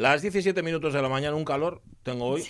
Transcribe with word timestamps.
Las 0.00 0.22
17 0.22 0.62
minutos 0.62 0.94
de 0.94 1.02
la 1.02 1.10
mañana, 1.10 1.36
un 1.36 1.44
calor 1.44 1.82
tengo 2.02 2.24
hoy. 2.24 2.42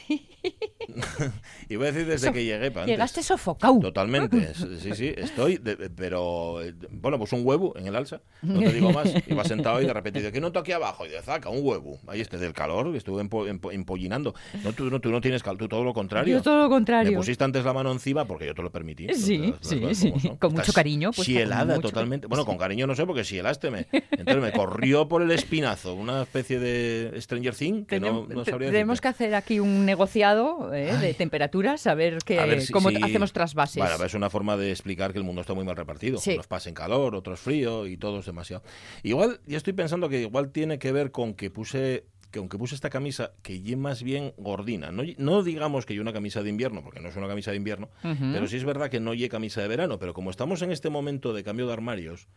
y 1.68 1.76
voy 1.76 1.86
a 1.86 1.92
decir 1.92 2.06
desde 2.06 2.32
que 2.32 2.44
llegué. 2.44 2.70
Pa 2.70 2.86
Llegaste 2.86 3.22
sofocado. 3.22 3.78
Totalmente. 3.80 4.52
Sí, 4.80 4.94
sí, 4.94 5.12
estoy. 5.16 5.60
pero, 5.96 6.62
eh, 6.62 6.74
bueno, 6.90 7.18
pues 7.18 7.32
un 7.32 7.42
huevo 7.44 7.74
en 7.76 7.86
el 7.86 7.96
alza. 7.96 8.20
No 8.42 8.60
te 8.60 8.72
digo 8.72 8.92
más. 8.92 9.12
Iba 9.26 9.44
sentado 9.44 9.80
y 9.82 9.86
de 9.86 9.92
repente 9.92 10.20
dice, 10.20 10.32
¿qué 10.32 10.40
noto 10.40 10.58
aquí 10.58 10.72
abajo? 10.72 11.06
Y 11.06 11.10
de 11.10 11.20
zaca, 11.22 11.48
un 11.48 11.60
huevo. 11.62 11.98
Ahí 12.06 12.20
este 12.20 12.38
del 12.38 12.52
calor, 12.52 12.90
que 12.90 12.98
estuve 12.98 13.20
empollinando. 13.20 14.34
No 14.64 14.72
tú, 14.72 14.90
no, 14.90 15.00
tú 15.00 15.10
no 15.10 15.20
tienes 15.20 15.42
calor, 15.42 15.58
tú 15.58 15.68
todo 15.68 15.84
lo 15.84 15.92
contrario. 15.92 16.36
Yo 16.36 16.42
todo 16.42 16.62
lo 16.62 16.68
contrario. 16.68 17.12
Me 17.12 17.18
pusiste 17.18 17.44
antes 17.44 17.64
la 17.64 17.72
mano 17.72 17.92
encima 17.92 18.24
porque 18.24 18.46
yo 18.46 18.54
te 18.54 18.62
lo 18.62 18.70
permití. 18.70 19.08
Sí, 19.14 19.54
sí, 19.60 19.94
sí. 19.94 20.12
Con 20.38 20.54
mucho 20.54 20.72
cariño. 20.72 21.10
Pues, 21.12 21.26
si 21.26 21.36
helada 21.36 21.78
totalmente. 21.78 22.26
Bueno, 22.26 22.44
con 22.44 22.56
cariño 22.56 22.86
no 22.86 22.94
sé, 22.94 23.06
porque 23.06 23.24
si 23.24 23.38
helaste 23.38 23.70
me. 23.70 23.86
Entonces 23.92 24.42
me 24.42 24.52
corrió 24.52 25.08
por 25.08 25.22
el 25.22 25.30
espinazo 25.30 25.94
una 25.94 26.22
especie 26.22 26.58
de 26.58 27.20
Stranger 27.20 27.54
Thing 27.54 27.84
que 27.84 28.00
no, 28.00 28.26
no 28.28 28.44
sabría 28.44 28.70
Tenemos 28.70 29.00
que 29.00 29.08
hacer 29.08 29.34
aquí 29.34 29.60
un 29.60 29.84
negociado 29.84 30.72
eh, 30.88 30.96
de 30.96 31.14
temperaturas, 31.14 31.86
a 31.86 31.94
ver, 31.94 32.18
que, 32.24 32.66
cómo 32.72 32.88
hacemos 32.88 33.32
trasvases. 33.32 33.82
Bueno, 33.82 34.04
es 34.04 34.14
una 34.14 34.30
forma 34.30 34.56
de 34.56 34.70
explicar 34.70 35.12
que 35.12 35.18
el 35.18 35.24
mundo 35.24 35.40
está 35.40 35.54
muy 35.54 35.64
mal 35.64 35.76
repartido. 35.76 36.20
Unos 36.24 36.46
pasen 36.46 36.74
calor, 36.74 37.14
otros 37.14 37.40
frío 37.40 37.86
y 37.86 37.96
todo 37.96 38.20
es 38.20 38.26
demasiado. 38.26 38.62
Igual, 39.02 39.40
ya 39.46 39.56
estoy 39.56 39.72
pensando 39.72 40.08
que 40.08 40.22
igual 40.22 40.50
tiene 40.50 40.78
que 40.78 40.92
ver 40.92 41.10
con 41.10 41.34
que 41.34 41.50
puse 41.50 42.04
que 42.30 42.38
aunque 42.38 42.58
puse 42.58 42.74
esta 42.74 42.90
camisa 42.90 43.32
que 43.42 43.56
es 43.56 43.76
más 43.76 44.02
bien 44.02 44.32
gordina, 44.36 44.92
no, 44.92 45.02
no 45.18 45.42
digamos 45.42 45.84
que 45.84 45.94
yo 45.94 46.02
una 46.02 46.12
camisa 46.12 46.42
de 46.42 46.48
invierno, 46.48 46.82
porque 46.82 47.00
no 47.00 47.08
es 47.08 47.16
una 47.16 47.26
camisa 47.26 47.50
de 47.50 47.56
invierno, 47.56 47.90
pero 48.02 48.46
sí 48.46 48.56
es 48.56 48.64
verdad 48.64 48.88
que 48.88 49.00
no 49.00 49.14
lleve 49.14 49.28
camisa 49.28 49.60
de 49.60 49.68
verano, 49.68 49.98
pero 49.98 50.14
como 50.14 50.30
estamos 50.30 50.62
en 50.62 50.70
este 50.70 50.90
momento 50.90 51.32
de 51.32 51.42
cambio 51.42 51.66
de 51.66 51.72
armarios 51.72 52.28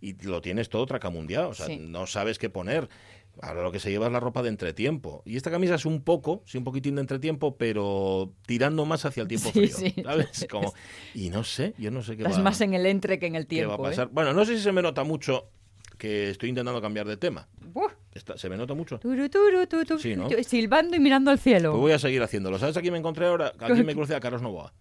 y 0.00 0.14
lo 0.22 0.40
tienes 0.40 0.68
todo 0.68 0.86
tracamundial, 0.86 1.46
o 1.46 1.54
sea, 1.54 1.66
no 1.78 2.06
sabes 2.06 2.38
qué 2.38 2.50
poner. 2.50 2.88
Ahora 3.42 3.62
lo 3.62 3.72
que 3.72 3.78
se 3.78 3.90
lleva 3.90 4.06
es 4.06 4.12
la 4.12 4.20
ropa 4.20 4.42
de 4.42 4.48
entretiempo. 4.48 5.22
Y 5.24 5.36
esta 5.36 5.50
camisa 5.50 5.76
es 5.76 5.86
un 5.86 6.02
poco, 6.02 6.42
sí, 6.46 6.58
un 6.58 6.64
poquitín 6.64 6.96
de 6.96 7.00
entretiempo, 7.00 7.56
pero 7.56 8.32
tirando 8.44 8.84
más 8.84 9.04
hacia 9.04 9.22
el 9.22 9.28
tiempo 9.28 9.50
frío. 9.50 9.74
¿Sabes? 10.02 10.46
Como, 10.50 10.74
y 11.14 11.30
no 11.30 11.44
sé, 11.44 11.74
yo 11.78 11.90
no 11.90 12.02
sé 12.02 12.16
qué 12.16 12.24
Estás 12.24 12.42
más 12.42 12.60
en 12.60 12.74
el 12.74 12.84
entre 12.86 13.18
que 13.18 13.26
en 13.26 13.36
el 13.36 13.46
tiempo. 13.46 13.78
va 13.78 13.88
a 13.88 13.90
pasar? 13.90 14.08
Bueno, 14.12 14.34
no 14.34 14.44
sé 14.44 14.56
si 14.56 14.62
se 14.62 14.72
me 14.72 14.82
nota 14.82 15.04
mucho 15.04 15.48
que 15.96 16.30
estoy 16.30 16.48
intentando 16.48 16.82
cambiar 16.82 17.06
de 17.06 17.16
tema. 17.16 17.48
¿Se 18.36 18.48
me 18.48 18.56
nota 18.56 18.74
mucho? 18.74 18.98
Silbando 20.42 20.96
y 20.96 21.00
mirando 21.00 21.30
al 21.30 21.38
cielo. 21.38 21.70
Pues 21.70 21.80
voy 21.80 21.92
a 21.92 21.98
seguir 21.98 22.22
haciéndolo. 22.22 22.58
¿Sabes 22.58 22.76
a 22.76 22.80
quién 22.80 22.92
me 22.92 22.98
encontré 22.98 23.26
ahora? 23.26 23.52
Aquí 23.58 23.84
me 23.84 23.94
crucé 23.94 24.14
a 24.14 24.20
Carlos 24.20 24.42
Novoa. 24.42 24.72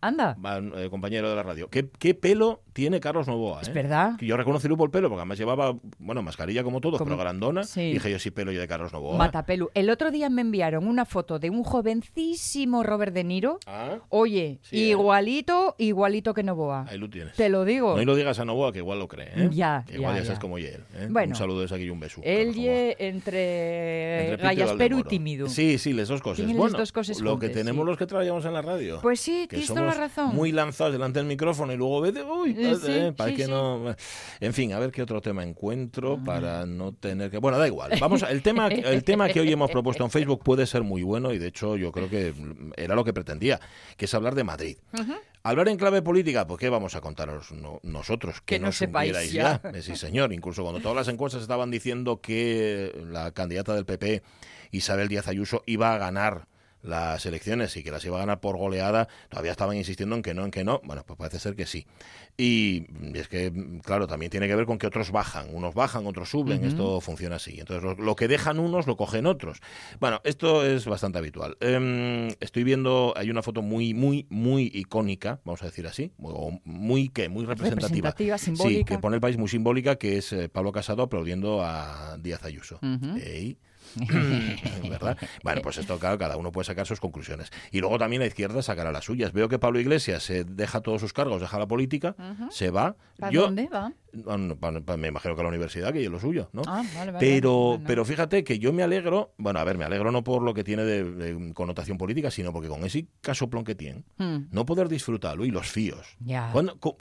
Anda. 0.00 0.36
Eh, 0.76 0.88
compañero 0.90 1.28
de 1.28 1.36
la 1.36 1.42
radio. 1.42 1.68
¿Qué, 1.68 1.88
¿Qué, 1.98 2.14
pelo 2.14 2.62
tiene 2.78 3.00
Carlos 3.00 3.26
Novoa? 3.26 3.60
Es 3.60 3.68
eh? 3.68 3.72
verdad. 3.72 4.12
yo 4.20 4.36
reconocí 4.36 4.68
por 4.68 4.86
el 4.86 4.90
pelo, 4.92 5.08
porque 5.08 5.22
además 5.22 5.36
llevaba, 5.36 5.74
bueno, 5.98 6.22
mascarilla 6.22 6.62
como 6.62 6.80
todos, 6.80 7.02
pero 7.02 7.16
grandona. 7.16 7.62
Y 7.74 7.94
dije 7.94 8.08
yo 8.08 8.20
sí 8.20 8.30
pelo 8.30 8.52
yo 8.52 8.60
de 8.60 8.68
Carlos 8.68 8.92
Novoa. 8.92 9.18
Matapelu. 9.18 9.68
El 9.74 9.90
otro 9.90 10.12
día 10.12 10.30
me 10.30 10.42
enviaron 10.42 10.86
una 10.86 11.04
foto 11.04 11.40
de 11.40 11.50
un 11.50 11.64
jovencísimo 11.64 12.84
Robert 12.84 13.12
De 13.12 13.24
Niro. 13.24 13.58
Ah. 13.66 13.98
Oye, 14.10 14.60
¿eh? 14.70 14.76
igualito, 14.78 15.74
igualito 15.78 16.34
que 16.34 16.44
Novoa. 16.44 16.86
Ahí 16.88 16.98
lo 16.98 17.10
tienes. 17.10 17.34
Te 17.34 17.48
lo 17.48 17.64
digo. 17.64 17.96
No 17.96 18.02
y 18.02 18.04
lo 18.04 18.14
digas 18.14 18.38
a 18.38 18.44
Novoa, 18.44 18.72
que 18.72 18.78
igual 18.78 19.00
lo 19.00 19.08
cree. 19.08 19.32
¿eh? 19.34 19.48
Ya, 19.50 19.84
igual 19.92 20.14
ya, 20.14 20.22
sabes 20.22 20.38
como 20.38 20.56
él. 20.58 20.84
Bueno, 21.10 21.30
un 21.30 21.36
saludo 21.36 21.62
desde 21.62 21.74
aquí 21.74 21.84
y 21.84 21.90
un 21.90 21.98
beso. 21.98 22.20
Él 22.22 22.54
entre, 22.98 24.30
entre 24.30 24.36
gallaspero 24.36 25.00
y 25.00 25.02
tímido. 25.02 25.48
Sí, 25.48 25.78
sí, 25.78 25.92
las 25.92 26.06
dos 26.06 26.22
cosas. 26.22 26.46
Bueno, 26.46 26.78
dos 26.78 26.92
cosas 26.92 27.20
lo 27.20 27.40
que 27.40 27.48
tenemos 27.48 27.84
los 27.84 27.98
que 27.98 28.06
traíamos 28.06 28.44
en 28.44 28.52
la 28.52 28.62
radio. 28.62 29.00
Pues 29.02 29.18
sí, 29.18 29.46
tienes 29.48 29.66
toda 29.66 29.82
la 29.82 29.94
razón. 29.94 30.34
Muy 30.34 30.52
delante 30.52 31.18
del 31.18 31.26
micrófono 31.26 31.72
y 31.72 31.76
luego 31.76 32.00
vete, 32.00 32.22
uy, 32.22 32.54
eh, 32.86 33.12
para 33.16 33.34
que 33.34 33.46
no... 33.46 33.94
En 34.40 34.52
fin, 34.52 34.72
a 34.72 34.78
ver 34.78 34.90
qué 34.90 35.02
otro 35.02 35.20
tema 35.20 35.42
encuentro 35.42 36.22
para 36.22 36.66
no 36.66 36.92
tener 36.92 37.30
que... 37.30 37.38
Bueno, 37.38 37.58
da 37.58 37.66
igual. 37.66 37.92
Vamos 38.00 38.22
el 38.22 38.42
tema, 38.42 38.68
el 38.68 39.04
tema 39.04 39.28
que 39.28 39.40
hoy 39.40 39.52
hemos 39.52 39.70
propuesto 39.70 40.04
en 40.04 40.10
Facebook 40.10 40.42
puede 40.42 40.66
ser 40.66 40.82
muy 40.82 41.02
bueno 41.02 41.32
y 41.32 41.38
de 41.38 41.48
hecho 41.48 41.76
yo 41.76 41.92
creo 41.92 42.08
que 42.08 42.34
era 42.76 42.94
lo 42.94 43.04
que 43.04 43.12
pretendía, 43.12 43.60
que 43.96 44.04
es 44.04 44.14
hablar 44.14 44.34
de 44.34 44.44
Madrid. 44.44 44.76
Hablar 45.42 45.68
en 45.68 45.76
clave 45.76 46.02
política, 46.02 46.46
pues 46.46 46.58
¿qué 46.58 46.68
vamos 46.68 46.94
a 46.94 47.00
contaros 47.00 47.52
nosotros? 47.82 48.40
Que, 48.44 48.58
no 48.58 48.72
sepáis 48.72 49.32
ya. 49.32 49.60
Eh, 49.72 49.82
sí, 49.82 49.96
señor. 49.96 50.32
Incluso 50.32 50.62
cuando 50.62 50.80
todas 50.80 50.96
las 50.96 51.08
encuestas 51.08 51.42
estaban 51.42 51.70
diciendo 51.70 52.20
que 52.20 52.92
la 53.10 53.30
candidata 53.30 53.74
del 53.74 53.86
PP, 53.86 54.22
Isabel 54.72 55.08
Díaz 55.08 55.28
Ayuso, 55.28 55.62
iba 55.66 55.94
a 55.94 55.98
ganar 55.98 56.48
las 56.82 57.24
elecciones 57.26 57.76
y 57.76 57.82
que 57.82 57.90
las 57.90 58.04
iba 58.04 58.16
a 58.16 58.20
ganar 58.20 58.40
por 58.40 58.56
goleada, 58.56 59.08
todavía 59.28 59.52
estaban 59.52 59.76
insistiendo 59.76 60.16
en 60.16 60.22
que 60.22 60.34
no, 60.34 60.44
en 60.44 60.50
que 60.50 60.64
no. 60.64 60.80
Bueno, 60.84 61.04
pues 61.06 61.18
parece 61.18 61.38
ser 61.38 61.56
que 61.56 61.66
sí. 61.66 61.86
Y, 62.40 62.86
es 63.14 63.26
que, 63.26 63.52
claro, 63.82 64.06
también 64.06 64.30
tiene 64.30 64.46
que 64.46 64.54
ver 64.54 64.64
con 64.64 64.78
que 64.78 64.86
otros 64.86 65.10
bajan. 65.10 65.52
Unos 65.52 65.74
bajan, 65.74 66.06
otros 66.06 66.30
suben. 66.30 66.64
Esto 66.64 67.00
funciona 67.00 67.36
así. 67.36 67.58
Entonces, 67.58 67.98
lo, 67.98 68.14
que 68.14 68.28
dejan 68.28 68.60
unos 68.60 68.86
lo 68.86 68.96
cogen 68.96 69.26
otros. 69.26 69.60
Bueno, 69.98 70.20
esto 70.22 70.64
es 70.64 70.86
bastante 70.86 71.18
habitual. 71.18 71.56
Em, 71.58 72.28
estoy 72.38 72.62
viendo, 72.62 73.12
hay 73.16 73.30
una 73.30 73.42
foto 73.42 73.60
muy, 73.60 73.92
muy, 73.92 74.28
muy 74.30 74.70
icónica, 74.72 75.40
vamos 75.44 75.62
a 75.62 75.66
decir 75.66 75.88
así, 75.88 76.12
muy, 76.16 76.60
muy 76.64 77.08
¿qué? 77.08 77.28
Muy 77.28 77.44
representativa. 77.44 78.14
Sí, 78.68 78.84
que 78.84 78.98
pone 78.98 79.16
el 79.16 79.20
país 79.20 79.36
muy 79.36 79.48
simbólica, 79.48 79.96
que 79.96 80.18
es 80.18 80.32
eh, 80.32 80.48
Pablo 80.48 80.70
Casado 80.70 81.02
aplaudiendo 81.02 81.64
a 81.64 82.18
Díaz 82.20 82.44
Ayuso. 82.44 82.78
¿Verdad? 84.88 85.16
Bueno, 85.42 85.62
pues 85.62 85.78
esto, 85.78 85.98
claro, 85.98 86.18
cada 86.18 86.36
uno 86.36 86.52
puede 86.52 86.66
sacar 86.66 86.86
sus 86.86 87.00
conclusiones. 87.00 87.50
Y 87.70 87.80
luego 87.80 87.98
también 87.98 88.20
la 88.20 88.26
izquierda 88.26 88.62
sacará 88.62 88.92
las 88.92 89.04
suyas. 89.04 89.32
Veo 89.32 89.48
que 89.48 89.58
Pablo 89.58 89.80
Iglesias 89.80 90.22
se 90.22 90.44
deja 90.44 90.80
todos 90.80 91.00
sus 91.00 91.12
cargos, 91.12 91.40
deja 91.40 91.58
la 91.58 91.66
política, 91.66 92.14
se 92.50 92.70
va. 92.70 92.96
¿Para 93.18 93.32
dónde 93.32 93.68
va? 93.68 93.92
Me 94.96 95.08
imagino 95.08 95.34
que 95.34 95.40
a 95.40 95.44
la 95.44 95.48
universidad, 95.48 95.92
que 95.92 96.04
es 96.04 96.10
lo 96.10 96.18
suyo, 96.18 96.48
¿no? 96.52 96.62
Ah, 96.66 96.82
vale, 96.94 97.12
vale, 97.12 97.18
pero, 97.18 97.80
pero 97.86 98.04
fíjate 98.04 98.44
que 98.44 98.58
yo 98.58 98.72
me 98.72 98.82
alegro, 98.82 99.34
bueno, 99.38 99.58
a 99.58 99.64
ver, 99.64 99.78
me 99.78 99.84
alegro 99.84 100.10
no 100.12 100.24
por 100.24 100.42
lo 100.42 100.54
que 100.54 100.64
tiene 100.64 100.84
de, 100.84 101.52
connotación 101.54 101.98
política, 101.98 102.30
sino 102.30 102.52
porque 102.52 102.68
con 102.68 102.84
ese 102.84 103.06
casoplón 103.20 103.64
que 103.64 103.74
tiene, 103.74 104.04
hmm. 104.18 104.48
no 104.50 104.66
poder 104.66 104.88
disfrutarlo 104.88 105.44
y 105.44 105.50
los 105.50 105.68
fíos. 105.68 106.16
Ya. 106.20 106.52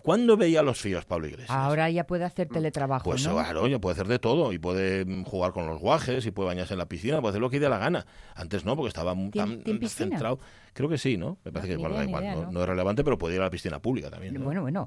¿Cuándo, 0.03 0.37
veía 0.37 0.61
los 0.61 0.79
fíos 0.79 1.05
Pablo 1.05 1.27
Iglesias? 1.27 1.49
Ahora 1.49 1.89
ya 1.89 2.05
puede 2.05 2.25
hacer 2.25 2.47
teletrabajo, 2.47 3.03
Pues 3.03 3.27
claro, 3.27 3.67
ya 3.67 3.79
puede 3.79 3.93
hacer 3.93 4.07
de 4.07 4.19
todo 4.19 4.53
y 4.53 4.59
puede 4.59 5.05
jugar 5.23 5.51
con 5.51 5.67
los 5.67 5.79
guajes 5.79 6.25
y 6.25 6.31
puede 6.31 6.47
bañarse 6.47 6.73
en 6.73 6.79
la 6.79 6.87
piscina, 6.87 7.21
puede 7.21 7.31
hacer 7.31 7.41
lo 7.41 7.49
que 7.49 7.59
dé 7.59 7.69
la 7.69 7.77
gana. 7.77 8.05
Antes 8.35 8.65
no, 8.65 8.75
porque 8.75 8.89
estaba 8.89 9.15
tan 9.33 9.63
centrado. 9.87 10.39
Creo 10.77 10.89
que 10.89 10.99
sí, 10.99 11.17
¿no? 11.17 11.39
Me 11.43 11.51
parece 11.51 11.69
que 11.69 11.73
igual, 11.73 12.11
no, 12.51 12.61
es 12.61 12.69
relevante, 12.69 13.03
pero 13.03 13.17
puede 13.17 13.33
ir 13.33 13.41
a 13.41 13.45
la 13.45 13.49
piscina 13.49 13.81
pública 13.81 14.11
también. 14.11 14.43
Bueno, 14.43 14.61
bueno, 14.61 14.85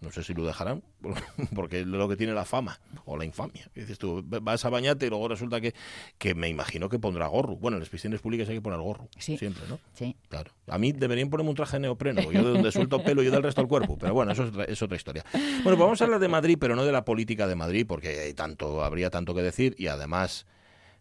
No 0.00 0.10
sé 0.10 0.24
si 0.24 0.34
lo 0.34 0.44
dejarán, 0.44 0.82
porque 1.54 1.80
es 1.80 1.86
lo 1.86 2.08
que 2.08 2.16
tiene 2.16 2.32
la 2.32 2.44
fama 2.44 2.80
o 3.04 3.16
la 3.16 3.24
infamia. 3.24 3.68
Dices 3.74 3.98
tú, 3.98 4.22
vas 4.24 4.64
a 4.64 4.70
bañarte 4.70 5.06
y 5.06 5.10
luego 5.10 5.28
resulta 5.28 5.60
que, 5.60 5.74
que 6.18 6.34
me 6.34 6.48
imagino 6.48 6.88
que 6.88 6.98
pondrá 6.98 7.26
gorro. 7.26 7.56
Bueno, 7.56 7.76
en 7.76 7.80
las 7.80 7.88
piscinas 7.88 8.20
públicas 8.20 8.48
hay 8.48 8.56
que 8.56 8.62
poner 8.62 8.80
gorro, 8.80 9.08
siempre, 9.18 9.62
¿no? 9.68 9.78
Sí. 9.94 10.16
Claro. 10.28 10.52
A 10.66 10.78
mí 10.78 10.92
deberían 10.92 11.30
ponerme 11.30 11.50
un 11.50 11.56
traje 11.56 11.78
neopreno, 11.78 12.22
yo 12.32 12.42
de 12.42 12.50
donde 12.50 12.72
suelto 12.72 13.02
pelo 13.02 13.22
y 13.22 13.26
del 13.26 13.42
resto 13.42 13.60
del 13.60 13.68
cuerpo, 13.68 13.96
pero 13.98 14.14
bueno, 14.14 14.32
eso 14.32 14.50
es 14.66 14.82
otra, 14.82 14.96
historia. 14.96 15.24
Bueno, 15.32 15.62
pues 15.62 15.78
vamos 15.78 16.00
a 16.00 16.04
hablar 16.04 16.20
de 16.20 16.28
Madrid, 16.28 16.56
pero 16.60 16.76
no 16.76 16.84
de 16.84 16.92
la 16.92 17.04
política 17.04 17.46
de 17.46 17.54
Madrid, 17.54 17.86
porque 17.86 18.20
hay 18.20 18.34
tanto, 18.34 18.84
habría 18.84 19.10
tanto 19.10 19.34
que 19.34 19.42
decir 19.42 19.74
y 19.78 19.88
además 19.88 20.46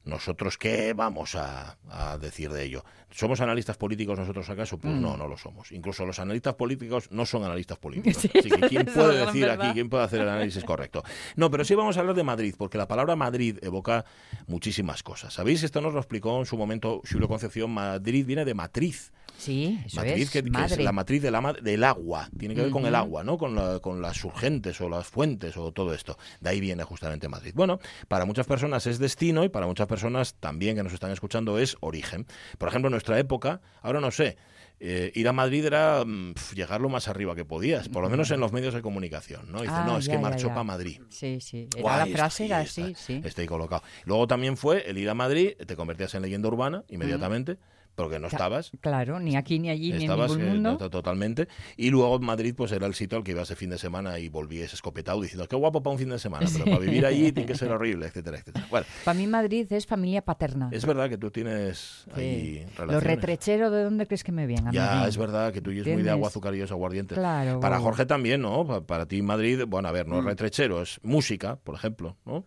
nosotros 0.04 0.58
qué 0.58 0.94
vamos 0.94 1.36
a, 1.36 1.78
decir 2.20 2.52
de 2.52 2.64
ello. 2.64 2.84
¿Somos 3.12 3.42
analistas 3.42 3.78
políticos 3.78 4.18
nosotros 4.18 4.50
acaso? 4.50 4.78
Pues 4.78 4.94
no, 4.94 5.16
mm. 5.16 5.20
no 5.20 5.28
lo 5.28 5.38
somos. 5.38 5.72
Incluso 5.72 6.06
los 6.06 6.20
analistas 6.20 6.56
políticos 6.56 7.10
no 7.12 7.26
son 7.26 7.44
analistas 7.44 7.78
políticos. 7.78 8.26
Así 8.36 8.50
que 8.50 8.68
¿quién 8.68 8.86
puede 8.94 9.26
decir 9.26 9.50
aquí, 9.50 9.68
quién 9.74 9.90
puede 9.90 10.04
hacer 10.04 10.22
el 10.22 10.30
análisis 10.30 10.64
correcto? 10.64 11.04
No, 11.36 11.52
pero 11.52 11.66
sí 11.66 11.76
vamos 11.76 11.98
a 11.98 12.02
hablar 12.02 12.16
de 12.16 12.24
Madrid, 12.24 12.56
porque 12.58 12.78
la 12.78 12.88
palabra 12.88 13.16
Madrid 13.16 13.58
evoca 13.62 14.06
muchísimas 14.48 15.04
cosas. 15.04 15.34
¿Sabéis? 15.34 15.64
Esto 15.64 15.82
nos 15.82 15.94
lo 15.94 16.00
explicó 16.00 16.40
en 16.40 16.46
su 16.46 16.58
momento 16.58 17.02
Julio 17.10 17.28
Concepción. 17.28 17.72
Madrid 17.72 18.26
viene 18.26 18.46
de 18.46 18.54
matriz. 18.54 19.12
Sí, 19.38 19.82
eso 19.86 19.96
matriz, 19.98 20.24
es, 20.24 20.30
que, 20.30 20.40
es 20.40 20.78
la 20.78 20.92
matriz 20.92 21.22
de 21.22 21.32
la, 21.32 21.54
del 21.54 21.84
agua. 21.84 22.30
Tiene 22.38 22.54
que 22.54 22.62
ver 22.62 22.70
con 22.70 22.86
el 22.86 22.94
agua, 22.94 23.24
¿no? 23.24 23.40
Con, 23.40 23.80
con 23.80 24.00
las 24.00 24.24
urgentes 24.24 24.80
o 24.82 24.90
las 24.90 25.08
fuentes 25.08 25.58
o 25.58 25.72
todo 25.72 25.96
esto. 25.96 26.18
De 26.42 26.52
ahí 26.52 26.60
viene 26.60 26.84
justamente 26.84 27.28
Madrid. 27.28 27.54
Bueno, 27.56 27.80
para 28.08 28.26
muchas 28.26 28.46
personas 28.46 28.86
es 28.86 29.00
destino 29.00 29.44
y 29.44 29.50
para 29.50 29.66
muchas 29.66 29.88
personas 29.88 30.36
también 30.36 30.76
que 30.76 30.84
nos 30.84 30.94
están 30.94 31.12
escuchando 31.12 31.58
es 31.58 31.76
origen. 31.80 32.28
Por 32.60 32.70
ejemplo, 32.70 32.92
nuestra 33.02 33.18
época, 33.18 33.62
ahora 33.82 34.00
no 34.00 34.12
sé, 34.12 34.38
eh, 34.80 35.12
ir 35.16 35.28
a 35.28 35.34
Madrid 35.34 35.66
era 35.66 36.04
mm, 36.06 36.36
llegar 36.54 36.82
lo 36.82 36.90
más 36.90 37.08
arriba 37.08 37.36
que 37.36 37.46
podías, 37.46 37.90
por 37.90 38.04
lo 38.04 38.10
menos 38.10 38.30
en 38.30 38.40
los 38.40 38.52
medios 38.52 38.76
de 38.76 38.84
comunicación, 38.84 39.52
¿no? 39.52 39.62
Dice, 39.62 39.74
no, 39.86 39.98
es 39.98 40.08
que 40.08 40.20
marchó 40.20 40.50
para 40.50 40.64
Madrid. 40.64 41.02
Sí, 41.10 41.40
sí, 41.42 41.68
la 41.84 42.06
frase 42.06 42.46
era 42.46 42.60
así, 42.60 42.94
sí. 42.96 43.22
Estoy 43.24 43.48
colocado. 43.48 43.82
Luego 44.06 44.28
también 44.28 44.56
fue 44.56 44.88
el 44.88 45.00
ir 45.00 45.10
a 45.10 45.16
Madrid, 45.16 45.54
te 45.66 45.76
convertías 45.76 46.14
en 46.14 46.22
leyenda 46.22 46.48
urbana 46.48 46.84
inmediatamente 46.90 47.58
porque 47.96 48.20
no 48.20 48.28
estabas. 48.28 48.72
Claro, 48.82 49.20
ni 49.20 49.36
aquí, 49.36 49.60
ni 49.60 49.70
allí, 49.70 49.94
ni 49.94 50.06
en 50.06 50.12
ningún 50.12 50.46
mundo. 50.46 50.90
totalmente. 50.90 51.48
Y 51.78 51.90
luego 51.90 52.20
Madrid 52.20 52.54
pues 52.56 52.72
era 52.72 52.88
el 52.88 52.94
sitio 52.94 53.18
al 53.18 53.24
que 53.24 53.32
ibas 53.32 53.50
ese 53.50 53.56
fin 53.56 53.70
de 53.70 53.78
semana 53.78 54.20
y 54.20 54.30
volvías 54.30 54.74
escopetado 54.74 55.22
diciendo, 55.22 55.48
qué 55.48 55.56
guapo 55.56 55.82
para 55.84 55.94
un 55.94 56.00
fin 56.00 56.10
de 56.10 56.20
semana, 56.20 56.48
pero 56.52 56.66
para 56.66 56.80
vivir 56.80 57.06
allí 57.06 57.32
tiene 57.32 57.46
que 57.46 57.56
ser 57.56 57.72
horrible, 57.72 58.08
etcétera, 58.08 58.38
etcétera. 58.38 58.68
Bueno, 58.70 58.86
para 59.04 59.18
mí 59.18 59.28
Madrid 59.28 59.72
es 59.72 59.86
familia 59.86 60.22
paterna. 60.22 60.70
Es 60.72 60.86
verdad 60.86 61.10
que 61.10 61.18
tú 61.18 61.32
tienes 61.32 62.06
ahí 62.14 62.66
relaciones. 62.78 62.94
Los 62.94 63.04
retrecheros, 63.04 63.72
¿de 63.72 63.84
dónde 63.84 64.08
crees 64.08 64.24
que 64.24 64.32
me 64.32 64.48
vienen? 64.48 64.72
Ya, 64.72 65.08
es 65.08 65.18
verdad 65.18 65.52
que 65.52 65.62
tú 65.62 65.72
es 65.72 65.86
muy 65.88 66.04
de 66.04 66.10
agua, 66.10 66.28
azucarillos, 66.30 66.72
aguardientes. 66.72 67.18
Claro. 67.18 67.60
Para 67.60 67.80
Jorge 67.80 68.06
también, 68.06 68.42
¿no? 68.42 68.86
Para, 68.86 69.06
ti 69.06 69.22
Madrid, 69.22 69.64
bueno, 69.68 69.88
a 69.88 69.92
ver, 69.92 70.08
no 70.08 70.18
es 70.18 70.24
mm. 70.24 70.28
retrechero, 70.28 70.82
es 70.82 71.00
música, 71.04 71.58
por 71.58 71.76
ejemplo, 71.76 72.18
¿no? 72.26 72.46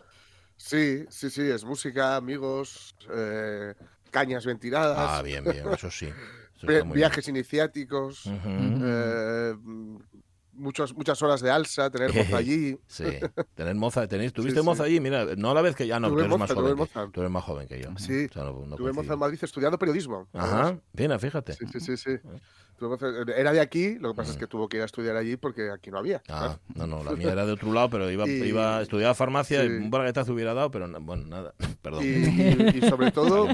Sí, 0.57 1.05
sí, 1.09 1.31
sí, 1.31 1.43
es 1.43 1.65
música, 1.65 2.17
amigos, 2.17 2.95
eh, 3.13 3.75
cañas 4.15 4.47
bien 4.47 4.59
tiradas. 4.61 4.97
Ah, 4.97 5.23
bien, 5.23 5.43
bien, 5.43 5.65
eso 5.73 5.91
sí. 5.91 6.09
viajes 6.95 7.27
iniciáticos, 7.27 8.27
eh, 8.27 9.55
muchos, 10.57 10.95
muchas 10.95 11.21
horas 11.23 11.41
de 11.41 11.51
alza, 11.51 11.91
tener 11.91 12.15
moza 12.15 12.37
allí. 12.37 12.79
Sí, 12.87 13.05
tener 13.55 13.75
moza, 13.75 14.07
tenéis, 14.07 14.33
¿tuviste 14.35 14.63
moza 14.63 14.85
allí? 14.85 15.01
Mira, 15.01 15.27
no 15.37 15.51
a 15.51 15.55
la 15.55 15.63
vez 15.63 15.75
que 15.75 15.87
ya 15.87 16.01
no, 16.01 16.09
tú 16.09 16.19
eres, 16.21 16.39
más 16.39 16.53
joven 16.53 16.77
que, 16.77 17.11
tú 17.13 17.21
eres 17.21 17.31
más 17.31 17.45
joven 17.45 17.69
que 17.69 17.81
yo. 17.81 17.89
Sí, 17.99 18.29
tuve 18.29 18.93
moza 18.93 19.15
en 19.15 19.19
Madrid 19.19 19.39
estudiando 19.41 19.79
periodismo. 19.79 20.29
Ajá, 20.33 20.79
bien, 20.93 21.19
fíjate. 21.19 21.55
Sí, 21.55 21.67
sí, 21.73 21.81
sí. 21.81 21.97
sí. 21.97 22.11
Ah. 22.25 22.39
Era 23.37 23.53
de 23.53 23.61
aquí, 23.61 23.99
lo 23.99 24.11
que 24.11 24.17
pasa 24.17 24.33
es 24.33 24.37
que 24.37 24.47
tuvo 24.47 24.69
que 24.69 24.79
ir 24.79 24.83
a 24.83 24.87
estudiar 24.87 25.17
allí 25.17 25.37
porque 25.37 25.71
aquí 25.71 25.91
no 25.91 25.99
había. 25.99 26.23
Ah, 26.29 26.59
no, 26.75 26.87
no, 26.87 27.05
la 27.05 27.13
mía 27.17 27.33
era 27.33 27.47
de 27.47 27.53
otro 27.53 27.73
lado, 27.73 27.89
pero 27.89 28.11
iba, 28.11 28.29
iba 28.29 28.83
estudiaba 28.83 29.15
farmacia 29.15 29.65
y 29.65 29.69
un 29.69 29.91
braguetazo 29.91 30.33
hubiera 30.33 30.55
dado, 30.55 30.71
pero 30.71 30.89
bueno, 31.01 31.25
nada, 31.27 31.55
perdón. 31.83 32.05
Y, 32.05 32.81
sobre 32.89 33.13
todo, 33.13 33.49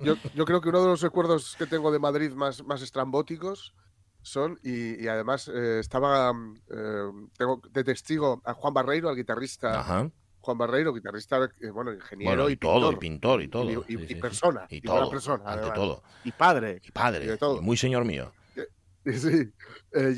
yo, 0.00 0.16
yo, 0.34 0.44
creo 0.44 0.60
que 0.60 0.68
uno 0.68 0.82
de 0.82 0.88
los 0.88 1.00
recuerdos 1.00 1.54
que 1.56 1.66
tengo 1.66 1.92
de 1.92 1.98
Madrid 1.98 2.32
más, 2.32 2.64
más 2.64 2.82
estrambóticos 2.82 3.74
son, 4.22 4.58
y, 4.62 5.06
además 5.06 5.48
eh, 5.48 5.78
estaba, 5.80 6.32
eh, 6.70 7.10
tengo 7.36 7.60
de 7.70 7.84
testigo 7.84 8.42
a 8.44 8.54
Juan 8.54 8.74
Barreiro, 8.74 9.08
al 9.08 9.16
guitarrista. 9.16 10.10
Juan 10.42 10.56
Barreiro, 10.56 10.94
guitarrista, 10.94 11.50
eh, 11.60 11.70
bueno, 11.70 11.92
ingeniero 11.92 12.48
y, 12.48 12.56
todo, 12.56 12.92
y 12.92 12.96
pintor 12.96 13.42
y 13.42 13.48
todo. 13.48 13.84
Y, 13.86 14.14
persona. 14.14 14.66
Y, 14.70 14.80
todo. 14.80 15.10
persona, 15.10 15.44
ante 15.46 15.70
todo. 15.72 16.02
Y 16.24 16.32
padre. 16.32 16.80
Y 16.82 16.90
padre. 16.90 17.36
todo. 17.36 17.60
muy 17.62 17.76
señor 17.76 18.04
mío. 18.04 18.32
Sí, 19.02 19.50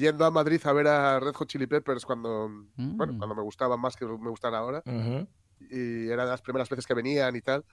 yendo 0.01 0.25
a 0.25 0.33
Madrid 0.33 0.61
a 0.65 0.73
ver 0.73 0.89
a 0.89 1.21
Red 1.21 1.35
Hot 1.35 1.49
Chili 1.49 1.69
Peppers 1.69 2.05
cuando, 2.05 2.51
bueno, 2.77 3.13
mm. 3.13 3.19
cuando 3.19 3.35
me 3.37 3.43
gustaban 3.43 3.79
más 3.79 3.95
que 3.95 4.05
me 4.05 4.29
gustan 4.29 4.57
ahora. 4.57 4.83
Y 5.71 6.09
era 6.09 6.25
de 6.25 6.31
las 6.31 6.43
primeras 6.43 6.69
veces 6.69 6.85
que 6.85 6.93
venían 6.93 7.37
y 7.37 7.43
tal. 7.43 7.65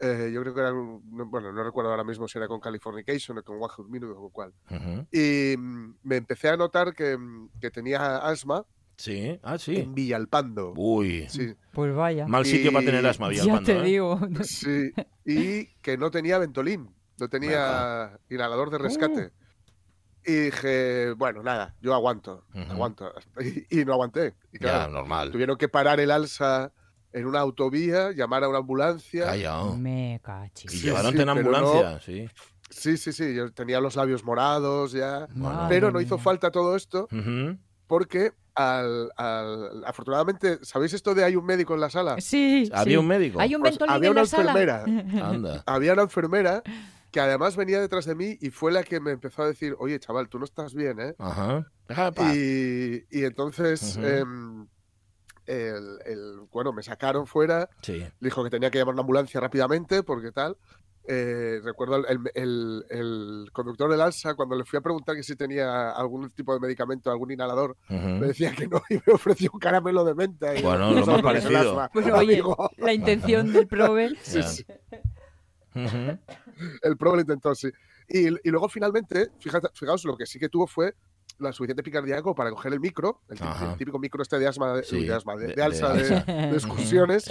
Eh, 0.00 0.30
yo 0.32 0.40
creo 0.42 0.54
que 0.54 0.60
era, 0.60 0.72
bueno, 0.72 1.52
no 1.52 1.62
recuerdo 1.62 1.90
ahora 1.90 2.04
mismo 2.04 2.26
si 2.26 2.36
era 2.36 2.48
con 2.48 2.60
Californication 2.60 3.38
o 3.38 3.44
con 3.44 3.56
One 3.56 3.68
Hot 3.68 3.88
Minute 3.88 4.12
o 4.12 4.16
con 4.16 4.30
cuál. 4.30 4.52
Y 5.12 5.54
mm, 5.56 5.94
me 6.02 6.16
empecé 6.16 6.48
a 6.48 6.56
notar 6.56 6.94
que, 6.94 7.16
mm, 7.16 7.50
que, 7.60 7.70
tenía 7.70 8.16
asma. 8.16 8.64
Sí, 8.96 9.38
ah, 9.42 9.58
sí. 9.58 9.76
En 9.76 9.94
Villalpando. 9.94 10.74
Uy. 10.76 11.26
Sí. 11.28 11.54
Pues 11.72 11.94
vaya. 11.94 12.26
Mal 12.26 12.44
sitio 12.44 12.72
para 12.72 12.84
tener 12.84 13.06
asma, 13.06 13.28
Villalpando. 13.28 13.60
Ya 13.60 13.66
te 13.66 13.80
¿eh? 13.80 13.84
digo. 13.84 14.20
Sí. 14.42 14.92
Y 15.24 15.66
que 15.82 15.96
no 15.96 16.10
tenía 16.10 16.38
ventolín. 16.38 16.90
No 17.18 17.28
tenía 17.28 18.18
inhalador 18.28 18.70
de 18.70 18.78
rescate. 18.78 19.26
Uh. 19.26 19.42
Y 20.24 20.32
dije, 20.32 21.12
bueno, 21.14 21.42
nada, 21.42 21.74
yo 21.80 21.94
aguanto, 21.94 22.44
aguanto. 22.68 23.12
Y, 23.70 23.84
no 23.84 23.92
aguanté. 23.94 24.34
Y 24.52 24.58
claro, 24.58 24.86
ya, 24.86 24.88
normal. 24.88 25.32
Tuvieron 25.32 25.56
que 25.56 25.68
parar 25.68 25.98
el 25.98 26.12
alza 26.12 26.72
en 27.12 27.26
una 27.26 27.40
autovía, 27.40 28.12
llamar 28.12 28.44
a 28.44 28.48
una 28.48 28.58
ambulancia. 28.58 29.26
Callao. 29.26 29.76
Me 29.76 30.20
cachi. 30.22 30.68
Y 30.70 30.80
llevaron 30.80 31.18
en 31.18 31.28
ambulancia, 31.28 32.00
sí. 32.00 32.28
Sí, 32.70 32.96
sí, 32.96 33.12
sí. 33.12 33.34
Yo 33.34 33.52
tenía 33.52 33.80
los 33.80 33.96
labios 33.96 34.24
morados 34.24 34.92
ya. 34.92 35.28
pero 35.68 35.90
no 35.90 36.00
hizo 36.00 36.18
falta 36.18 36.50
todo 36.50 36.76
esto 36.76 37.08
porque 37.86 38.32
al, 38.54 39.10
afortunadamente, 39.84 40.58
¿sabéis 40.62 40.94
esto 40.94 41.14
de 41.14 41.24
hay 41.24 41.36
un 41.36 41.44
médico 41.44 41.74
en 41.74 41.80
la 41.80 41.90
sala? 41.90 42.18
Sí. 42.20 42.70
¿Había 42.72 42.98
un 43.00 43.06
médico? 43.06 43.38
Hay 43.38 43.54
un 43.54 43.60
pues 43.60 43.78
había 43.86 44.10
una 44.10 44.22
enfermera. 44.22 44.84
Anda. 45.22 45.62
Había 45.66 45.92
una 45.92 46.02
enfermera 46.02 46.62
que 47.10 47.20
además 47.20 47.54
venía 47.54 47.80
detrás 47.80 48.06
de 48.06 48.14
mí 48.14 48.38
y 48.40 48.48
fue 48.48 48.72
la 48.72 48.82
que 48.82 48.98
me 48.98 49.10
empezó 49.10 49.42
a 49.42 49.46
decir, 49.46 49.76
oye, 49.78 50.00
chaval, 50.00 50.30
tú 50.30 50.38
no 50.38 50.46
estás 50.46 50.72
bien, 50.72 51.00
¿eh? 51.00 51.14
Ajá. 51.18 51.66
Y, 52.34 53.04
y, 53.10 53.24
entonces 53.24 53.98
el, 55.46 56.40
bueno, 56.50 56.72
me 56.72 56.82
sacaron 56.82 57.26
fuera, 57.26 57.68
dijo 58.20 58.44
que 58.44 58.50
tenía 58.50 58.70
que 58.70 58.78
llamar 58.78 58.94
una 58.94 59.02
ambulancia 59.02 59.40
rápidamente 59.40 60.02
porque 60.02 60.32
tal. 60.32 60.56
Eh, 61.04 61.58
recuerdo 61.64 61.96
el, 61.96 62.84
el, 62.88 63.50
conductor 63.52 63.90
del 63.90 64.00
Alsa, 64.00 64.34
cuando 64.34 64.54
le 64.54 64.64
fui 64.64 64.78
a 64.78 64.82
preguntar 64.82 65.16
que 65.16 65.24
si 65.24 65.34
tenía 65.34 65.90
algún 65.90 66.30
tipo 66.30 66.54
de 66.54 66.60
medicamento, 66.60 67.10
algún 67.10 67.32
inhalador, 67.32 67.76
me 67.88 68.28
decía 68.28 68.52
que 68.52 68.68
no 68.68 68.80
y 68.88 68.94
me 68.94 69.12
ofreció 69.12 69.50
un 69.52 69.58
caramelo 69.58 70.04
de 70.04 70.14
menta. 70.14 70.54
Y 70.56 70.62
bueno, 70.62 70.92
lo 70.92 71.04
más 71.04 71.22
parecido. 71.22 71.88
Bueno, 71.92 72.16
oye, 72.16 72.40
la 72.78 72.92
intención 72.94 73.52
del 73.52 73.66
prove. 73.66 74.12
El 76.82 76.98
prove 76.98 77.16
lo 77.16 77.20
intentó, 77.22 77.54
sí. 77.54 77.70
Y, 78.06 78.28
y 78.28 78.50
luego 78.50 78.68
finalmente, 78.68 79.30
fíjate, 79.40 79.68
fijaos, 79.72 80.04
lo 80.04 80.16
que 80.16 80.26
sí 80.26 80.38
que 80.38 80.50
tuvo 80.50 80.66
fue 80.66 80.94
la 81.42 81.52
suficiente 81.52 81.82
picardía 81.82 82.22
para 82.36 82.50
coger 82.50 82.72
el 82.72 82.80
micro, 82.80 83.20
el, 83.28 83.38
típico 83.76 83.98
micro 83.98 84.22
este 84.22 84.38
de 84.38 84.46
asma, 84.46 84.74
de, 84.74 84.82
de, 84.82 85.62
alza, 85.62 85.92
de, 85.92 86.50
excursiones, 86.54 87.30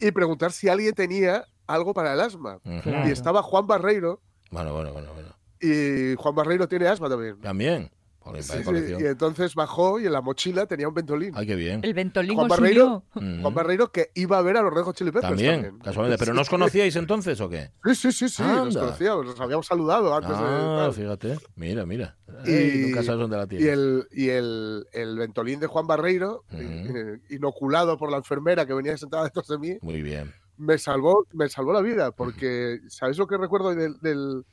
y 0.00 0.10
preguntar 0.12 0.52
si 0.52 0.68
alguien 0.68 0.94
tenía 0.94 1.44
algo 1.66 1.94
para 1.94 2.12
el 2.12 2.20
asma. 2.20 2.60
Y 2.64 3.10
estaba 3.10 3.42
Juan 3.42 3.66
Barreiro. 3.66 4.20
Bueno, 4.50 4.72
bueno, 4.72 4.92
bueno, 4.92 5.12
bueno. 5.12 5.34
Y 5.60 6.14
Juan 6.16 6.34
Barreiro 6.34 6.68
tiene 6.68 6.86
asma 6.88 7.08
también. 7.08 7.40
También. 7.40 7.90
Y 8.26 9.04
entonces 9.04 9.54
bajó 9.54 10.00
y 10.00 10.06
en 10.06 10.12
la 10.12 10.22
mochila 10.22 10.66
tenía 10.66 10.88
un 10.88 10.94
ventolín. 10.94 11.32
Ay, 11.34 11.46
qué 11.46 11.56
bien. 11.56 11.80
El 11.82 11.94
ventolín 11.94 12.34
Juan 12.36 12.48
Barreiro, 12.48 13.04
Juan 13.12 13.54
Barreiro 13.54 13.92
que 13.92 14.10
iba 14.14 14.38
a 14.38 14.42
ver 14.42 14.56
a 14.56 14.62
los 14.62 14.72
Red 14.72 14.82
Hot 14.82 14.96
Chili 14.96 15.10
Peppers 15.10 15.28
también, 15.28 15.78
casualmente. 15.78 16.18
¿Pero 16.18 16.34
no 16.34 16.40
os 16.40 16.48
conocíais 16.48 16.96
entonces 16.96 17.40
o 17.40 17.48
qué? 17.48 17.70
Sí, 17.84 17.94
sí, 17.94 18.12
sí, 18.12 18.28
sí, 18.28 18.42
nos 18.42 18.76
conocíamos, 18.76 19.26
nos 19.26 19.40
habíamos 19.40 19.66
saludado 19.66 20.14
antes 20.14 20.30
ah, 20.34 20.90
fíjate, 20.94 21.38
mira, 21.56 21.84
mira. 21.84 22.16
Y, 22.46 22.86
nunca 22.86 23.02
sabes 23.02 23.20
dónde 23.20 23.36
la 23.36 23.46
tienes. 23.46 23.66
Y, 23.66 23.70
el, 23.70 24.08
y 24.10 24.28
el, 24.30 24.86
el 24.92 25.18
ventolín 25.18 25.60
de 25.60 25.66
Juan 25.66 25.86
Barreiro, 25.86 26.44
eh, 26.52 27.18
inoculado 27.30 27.96
por 27.98 28.10
la 28.10 28.18
enfermera 28.18 28.66
que 28.66 28.74
venía 28.74 28.96
sentada 28.96 29.24
detrás 29.24 29.48
de 29.48 29.58
mí. 29.58 29.78
Muy 29.82 30.02
bien. 30.02 30.32
Me 30.56 30.78
salvó, 30.78 31.26
me 31.32 31.48
salvó 31.48 31.72
la 31.72 31.82
vida, 31.82 32.12
porque 32.12 32.80
¿sabes 32.88 33.18
lo 33.18 33.26
que 33.26 33.36
recuerdo 33.36 33.74
del, 33.74 33.98
del 34.00 34.44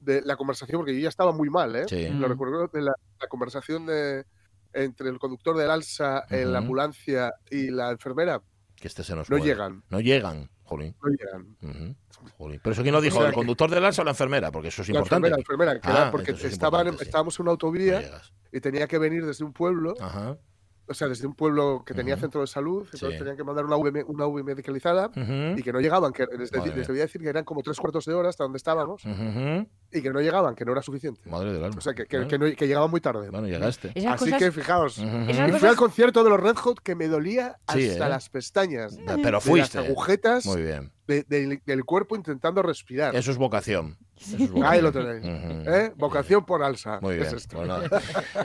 de 0.00 0.22
la 0.22 0.36
conversación, 0.36 0.78
porque 0.80 0.94
yo 0.94 1.00
ya 1.00 1.08
estaba 1.08 1.32
muy 1.32 1.50
mal, 1.50 1.74
¿eh? 1.76 2.10
Lo 2.12 2.28
recuerdo 2.28 2.68
de 2.68 2.82
la, 2.82 2.94
conversación 3.28 3.86
de, 3.86 4.24
entre 4.72 5.08
el 5.08 5.18
conductor 5.18 5.56
del 5.56 5.70
alza, 5.70 6.24
en 6.30 6.52
la 6.52 6.58
ambulancia 6.58 7.34
y 7.50 7.70
la 7.70 7.90
enfermera. 7.90 8.42
Que 8.76 8.88
este 8.88 9.02
se 9.02 9.14
nos 9.14 9.28
No 9.28 9.38
llegan. 9.38 9.82
No 9.90 10.00
llegan, 10.00 10.50
jolín. 10.62 10.94
No 11.02 11.10
llegan. 11.10 11.96
Pero 12.38 12.72
eso 12.72 12.82
quién 12.82 12.94
lo 12.94 13.00
dijo, 13.00 13.24
¿el 13.24 13.32
conductor 13.32 13.70
del 13.70 13.84
alza 13.84 14.02
o 14.02 14.04
la 14.04 14.12
enfermera? 14.12 14.50
Porque 14.50 14.68
eso 14.68 14.82
es 14.82 14.88
importante. 14.88 15.30
La 15.30 15.36
enfermera, 15.36 15.72
la 15.72 15.76
enfermera, 15.78 16.06
ah, 16.06 16.10
porque 16.10 16.32
estaban, 16.32 16.88
estábamos 17.00 17.38
en 17.38 17.42
una 17.42 17.52
autovía 17.52 18.22
y 18.52 18.60
tenía 18.60 18.86
que 18.86 18.98
venir 18.98 19.26
desde 19.26 19.44
un 19.44 19.52
pueblo. 19.52 19.94
Ajá 20.00 20.38
o 20.88 20.94
sea, 20.94 21.08
desde 21.08 21.26
un 21.26 21.34
pueblo 21.34 21.82
que 21.84 21.94
tenía 21.94 22.16
centro 22.16 22.40
de 22.40 22.46
salud, 22.46 22.88
entonces 22.92 23.18
tenían 23.18 23.36
que 23.36 23.44
mandar 23.44 23.64
una 23.64 23.76
UV, 23.76 24.04
una 24.08 24.28
medicalizada 24.42 25.10
y 25.56 25.62
que 25.62 25.72
no 25.72 25.80
llegaban, 25.80 26.12
que 26.12 26.26
les, 26.38 26.50
debía 26.50 27.02
decir 27.02 27.20
que 27.20 27.28
eran 27.28 27.44
como 27.44 27.62
tres 27.62 27.78
cuartos 27.78 28.04
de 28.04 28.14
hora 28.14 28.28
hasta 28.28 28.44
donde 28.44 28.56
estábamos 28.56 29.02
y 29.92 30.02
que 30.02 30.10
no 30.10 30.20
llegaban, 30.20 30.54
que 30.54 30.64
no 30.64 30.72
era 30.72 30.82
suficiente. 30.82 31.28
Madre 31.28 31.52
del 31.52 31.64
alma. 31.64 31.78
O 31.78 31.80
sea, 31.80 31.94
que, 31.94 32.06
que, 32.06 32.26
que, 32.56 32.66
llegaban 32.66 32.90
muy 32.90 33.00
tarde. 33.00 33.30
Bueno, 33.30 33.46
llegaste. 33.46 33.92
Así 34.06 34.32
que 34.32 34.52
fijaos, 34.52 34.98
y 34.98 35.52
fui 35.58 35.68
al 35.68 35.76
concierto 35.76 36.24
de 36.24 36.30
los 36.30 36.40
Red 36.40 36.56
Hot 36.56 36.80
que 36.80 36.94
me 36.94 37.08
dolía 37.08 37.58
hasta 37.66 37.78
¿eh? 37.78 37.98
las 37.98 38.28
pestañas. 38.28 38.98
Pero 39.22 39.40
fuiste. 39.40 39.78
las 39.78 39.86
agujetas. 39.88 40.46
Muy 40.46 40.62
bien. 40.62 40.92
Del 41.08 41.84
cuerpo 41.84 42.16
intentando 42.16 42.62
respirar. 42.62 43.16
Eso 43.16 43.30
es 43.30 43.38
vocación. 43.38 43.96
Ahí 44.64 44.82
lo 44.82 44.92
tenéis. 44.92 45.24
¿eh? 45.24 45.92
Vocación 45.96 46.44
por 46.44 46.62
alza. 46.62 47.00
Muy 47.00 47.16
bien. 47.16 47.28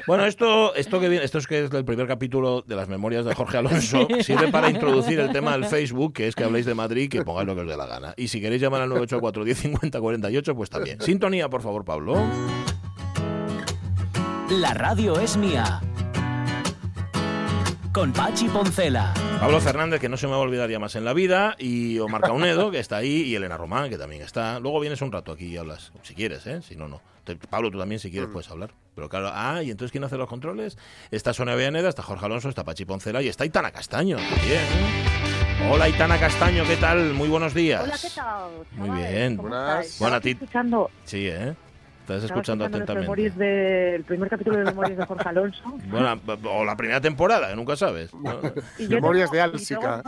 bueno, 0.07 0.25
esto, 0.25 0.73
esto, 0.75 0.99
que 0.99 1.09
viene, 1.09 1.25
esto 1.25 1.39
es 1.39 1.47
que 1.47 1.65
es 1.65 1.71
el 1.73 1.83
primer 1.83 2.07
capítulo 2.07 2.61
de 2.61 2.75
las 2.75 2.87
memorias 2.87 3.25
de 3.25 3.35
Jorge 3.35 3.57
Alonso. 3.57 4.07
Sirve 4.21 4.49
para 4.49 4.69
introducir 4.69 5.19
el 5.19 5.31
tema 5.31 5.53
del 5.53 5.65
Facebook, 5.65 6.13
que 6.13 6.27
es 6.27 6.35
que 6.35 6.43
habléis 6.43 6.65
de 6.65 6.73
Madrid, 6.73 7.09
que 7.09 7.23
pongáis 7.23 7.47
lo 7.47 7.55
que 7.55 7.61
os 7.61 7.67
dé 7.67 7.75
la 7.75 7.87
gana. 7.87 8.13
Y 8.17 8.27
si 8.29 8.39
queréis 8.39 8.61
llamar 8.61 8.81
al 8.81 8.89
984 8.89 9.43
1050 9.43 9.99
48, 9.99 10.55
pues 10.55 10.69
también. 10.69 11.01
Sintonía, 11.01 11.49
por 11.49 11.61
favor, 11.61 11.83
Pablo. 11.83 12.15
La 14.49 14.73
radio 14.73 15.19
es 15.19 15.35
mía 15.35 15.81
con 17.93 18.11
Pachi 18.11 18.49
Poncela. 18.49 19.13
Pablo 19.39 19.61
Fernández, 19.61 20.01
que 20.01 20.09
no 20.09 20.17
se 20.17 20.25
me 20.25 20.31
va 20.31 20.37
a 20.39 20.41
olvidar 20.41 20.69
ya 20.69 20.79
más 20.79 20.95
en 20.95 21.05
la 21.05 21.13
vida, 21.13 21.55
y 21.59 21.99
Omar 21.99 22.21
Caunedo, 22.21 22.71
que 22.71 22.79
está 22.79 22.97
ahí, 22.97 23.21
y 23.21 23.35
Elena 23.35 23.55
Román, 23.55 23.89
que 23.89 23.97
también 23.97 24.23
está. 24.23 24.59
Luego 24.59 24.79
vienes 24.79 25.01
un 25.01 25.11
rato 25.11 25.31
aquí 25.31 25.45
y 25.45 25.57
hablas, 25.57 25.93
si 26.01 26.15
quieres, 26.15 26.45
¿eh? 26.47 26.61
Si 26.63 26.75
no, 26.75 26.87
no. 26.87 27.01
Pablo, 27.49 27.69
tú 27.71 27.77
también, 27.77 27.99
si 27.99 28.09
quieres, 28.09 28.29
mm. 28.29 28.33
puedes 28.33 28.49
hablar. 28.49 28.71
Pero 28.95 29.09
claro, 29.09 29.29
ah, 29.31 29.61
y 29.63 29.69
entonces, 29.69 29.91
¿quién 29.91 30.03
hace 30.03 30.17
los 30.17 30.27
controles? 30.27 30.77
Está 31.11 31.33
Sonia 31.33 31.55
Villaneda, 31.55 31.87
está 31.87 32.01
Jorge 32.01 32.25
Alonso, 32.25 32.49
está 32.49 32.63
Pachi 32.63 32.83
Poncela 32.85 33.21
y 33.21 33.27
está 33.27 33.45
Itana 33.45 33.71
Castaño. 33.71 34.17
Bien. 34.17 35.71
Hola, 35.71 35.87
Itana 35.87 36.19
Castaño, 36.19 36.65
¿qué 36.65 36.77
tal? 36.77 37.13
Muy 37.13 37.29
buenos 37.29 37.53
días. 37.53 37.83
Hola, 37.83 37.95
¿qué 38.01 38.09
tal? 38.09 38.51
Muy 38.71 38.89
bien. 38.89 39.37
Buenas. 39.37 39.97
Bueno, 39.99 40.15
a 40.15 40.19
ti. 40.19 40.31
Escuchando. 40.31 40.89
Sí, 41.05 41.27
¿eh? 41.27 41.55
Estás 42.03 42.25
escuchando 42.25 42.65
atentamente. 42.65 43.29
De, 43.31 43.95
el 43.95 44.03
primer 44.03 44.29
capítulo 44.29 44.57
de 44.57 44.65
Memorias 44.65 44.97
de 44.97 45.05
Jorge 45.05 45.29
Alonso. 45.29 45.63
Bueno, 45.89 46.19
o 46.49 46.65
la 46.65 46.75
primera 46.75 46.99
temporada, 46.99 47.49
que 47.49 47.55
nunca 47.55 47.77
sabes. 47.77 48.11
Memorias 48.89 49.31
de 49.31 49.41
Álsica. 49.41 50.03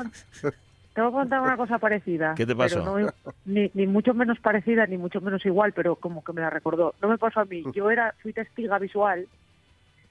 Te 0.93 1.01
voy 1.01 1.09
a 1.09 1.13
contar 1.13 1.41
una 1.41 1.55
cosa 1.55 1.77
parecida. 1.77 2.35
¿Qué 2.35 2.45
te 2.45 2.55
pasó? 2.55 2.97
ni, 3.45 3.71
ni, 3.73 3.87
mucho 3.87 4.13
menos 4.13 4.39
parecida, 4.39 4.85
ni 4.87 4.97
mucho 4.97 5.21
menos 5.21 5.45
igual, 5.45 5.71
pero 5.71 5.95
como 5.95 6.21
que 6.21 6.33
me 6.33 6.41
la 6.41 6.49
recordó. 6.49 6.95
No 7.01 7.07
me 7.07 7.17
pasó 7.17 7.39
a 7.39 7.45
mí. 7.45 7.63
Yo 7.73 7.89
era, 7.89 8.13
fui 8.21 8.33
testiga 8.33 8.77
visual. 8.77 9.27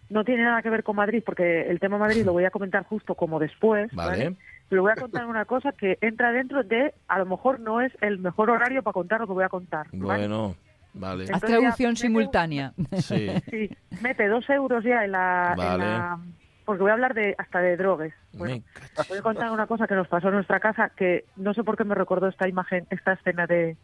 No 0.09 0.25
tiene 0.25 0.45
nada 0.45 0.63
que 0.63 0.71
ver 0.71 0.85
con 0.85 0.97
Madrid, 0.97 1.23
porque 1.25 1.69
el 1.69 1.81
tema 1.81 1.99
Madrid 1.99 2.25
lo 2.25 2.33
voy 2.33 2.45
a 2.45 2.51
comentar 2.51 2.85
justo 2.85 3.15
como 3.15 3.39
después. 3.39 3.93
Vale. 3.93 4.37
pero 4.71 4.83
voy 4.83 4.93
a 4.93 5.01
contar 5.01 5.27
una 5.27 5.45
cosa 5.45 5.73
que 5.73 5.99
entra 6.01 6.33
dentro 6.33 6.63
de, 6.63 6.95
a 7.09 7.19
lo 7.19 7.27
mejor 7.27 7.61
no 7.61 7.83
es 7.83 7.93
el 8.01 8.19
mejor 8.19 8.49
horario 8.49 8.83
para 8.83 8.95
contar 8.95 9.21
lo 9.21 9.27
que 9.27 9.33
voy 9.35 9.45
a 9.45 9.51
contar. 9.51 9.87
Bueno, 9.93 10.55
vale. 10.95 11.27
Haz 11.33 11.43
traducción 11.43 11.97
simultánea. 11.97 12.73
Sí. 13.01 13.29
sí. 13.51 13.71
Mete 14.01 14.29
dos 14.29 14.49
euros 14.49 14.83
ya 14.85 15.05
en 15.05 15.13
la, 15.13 16.19
porque 16.65 16.83
voy 16.83 16.91
a 16.91 16.95
hablar 16.95 17.15
de 17.15 17.35
hasta 17.37 17.61
de 17.61 17.77
drogas. 17.77 18.13
Bueno, 18.33 18.63
voy 19.09 19.19
a 19.19 19.23
contar 19.23 19.51
una 19.51 19.67
cosa 19.67 19.87
que 19.87 19.95
nos 19.95 20.09
pasó 20.09 20.29
en 20.29 20.35
nuestra 20.35 20.61
casa, 20.61 20.91
que 20.97 21.25
no 21.37 21.53
sé 21.53 21.63
por 21.63 21.77
qué 21.77 21.85
me 21.85 21.95
recordó 21.95 22.27
esta 22.27 22.49
imagen, 22.49 22.87
esta 22.91 23.13
escena 23.13 23.47
de, 23.47 23.77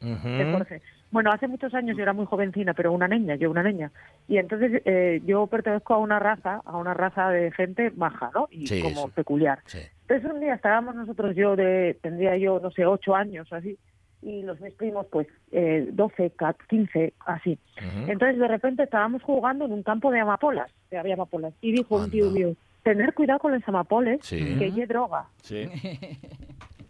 Jorge. 0.53 0.81
Bueno, 1.11 1.31
hace 1.31 1.47
muchos 1.47 1.75
años 1.75 1.97
yo 1.97 2.03
era 2.03 2.13
muy 2.13 2.25
jovencina, 2.25 2.73
pero 2.73 2.93
una 2.93 3.07
niña, 3.07 3.35
yo 3.35 3.51
una 3.51 3.63
niña. 3.63 3.91
Y 4.29 4.39
entonces 4.39 4.83
eh, 4.85 5.21
yo 5.27 5.47
pertenezco 5.47 5.95
a 5.95 5.99
una 5.99 6.19
raza, 6.19 6.63
a 6.65 6.77
una 6.77 6.95
raza 6.95 7.29
de 7.31 7.51
gente 7.53 7.91
maja, 7.97 8.31
¿no? 8.35 8.49
Y 8.51 8.81
como 8.81 9.09
peculiar. 9.09 9.61
Entonces 10.09 10.31
un 10.31 10.41
día 10.41 10.55
estábamos 10.55 10.95
nosotros, 10.95 11.37
yo 11.37 11.57
de, 11.57 11.99
tendría 12.01 12.37
yo, 12.39 12.61
no 12.61 12.71
sé, 12.71 12.87
ocho 12.87 13.15
años 13.15 13.53
así, 13.53 13.77
y 14.23 14.43
los 14.43 14.61
mis 14.61 14.75
primos, 14.75 15.07
pues, 15.11 15.27
eh, 15.53 15.89
12, 15.93 16.33
15, 16.69 17.15
así. 17.27 17.59
Entonces, 18.07 18.39
de 18.39 18.49
repente 18.49 18.83
estábamos 18.83 19.23
jugando 19.23 19.65
en 19.65 19.73
un 19.73 19.83
campo 19.83 20.11
de 20.11 20.21
amapolas, 20.21 20.71
de 20.91 20.99
había 20.99 21.15
amapolas, 21.15 21.55
y 21.61 21.73
dijo 21.73 21.97
un 21.97 22.11
tío 22.11 22.31
mío, 22.31 22.55
tener 22.83 23.15
cuidado 23.15 23.41
con 23.41 23.53
los 23.53 23.67
amapoles, 23.67 24.21
que 24.29 24.65
hay 24.65 24.87
droga. 24.87 25.27
Sí. 25.43 25.69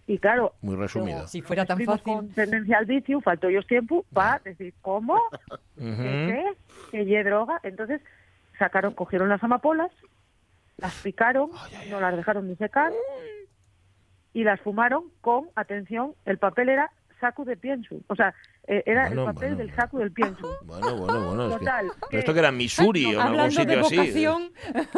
Y 0.06 0.18
claro, 0.18 0.54
muy 0.60 0.74
resumido. 0.74 1.28
si 1.28 1.40
fuera 1.40 1.64
tan 1.64 1.78
fácil. 1.82 2.02
Con 2.02 2.28
tendencia 2.30 2.78
al 2.78 2.86
vicio, 2.86 3.20
faltó 3.20 3.48
yo 3.48 3.62
tiempo 3.62 4.04
para 4.12 4.40
decir, 4.40 4.74
¿cómo? 4.82 5.20
¿Qué? 5.78 6.44
¿Que 6.90 7.22
droga? 7.22 7.60
Entonces 7.62 8.00
sacaron, 8.58 8.92
cogieron 8.92 9.28
las 9.28 9.44
amapolas, 9.44 9.92
las 10.78 10.94
picaron, 10.96 11.50
no 11.90 12.00
las 12.00 12.16
dejaron 12.16 12.48
ni 12.48 12.56
secar 12.56 12.92
y 14.32 14.42
las 14.42 14.60
fumaron 14.60 15.04
con, 15.20 15.48
atención, 15.54 16.14
el 16.24 16.38
papel 16.38 16.70
era 16.70 16.90
saco 17.20 17.44
de 17.44 17.56
pienso. 17.56 17.96
O 18.08 18.16
sea, 18.16 18.34
eh, 18.66 18.82
era 18.86 19.08
el 19.08 19.16
papel 19.16 19.56
del 19.56 19.74
saco 19.74 19.98
del 19.98 20.12
pienso. 20.12 20.48
Bueno, 20.64 20.96
bueno, 20.96 21.48
bueno. 21.48 21.58
esto 22.10 22.32
que 22.32 22.38
era 22.38 22.52
Missouri 22.52 23.14
o 23.14 23.20
algún 23.20 23.50
sitio 23.50 23.80
así. 23.80 24.26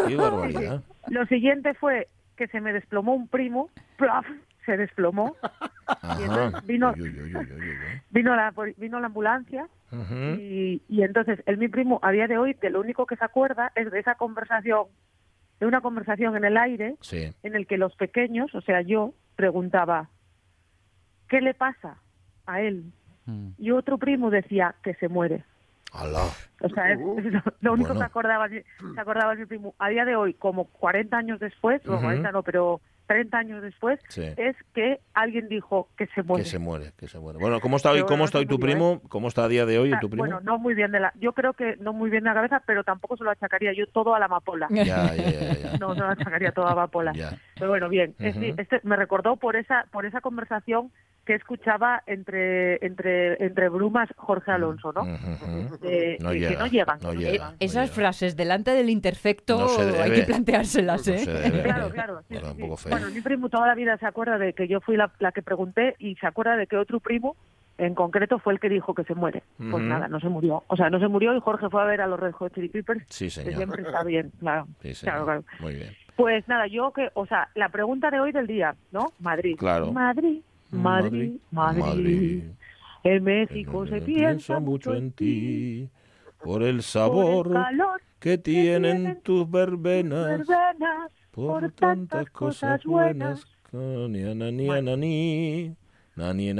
Qué 0.07 0.17
barbaridad. 0.17 0.83
Lo 1.09 1.27
siguiente 1.27 1.75
fue 1.75 2.09
que 2.37 2.47
se 2.49 2.61
me 2.61 2.73
desplomó 2.73 3.15
un 3.15 3.29
primo, 3.29 3.71
¡plaf! 3.97 4.27
se 4.65 4.77
desplomó. 4.77 5.37
Y 6.19 6.23
entonces 6.23 6.67
vino, 6.67 6.93
vino, 8.11 8.37
la, 8.37 8.53
vino 8.77 9.01
la 9.01 9.07
ambulancia 9.07 9.69
y, 10.39 10.83
y, 10.89 11.03
entonces 11.03 11.41
el 11.47 11.59
mi 11.59 11.69
primo 11.69 11.99
a 12.03 12.13
día 12.13 12.27
de 12.27 12.39
hoy 12.39 12.55
de 12.55 12.71
lo 12.71 12.81
único 12.81 13.07
que 13.07 13.17
se 13.17 13.25
acuerda 13.25 13.73
es 13.75 13.91
de 13.91 13.99
esa 13.99 14.15
conversación, 14.15 14.87
de 15.61 15.67
una 15.67 15.81
conversación 15.81 16.37
en 16.37 16.45
el 16.45 16.57
aire 16.57 16.97
en 17.13 17.55
el 17.55 17.67
que 17.67 17.77
los 17.77 17.95
pequeños, 17.97 18.55
o 18.55 18.61
sea 18.63 18.81
yo, 18.83 19.13
preguntaba, 19.37 20.09
¿qué 21.29 21.41
le 21.41 21.55
pasa 21.55 21.99
a 22.55 22.61
él? 22.61 22.85
Mm. 23.27 23.49
Y 23.59 23.71
otro 23.71 23.99
primo 23.99 24.31
decía 24.31 24.75
que 24.83 24.95
se 24.95 25.09
muere. 25.09 25.45
O 26.61 26.69
sea, 26.71 26.93
es, 26.93 26.99
lo 27.61 27.73
único 27.73 27.95
que 27.95 28.03
acordaba, 28.03 28.49
se 28.49 28.65
acordaba 28.97 29.35
mi 29.35 29.45
primo. 29.45 29.75
A 29.79 29.89
día 29.91 30.05
de 30.05 30.17
hoy, 30.17 30.35
como 30.35 30.65
40 30.65 31.17
años 31.17 31.41
después, 31.41 31.87
o 31.87 32.01
40 32.01 32.33
no, 32.33 32.43
pero 32.43 32.81
30 33.07 33.39
años 33.39 33.63
después, 33.63 34.01
es 34.17 34.57
que 34.75 35.01
alguien 35.15 35.49
dijo 35.49 35.89
que 35.97 36.07
se 36.09 36.23
muere. 36.23 36.45
Que 36.45 36.51
se 36.51 36.59
muere, 36.59 36.93
que 36.97 37.09
se 37.09 37.19
muere. 37.19 37.39
Bueno, 37.39 37.61
¿cómo 37.61 37.77
está 37.77 37.91
hoy, 37.91 38.03
cómo 38.03 38.25
está 38.25 38.39
hoy 38.39 38.47
tu 38.47 38.59
primo? 38.59 39.01
¿Cómo 39.09 39.29
está 39.29 39.45
a 39.45 39.49
día 39.49 39.67
de 39.67 39.79
hoy 39.79 39.93
tu 40.01 40.09
primo? 40.09 40.23
Bueno, 40.23 40.41
no 40.41 40.59
muy 40.59 40.75
bien 40.75 40.93
de 40.93 41.01
la, 41.01 41.13
yo 41.21 41.33
creo 41.33 41.53
que 41.53 41.77
no 41.77 41.93
muy 41.93 42.11
bien 42.11 42.25
de 42.25 42.31
la 42.31 42.35
cabeza, 42.35 42.63
pero 42.67 42.85
tampoco 42.85 43.17
se 43.17 43.25
lo 43.25 43.31
achacaría 43.31 43.73
yo 43.73 43.87
todo 43.87 44.15
a 44.15 44.19
la 44.19 44.27
amapola. 44.27 44.69
Ya, 44.71 44.85
ya, 44.85 45.15
ya, 45.15 45.77
No, 45.81 45.95
no 45.95 46.07
lo 46.07 46.11
achacaría 46.11 46.53
todo 46.53 46.67
a 46.67 46.69
la 46.69 46.73
amapola. 46.73 47.13
Pero 47.55 47.71
bueno, 47.71 47.89
bien, 47.89 48.15
este, 48.19 48.81
me 48.83 48.97
recordó 48.97 49.37
por 49.37 49.57
esa, 49.57 49.87
por 49.91 50.07
esa 50.07 50.21
conversación 50.21 50.91
que 51.25 51.35
escuchaba 51.35 52.03
entre 52.07 52.85
entre 52.85 53.45
entre 53.45 53.69
brumas 53.69 54.09
Jorge 54.17 54.51
Alonso, 54.51 54.93
¿no? 54.93 55.05
que 55.81 56.19
no 56.21 56.33
llegan. 56.33 56.99
Esas 57.61 57.91
frases 57.91 58.37
delante 58.37 58.73
del 58.73 58.91
interfecto 58.91 59.69
hay 60.03 60.13
que 60.13 60.23
planteárselas, 60.23 61.07
¿eh? 61.09 61.63
claro, 61.63 61.91
claro. 61.91 62.23
Bueno, 62.93 63.11
mi 63.15 63.21
primo 63.21 63.49
toda 63.49 63.67
la 63.67 63.75
vida 63.75 63.97
se 63.99 64.07
acuerda 64.07 64.39
de 64.39 64.53
que 64.53 64.69
yo 64.69 64.81
fui 64.81 64.97
la, 64.97 65.11
que 65.33 65.43
pregunté 65.43 65.97
y 65.99 66.15
se 66.17 66.27
acuerda 66.27 66.57
de 66.57 66.67
que 66.67 66.77
otro 66.77 67.01
primo 67.01 67.37
en 67.79 67.95
concreto 67.95 68.39
fue 68.39 68.53
el 68.53 68.61
que 68.61 68.69
dijo 68.69 68.95
que 68.95 69.05
se 69.05 69.15
muere. 69.15 69.43
Pues 69.57 69.83
nada, 69.83 70.09
no 70.09 70.21
se 70.21 70.29
murió. 70.29 70.63
O 70.69 70.77
sea, 70.77 70.91
no 70.91 71.01
se 71.01 71.09
murió 71.09 71.35
y 71.35 71.41
Jorge 71.41 71.69
fue 71.71 71.83
a 71.83 71.87
ver 71.87 72.01
a 72.01 72.07
los 72.07 72.21
Red 72.21 72.33
Hot 72.33 72.55
Chili 72.55 72.69
Peppers. 72.69 73.05
Sí, 73.09 73.31
señor. 73.31 73.51
Que 73.51 73.57
siempre 73.57 73.83
está 73.83 74.05
bien, 74.05 74.31
claro. 74.39 74.67
Sí, 74.81 74.95
señor. 74.95 75.25
claro, 75.25 75.45
Muy 75.61 75.75
bien. 75.75 75.97
Pues 76.17 76.47
nada, 76.47 76.67
yo 76.67 76.93
que, 76.93 77.11
o 77.15 77.27
sea, 77.27 77.49
la 77.55 77.71
pregunta 77.71 78.11
de 78.11 78.21
hoy 78.21 78.33
del 78.33 78.47
día, 78.47 78.75
¿no? 78.93 79.13
Madrid. 79.19 79.57
Claro. 79.59 79.91
Madrid. 79.93 80.43
Madrid, 80.73 81.39
Madrid. 81.51 82.45
En 83.05 83.25
México 83.25 83.87
se 83.87 84.01
piensa 84.01 84.59
mucho 84.59 84.95
en 84.95 85.13
ti 85.13 85.89
por 86.43 86.63
el 86.63 86.83
sabor 86.83 87.51
que 88.19 88.39
tienen 88.39 89.21
tus 89.23 89.51
verbenas, 89.51 90.41
por 91.33 91.71
tantas 91.73 92.31
cosas 92.31 92.85
buenas. 92.85 93.45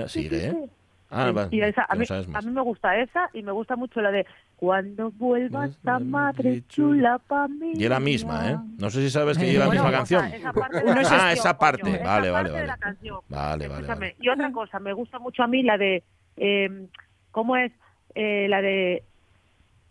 Sigue, 0.09 0.47
¿eh? 0.49 0.69
Ah, 1.15 1.31
y 1.51 1.61
esa, 1.61 1.85
a, 1.87 1.95
mí, 1.95 2.07
a 2.09 2.41
mí 2.41 2.51
me 2.53 2.63
gusta 2.63 2.97
esa 2.97 3.29
y 3.35 3.43
me 3.43 3.53
gusta 3.53 3.77
mucho 3.77 4.01
la 4.01 4.11
de 4.11 4.27
cuando 4.57 5.11
vuelvas 5.11 5.79
a 5.85 5.99
madre 5.99 6.63
chula 6.69 7.19
pa' 7.19 7.49
mí. 7.49 7.73
Y 7.75 7.87
la 7.87 8.01
misma, 8.01 8.51
¿eh? 8.51 8.57
No 8.79 8.89
sé 8.89 9.03
si 9.03 9.11
sabes 9.11 9.37
que 9.37 9.53
lleva 9.53 9.67
la 9.67 9.73
misma 9.73 9.91
canción. 9.91 10.25
ah, 11.11 11.33
esa 11.33 11.59
parte. 11.59 11.99
vale, 12.05 12.31
vale, 12.31 12.51
vale. 12.51 12.73
Vale, 13.29 13.69
vale, 13.69 14.17
Y 14.21 14.29
otra 14.31 14.51
cosa, 14.53 14.79
me 14.79 14.95
gusta 14.95 15.19
mucho 15.19 15.43
a 15.43 15.49
mí 15.49 15.63
la 15.63 15.77
de... 15.77 16.03
Eh, 16.39 16.87
¿Cómo 17.31 17.59
es? 17.59 17.73
Eh, 18.15 18.47
la 18.49 18.63
de... 18.63 19.03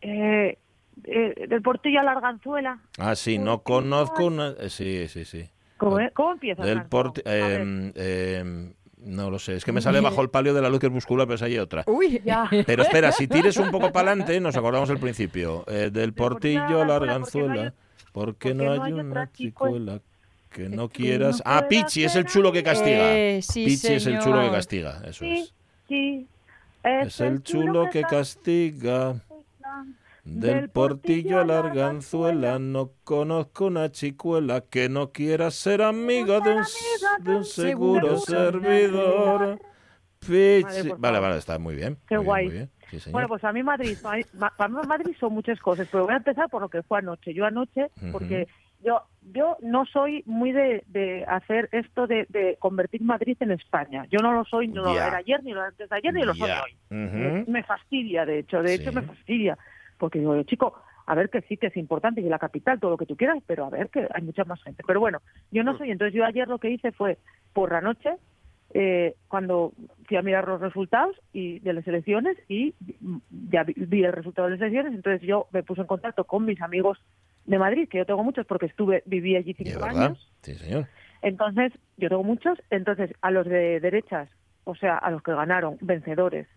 Eh, 0.01 0.57
eh, 1.05 1.47
del 1.47 1.61
portillo 1.61 1.99
a 1.99 2.03
la 2.03 2.11
arganzuela. 2.11 2.79
Ah, 2.97 3.15
sí, 3.15 3.37
no 3.37 3.61
conozco 3.63 4.25
una... 4.25 4.49
Eh, 4.59 4.69
sí, 4.69 5.07
sí, 5.07 5.25
sí. 5.25 5.49
¿Cómo, 5.77 5.97
¿Cómo 6.13 6.33
empieza? 6.33 6.63
Del 6.63 6.85
portillo... 6.85 7.23
Eh, 7.27 8.73
no 9.03 9.31
lo 9.31 9.39
sé, 9.39 9.55
es 9.55 9.65
que 9.65 9.71
me 9.71 9.81
sale 9.81 9.99
bajo 9.99 10.21
el 10.21 10.29
palio 10.29 10.53
de 10.53 10.61
la 10.61 10.69
luz 10.69 10.79
crepuscular, 10.79 11.27
pero 11.27 11.43
hay 11.43 11.57
otra. 11.57 11.83
Uy, 11.87 12.21
ya. 12.23 12.47
Pero 12.67 12.83
espera, 12.83 13.11
si 13.11 13.27
tires 13.27 13.57
un 13.57 13.71
poco 13.71 13.91
para 13.91 14.11
adelante, 14.11 14.39
nos 14.39 14.55
acordamos 14.55 14.89
el 14.89 14.99
principio. 14.99 15.65
Eh, 15.67 15.89
del 15.91 16.13
portillo 16.13 16.81
a 16.81 16.85
la 16.85 16.97
arganzuela, 16.97 17.73
¿por 18.11 18.35
qué 18.35 18.53
no 18.53 18.71
hay 18.71 18.93
una 18.93 19.31
chicuela 19.31 20.01
que 20.51 20.69
no 20.69 20.89
quieras? 20.89 21.41
Ah, 21.45 21.65
Pichi 21.67 22.03
es 22.03 22.15
el 22.15 22.25
chulo 22.25 22.51
que 22.51 22.61
castiga. 22.61 23.17
Eh, 23.17 23.41
Pichi 23.53 23.93
es 23.93 24.05
el 24.05 24.19
chulo 24.19 24.41
que 24.41 24.51
castiga, 24.51 25.01
eso 25.05 25.25
es. 25.25 25.53
Sí, 25.87 26.27
es 26.83 27.19
el 27.21 27.41
chulo 27.41 27.89
que 27.89 28.03
castiga. 28.03 29.15
Del 30.23 30.69
portillo 30.69 31.39
a 31.39 31.45
la 31.45 31.59
arganzuela 31.59 32.59
no 32.59 32.91
conozco 33.03 33.65
una 33.65 33.91
chicuela 33.91 34.61
que 34.61 34.87
no 34.87 35.11
quiera 35.11 35.49
ser 35.49 35.81
amiga 35.81 36.39
de 36.39 37.35
un, 37.35 37.43
seguro 37.43 38.17
servidor. 38.17 39.59
Vale, 40.99 41.19
vale, 41.19 41.37
está 41.37 41.57
muy 41.57 41.75
bien. 41.75 41.97
Qué 42.07 42.17
guay. 42.17 42.69
bueno, 43.11 43.27
pues 43.27 43.43
a 43.43 43.51
mí 43.51 43.63
Madrid, 43.63 43.97
para 44.01 44.67
mí 44.67 44.75
Madrid 44.87 45.15
son 45.19 45.33
muchas 45.33 45.59
cosas, 45.59 45.87
pero 45.91 46.05
voy 46.05 46.13
a 46.13 46.17
empezar 46.17 46.49
por 46.49 46.61
lo 46.61 46.69
que 46.69 46.83
fue 46.83 46.99
anoche. 46.99 47.33
Yo 47.33 47.45
anoche, 47.45 47.89
porque 48.11 48.47
yo 48.83 49.01
yo 49.33 49.57
no 49.61 49.85
soy 49.85 50.23
muy 50.25 50.51
de, 50.51 51.25
hacer 51.27 51.69
esto 51.71 52.05
de, 52.05 52.57
convertir 52.59 53.01
Madrid 53.01 53.37
en 53.39 53.51
España. 53.51 54.05
Yo 54.11 54.19
no 54.19 54.33
lo 54.33 54.45
soy, 54.45 54.67
no 54.67 54.83
lo 54.83 54.91
era 54.93 55.17
ayer, 55.17 55.43
ni 55.43 55.51
lo 55.53 55.61
antes 55.61 55.89
de 55.89 55.95
ayer, 55.95 56.13
ni 56.13 56.23
lo 56.23 56.35
soy 56.35 56.51
hoy. 56.51 56.77
me, 57.47 57.63
fastidia, 57.63 58.25
de 58.25 58.39
hecho, 58.39 58.61
de 58.61 58.75
hecho 58.75 58.91
me 58.91 59.01
fastidia 59.01 59.57
porque 60.01 60.17
digo, 60.17 60.41
chico, 60.43 60.73
a 61.05 61.13
ver 61.13 61.29
que 61.29 61.41
sí 61.41 61.57
que 61.57 61.67
es 61.67 61.77
importante 61.77 62.21
y 62.21 62.23
la 62.27 62.39
capital, 62.39 62.79
todo 62.79 62.89
lo 62.89 62.97
que 62.97 63.05
tú 63.05 63.15
quieras, 63.15 63.37
pero 63.45 63.65
a 63.65 63.69
ver 63.69 63.89
que 63.89 64.07
hay 64.11 64.23
mucha 64.23 64.43
más 64.45 64.61
gente. 64.63 64.83
Pero 64.85 64.99
bueno, 64.99 65.19
yo 65.51 65.63
no 65.63 65.77
soy, 65.77 65.91
entonces 65.91 66.15
yo 66.15 66.25
ayer 66.25 66.47
lo 66.47 66.57
que 66.57 66.71
hice 66.71 66.91
fue 66.91 67.19
por 67.53 67.71
la 67.71 67.81
noche, 67.81 68.09
eh, 68.73 69.13
cuando 69.27 69.73
fui 70.07 70.17
a 70.17 70.23
mirar 70.23 70.47
los 70.47 70.59
resultados 70.59 71.15
y 71.33 71.59
de 71.59 71.73
las 71.73 71.87
elecciones 71.87 72.35
y 72.47 72.73
ya 73.51 73.63
vi, 73.63 74.03
el 74.03 74.11
resultado 74.11 74.47
de 74.47 74.55
las 74.55 74.61
elecciones, 74.61 74.93
entonces 74.95 75.21
yo 75.21 75.45
me 75.51 75.61
puse 75.61 75.81
en 75.81 75.87
contacto 75.87 76.23
con 76.23 76.45
mis 76.45 76.59
amigos 76.63 76.97
de 77.45 77.59
Madrid, 77.59 77.87
que 77.87 77.99
yo 77.99 78.05
tengo 78.07 78.23
muchos 78.23 78.47
porque 78.47 78.65
estuve, 78.65 79.03
viví 79.05 79.35
allí 79.35 79.53
cinco 79.53 79.85
años. 79.85 80.31
Sí, 80.41 80.55
señor. 80.55 80.87
Entonces, 81.21 81.73
yo 81.97 82.09
tengo 82.09 82.23
muchos, 82.23 82.57
entonces 82.71 83.11
a 83.21 83.29
los 83.29 83.45
de 83.45 83.79
derechas, 83.79 84.29
o 84.63 84.73
sea, 84.73 84.97
a 84.97 85.11
los 85.11 85.21
que 85.21 85.31
ganaron, 85.31 85.77
vencedores, 85.79 86.47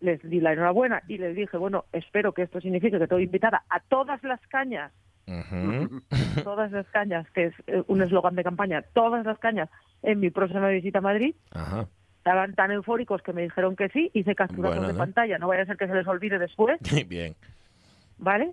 les 0.00 0.22
di 0.22 0.40
la 0.40 0.52
enhorabuena 0.52 1.02
y 1.08 1.18
les 1.18 1.34
dije, 1.34 1.56
bueno, 1.56 1.84
espero 1.92 2.32
que 2.32 2.42
esto 2.42 2.60
signifique 2.60 2.98
que 2.98 3.04
estoy 3.04 3.24
invitada 3.24 3.64
a 3.68 3.80
todas 3.80 4.22
las 4.22 4.40
cañas, 4.48 4.92
todas 6.44 6.70
las 6.70 6.86
cañas, 6.88 7.28
que 7.30 7.46
es 7.46 7.54
eh, 7.66 7.82
un 7.86 8.02
eslogan 8.02 8.34
de 8.34 8.44
campaña, 8.44 8.82
todas 8.92 9.24
las 9.24 9.38
cañas 9.38 9.70
en 10.02 10.20
mi 10.20 10.30
próxima 10.30 10.68
visita 10.68 10.98
a 10.98 11.02
Madrid. 11.02 11.34
Estaban 12.18 12.54
tan 12.54 12.70
eufóricos 12.70 13.22
que 13.22 13.32
me 13.32 13.42
dijeron 13.42 13.76
que 13.76 13.88
sí, 13.90 14.10
hice 14.14 14.34
capturas 14.34 14.86
de 14.86 14.94
pantalla, 14.94 15.38
no 15.38 15.48
vaya 15.48 15.62
a 15.62 15.66
ser 15.66 15.76
que 15.76 15.86
se 15.86 15.94
les 15.94 16.06
olvide 16.06 16.38
después. 16.38 16.78
Bien. 17.08 17.34
¿Vale? 18.18 18.52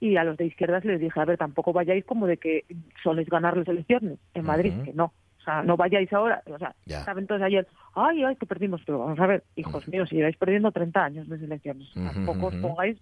Y 0.00 0.16
a 0.16 0.24
los 0.24 0.36
de 0.36 0.46
izquierdas 0.46 0.84
les 0.84 1.00
dije, 1.00 1.18
a 1.18 1.24
ver, 1.24 1.38
tampoco 1.38 1.72
vayáis 1.72 2.04
como 2.04 2.26
de 2.26 2.36
que 2.36 2.64
soléis 3.02 3.28
ganar 3.28 3.56
las 3.56 3.68
elecciones 3.68 4.18
en 4.34 4.44
Madrid, 4.44 4.72
que 4.84 4.92
no. 4.92 5.12
O 5.44 5.50
sea, 5.50 5.62
no 5.62 5.76
vayáis 5.76 6.10
ahora. 6.10 6.42
O 6.46 6.58
sea, 6.58 6.74
saben 7.04 7.26
todos 7.26 7.42
ayer, 7.42 7.66
ay, 7.94 8.24
ay, 8.24 8.34
que 8.36 8.46
perdimos. 8.46 8.80
Pero 8.86 9.00
vamos 9.00 9.20
a 9.20 9.26
ver, 9.26 9.44
hijos 9.56 9.86
míos, 9.88 10.08
si 10.08 10.16
lleváis 10.16 10.38
perdiendo 10.38 10.72
30 10.72 11.04
años 11.04 11.28
de 11.28 11.38
selecciones, 11.38 11.92
tampoco 11.92 12.46
os 12.46 12.54
pongáis 12.56 12.98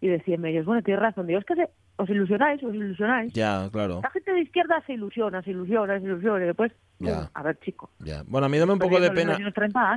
y 0.00 0.08
decían 0.08 0.44
ellos, 0.44 0.64
bueno, 0.64 0.82
tienes 0.82 1.00
razón, 1.00 1.26
Dios, 1.26 1.44
que 1.44 1.54
os 1.96 2.08
ilusionáis, 2.08 2.62
os 2.62 2.74
ilusionáis. 2.74 3.32
Ya, 3.32 3.68
claro. 3.72 4.00
La 4.00 4.10
gente 4.10 4.32
de 4.32 4.42
izquierda 4.42 4.80
se 4.86 4.94
ilusiona, 4.94 5.42
se 5.42 5.50
ilusiona, 5.50 5.98
se 5.98 6.06
ilusiona, 6.06 6.44
y 6.44 6.46
después, 6.48 6.72
ya. 6.98 7.30
a 7.34 7.42
ver, 7.42 7.58
chico. 7.60 7.90
Ya. 8.00 8.22
Bueno, 8.26 8.46
a 8.46 8.48
mí 8.48 8.58
dame 8.58 8.72
un 8.74 8.78
poco 8.78 9.00
de 9.00 9.10
pena. 9.10 9.36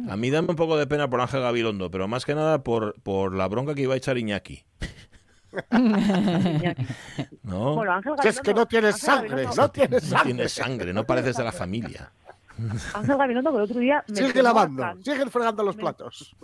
A 0.08 0.18
mí 0.18 0.30
dame 0.32 0.50
un 0.50 0.56
poco 0.56 0.78
de 0.78 0.88
pena 0.88 1.08
por 1.08 1.22
Ángel 1.22 1.42
Gabilondo, 1.42 1.92
pero 1.92 2.08
más 2.08 2.26
que 2.26 2.34
nada 2.34 2.64
por, 2.64 3.00
por 3.02 3.36
la 3.36 3.48
bronca 3.48 3.76
que 3.76 3.82
iba 3.84 3.94
a 3.94 3.98
echar 3.98 4.18
Iñaki. 4.18 4.64
¿No? 7.44 7.76
Bueno, 7.76 7.94
Ángel 7.94 8.14
es 8.24 8.40
que 8.40 8.54
no 8.54 8.66
tienes 8.66 8.98
sangre, 8.98 9.48
no 9.56 9.70
tienes 9.70 10.04
sangre. 10.04 10.18
No 10.18 10.24
tienes 10.24 10.52
sangre, 10.52 10.94
no 10.94 11.04
pareces 11.06 11.38
de 11.38 11.44
la 11.44 11.52
familia. 11.52 12.12
Ángel 12.94 13.18
Gabilondo, 13.18 13.52
que 13.52 13.58
el 13.58 13.64
otro 13.64 13.80
día. 13.80 14.04
Sigue 14.14 14.42
lavando, 14.42 14.84
sigue 15.02 15.26
fregando 15.30 15.64
los 15.64 15.76
platos. 15.76 16.36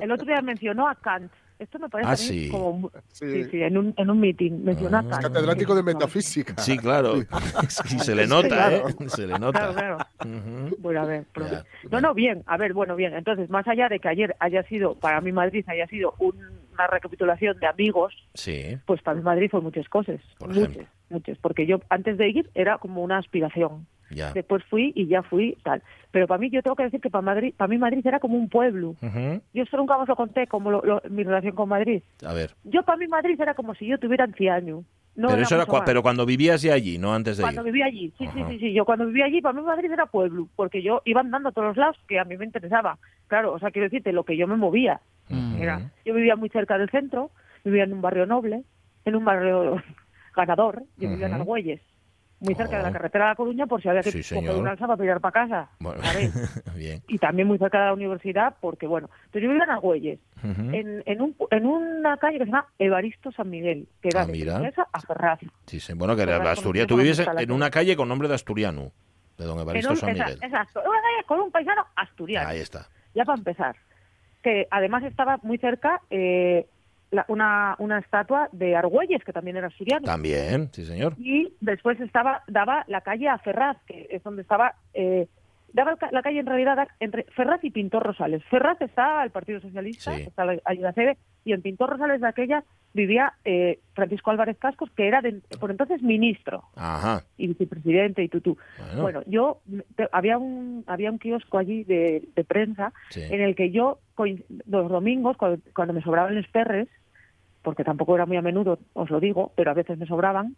El 0.00 0.12
otro 0.12 0.26
día 0.26 0.42
mencionó 0.42 0.88
a 0.88 0.94
Kant. 0.94 1.30
Esto 1.58 1.78
me 1.78 1.90
parece 1.90 2.10
ah, 2.10 2.16
sí. 2.16 2.48
como. 2.50 2.90
Sí. 3.12 3.44
sí, 3.44 3.62
en, 3.62 3.76
un, 3.76 3.92
en 3.98 4.08
un 4.08 4.18
meeting. 4.18 4.64
Mencionó 4.64 4.96
a 4.96 5.00
ah. 5.00 5.08
Kant. 5.10 5.22
catedrático 5.24 5.74
de 5.74 5.82
metafísica. 5.82 6.54
Sí, 6.56 6.78
claro. 6.78 7.18
y 7.18 7.98
se 7.98 8.14
le 8.14 8.26
nota, 8.26 8.72
¿eh? 8.72 8.82
Se 9.08 9.26
le 9.26 9.38
nota. 9.38 9.72
Claro, 9.72 9.74
claro. 9.74 9.98
Bueno, 10.78 11.02
a 11.02 11.04
ver. 11.04 11.26
no, 11.90 12.00
no, 12.00 12.14
bien. 12.14 12.42
A 12.46 12.56
ver, 12.56 12.72
bueno, 12.72 12.96
bien. 12.96 13.14
Entonces, 13.14 13.50
más 13.50 13.68
allá 13.68 13.90
de 13.90 14.00
que 14.00 14.08
ayer 14.08 14.34
haya 14.40 14.62
sido, 14.64 14.94
para 14.94 15.20
mí 15.20 15.32
Madrid 15.32 15.64
haya 15.68 15.86
sido 15.86 16.14
una 16.72 16.86
recapitulación 16.86 17.58
de 17.58 17.66
amigos, 17.66 18.14
sí. 18.34 18.78
pues 18.86 19.02
para 19.02 19.16
mí 19.16 19.22
Madrid 19.22 19.50
fue 19.50 19.60
muchas 19.60 19.88
cosas. 19.88 20.20
muchas, 20.40 20.86
muchas. 21.08 21.38
Porque 21.38 21.66
yo 21.66 21.80
antes 21.88 22.18
de 22.18 22.28
ir 22.28 22.50
era 22.54 22.78
como 22.78 23.02
una 23.02 23.18
aspiración. 23.18 23.86
Después 24.34 24.64
fui 24.64 24.92
y 24.94 25.06
ya 25.06 25.22
fui 25.22 25.56
tal. 25.62 25.82
Pero 26.10 26.26
para 26.26 26.40
mí, 26.40 26.50
yo 26.50 26.62
tengo 26.62 26.76
que 26.76 26.82
decir 26.84 27.00
que 27.00 27.10
para 27.10 27.22
Madrid, 27.22 27.54
para 27.56 27.68
mí 27.68 27.78
Madrid 27.78 28.04
era 28.04 28.18
como 28.18 28.36
un 28.36 28.48
pueblo. 28.48 28.96
Yo 29.54 29.62
esto 29.62 29.76
nunca 29.76 29.96
os 29.96 30.08
lo 30.08 30.16
conté, 30.16 30.46
como 30.46 30.82
mi 31.08 31.22
relación 31.22 31.54
con 31.54 31.68
Madrid. 31.68 32.02
A 32.26 32.32
ver. 32.32 32.50
Yo 32.64 32.82
para 32.82 32.98
mí 32.98 33.06
Madrid 33.06 33.40
era 33.40 33.54
como 33.54 33.74
si 33.74 33.86
yo 33.86 33.98
tuviera 33.98 34.24
anciano. 34.24 34.84
No 35.16 35.28
pero, 35.28 35.42
eso 35.42 35.54
era 35.56 35.66
pero 35.84 36.02
cuando 36.02 36.24
vivías 36.24 36.62
ya 36.62 36.74
allí, 36.74 36.96
no 36.96 37.12
antes 37.12 37.36
de 37.36 37.42
cuando 37.42 37.62
vivía 37.62 37.86
allí, 37.86 38.12
sí, 38.16 38.26
sí, 38.32 38.44
sí, 38.48 38.58
sí. 38.58 38.72
Yo 38.72 38.84
cuando 38.84 39.06
vivía 39.06 39.26
allí, 39.26 39.40
para 39.40 39.52
mí 39.52 39.62
Madrid 39.62 39.90
era 39.90 40.06
pueblo, 40.06 40.48
porque 40.56 40.82
yo 40.82 41.02
iba 41.04 41.20
andando 41.20 41.48
a 41.48 41.52
todos 41.52 41.68
los 41.68 41.76
lados 41.76 41.96
que 42.08 42.18
a 42.18 42.24
mí 42.24 42.36
me 42.36 42.44
interesaba. 42.44 42.98
Claro, 43.26 43.52
o 43.52 43.58
sea, 43.58 43.70
quiero 43.70 43.86
decirte, 43.86 44.12
lo 44.12 44.24
que 44.24 44.36
yo 44.36 44.46
me 44.46 44.56
movía. 44.56 45.00
era, 45.58 45.90
yo 46.04 46.14
vivía 46.14 46.36
muy 46.36 46.48
cerca 46.48 46.78
del 46.78 46.90
centro, 46.90 47.30
vivía 47.64 47.84
en 47.84 47.92
un 47.92 48.00
barrio 48.00 48.24
noble, 48.24 48.62
en 49.04 49.16
un 49.16 49.24
barrio 49.24 49.82
ganador, 50.36 50.84
yo 50.96 51.10
vivía 51.10 51.26
en 51.26 51.34
Argüelles 51.34 51.80
muy 52.40 52.54
cerca 52.54 52.78
de 52.78 52.82
la 52.82 52.88
oh. 52.88 52.92
carretera 52.92 53.24
de 53.26 53.30
La 53.30 53.36
Coruña 53.36 53.66
por 53.66 53.82
si 53.82 53.88
había 53.88 54.02
que 54.02 54.10
coger 54.10 54.54
una 54.54 54.70
alza 54.70 54.86
para 54.86 55.00
tirar 55.00 55.20
para 55.20 55.32
casa. 55.32 55.68
Bien. 56.74 57.02
Y 57.06 57.18
también 57.18 57.46
muy 57.46 57.58
cerca 57.58 57.78
de 57.78 57.84
la 57.86 57.92
universidad 57.92 58.56
porque, 58.60 58.86
bueno, 58.86 59.10
entonces 59.26 59.42
yo 59.42 59.48
vivía 59.48 59.64
en 59.64 59.70
Argüelles, 59.70 60.18
en, 60.42 61.02
en, 61.04 61.20
un, 61.20 61.36
en 61.50 61.66
una 61.66 62.16
calle 62.16 62.38
que 62.38 62.44
se 62.44 62.50
llama 62.50 62.66
Evaristo 62.78 63.30
San 63.32 63.50
Miguel, 63.50 63.86
que 64.00 64.08
era 64.08 64.22
ah, 64.22 64.26
de 64.26 64.72
a 64.92 65.00
Ferraz. 65.00 65.40
Sí, 65.66 65.80
sí, 65.80 65.92
bueno, 65.94 66.16
que 66.16 66.22
era 66.22 66.36
Asturias. 66.50 66.86
Tú 66.86 66.96
vives 66.96 67.18
en, 67.18 67.52
una 67.52 67.70
calle 67.70 67.94
con 67.94 68.08
nombre 68.08 68.28
de 68.28 68.34
asturiano, 68.34 68.90
de 69.36 69.44
don 69.44 69.58
Evaristo 69.58 69.94
San 69.96 70.12
Miguel. 70.12 70.38
Exacto, 70.40 70.80
una 70.80 71.00
calle 71.00 71.26
con 71.26 71.40
un 71.40 71.50
paisano 71.50 71.86
asturiano. 71.94 72.48
Ahí 72.48 72.60
está. 72.60 72.88
Ya 73.14 73.24
para 73.24 73.38
empezar. 73.38 73.76
Que 74.42 74.66
además 74.70 75.04
estaba 75.04 75.38
muy 75.42 75.58
cerca... 75.58 76.00
Eh, 76.10 76.66
una, 77.28 77.76
una 77.78 77.98
estatua 77.98 78.48
de 78.52 78.76
Argüelles, 78.76 79.22
que 79.24 79.32
también 79.32 79.56
era 79.56 79.68
asturiano. 79.68 80.06
También, 80.06 80.70
sí, 80.72 80.84
señor. 80.84 81.14
Y 81.18 81.52
después 81.60 82.00
estaba 82.00 82.42
daba 82.46 82.84
la 82.88 83.00
calle 83.00 83.28
a 83.28 83.38
Ferraz, 83.38 83.76
que 83.86 84.06
es 84.10 84.22
donde 84.22 84.42
estaba... 84.42 84.74
Eh, 84.94 85.28
daba 85.72 85.96
la 86.10 86.22
calle 86.22 86.40
en 86.40 86.46
realidad 86.46 86.88
entre 86.98 87.24
Ferraz 87.36 87.62
y 87.62 87.70
Pintor 87.70 88.02
Rosales. 88.02 88.42
Ferraz 88.50 88.80
está 88.80 89.20
al 89.20 89.30
Partido 89.30 89.60
Socialista, 89.60 90.16
está 90.16 90.44
la 90.44 90.58
ayuda 90.64 90.92
sede, 90.92 91.16
y 91.44 91.52
en 91.52 91.62
Pintor 91.62 91.90
Rosales 91.90 92.20
de 92.20 92.28
aquella 92.28 92.64
vivía 92.92 93.34
eh, 93.44 93.78
Francisco 93.94 94.30
Álvarez 94.30 94.56
Cascos, 94.58 94.90
que 94.96 95.06
era 95.06 95.22
por 95.60 95.70
entonces 95.70 96.02
ministro 96.02 96.64
y 97.36 97.46
vicepresidente 97.48 98.22
y 98.22 98.28
tutú. 98.28 98.58
Bueno. 98.78 99.02
bueno, 99.02 99.22
yo 99.26 99.60
había 100.12 100.38
un 100.38 100.84
había 100.86 101.10
un 101.10 101.18
kiosco 101.18 101.58
allí 101.58 101.84
de, 101.84 102.28
prensa 102.48 102.92
en 103.14 103.40
el 103.40 103.54
que 103.54 103.70
yo 103.70 104.00
los 104.66 104.88
domingos 104.88 105.36
cuando, 105.36 105.92
me 105.92 106.02
sobraban 106.02 106.34
los 106.34 106.46
perres 106.48 106.88
porque 107.62 107.84
tampoco 107.84 108.14
era 108.14 108.26
muy 108.26 108.36
a 108.36 108.42
menudo, 108.42 108.78
os 108.94 109.10
lo 109.10 109.20
digo, 109.20 109.52
pero 109.54 109.70
a 109.70 109.74
veces 109.74 109.98
me 109.98 110.06
sobraban, 110.06 110.56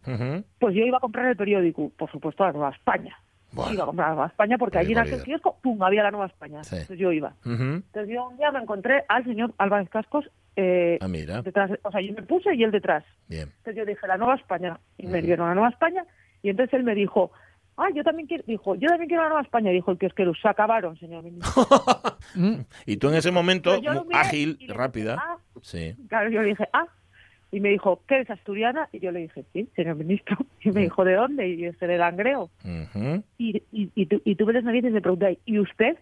pues 0.58 0.74
yo 0.74 0.84
iba 0.84 0.98
a 0.98 1.00
comprar 1.00 1.26
el 1.26 1.36
periódico, 1.36 1.90
por 1.96 2.10
supuesto, 2.10 2.44
a 2.44 2.48
la 2.48 2.52
Nueva 2.52 2.70
España. 2.70 3.16
Iba 3.52 3.82
a 3.82 3.86
comprar 3.86 4.08
la 4.08 4.14
Nueva 4.14 4.28
España 4.28 4.56
porque 4.56 4.78
allí 4.78 4.92
en 4.92 4.98
aquel 4.98 5.22
kiosco, 5.22 5.58
¡pum!, 5.62 5.82
había 5.82 6.02
la 6.02 6.10
Nueva 6.10 6.26
España. 6.26 6.60
Entonces 6.62 6.98
yo 6.98 7.12
iba. 7.12 7.34
Entonces 7.44 8.08
yo 8.08 8.28
un 8.28 8.36
día 8.36 8.50
me 8.50 8.60
encontré 8.60 9.04
al 9.08 9.24
señor 9.24 9.52
Álvarez 9.58 9.90
Cascos 9.90 10.30
eh, 10.56 10.98
ah, 11.00 11.08
mira. 11.08 11.42
detrás, 11.42 11.70
o 11.82 11.90
sea, 11.90 12.00
yo 12.00 12.12
me 12.12 12.22
puse 12.22 12.54
y 12.54 12.62
él 12.62 12.70
detrás. 12.70 13.04
Bien. 13.28 13.48
Entonces 13.58 13.76
yo 13.76 13.84
dije, 13.84 14.06
la 14.06 14.16
Nueva 14.16 14.34
España, 14.36 14.78
y 14.98 15.06
me 15.06 15.22
dieron 15.22 15.48
la 15.48 15.54
Nueva 15.54 15.70
España, 15.70 16.04
y 16.42 16.50
entonces 16.50 16.74
él 16.74 16.84
me 16.84 16.94
dijo, 16.94 17.32
ah, 17.76 17.88
yo 17.94 18.04
también 18.04 18.26
quiero, 18.26 18.44
dijo, 18.46 18.74
yo 18.74 18.88
también 18.88 19.08
quiero 19.08 19.22
la 19.22 19.28
Nueva 19.30 19.42
España, 19.42 19.70
dijo 19.70 19.90
el 19.90 19.98
que 19.98 20.06
es 20.06 20.14
que 20.14 20.24
los 20.24 20.38
acabaron, 20.44 20.96
señor 20.98 21.22
ministro. 21.22 21.66
y 22.86 22.96
tú 22.96 23.08
en 23.08 23.14
ese 23.14 23.30
momento, 23.30 23.72
ágil, 24.12 24.58
rápida, 24.68 25.16
ah". 25.18 25.36
sí. 25.62 25.94
Claro, 26.08 26.30
yo 26.30 26.42
le 26.42 26.48
dije, 26.48 26.68
ah, 26.72 26.86
y 27.52 27.60
me 27.60 27.68
dijo, 27.68 28.02
¿qué 28.08 28.14
eres 28.16 28.30
asturiana? 28.30 28.88
Y 28.92 29.00
yo 29.00 29.12
le 29.12 29.20
dije, 29.20 29.44
sí, 29.52 29.68
señor 29.76 29.96
ministro. 29.96 30.36
Y 30.64 30.70
me 30.70 30.82
dijo, 30.82 31.04
¿de 31.04 31.14
dónde? 31.14 31.48
Y 31.48 31.56
yo, 31.58 31.72
de 31.72 31.98
Langreo. 31.98 32.48
y, 33.36 33.62
y, 33.72 33.90
y, 33.96 34.06
tú, 34.06 34.22
y 34.24 34.36
tuve 34.36 34.52
las 34.52 34.62
narices 34.62 34.90
y 34.90 34.94
me 34.94 35.00
pregunté, 35.00 35.40
¿y 35.44 35.58
usted? 35.58 35.98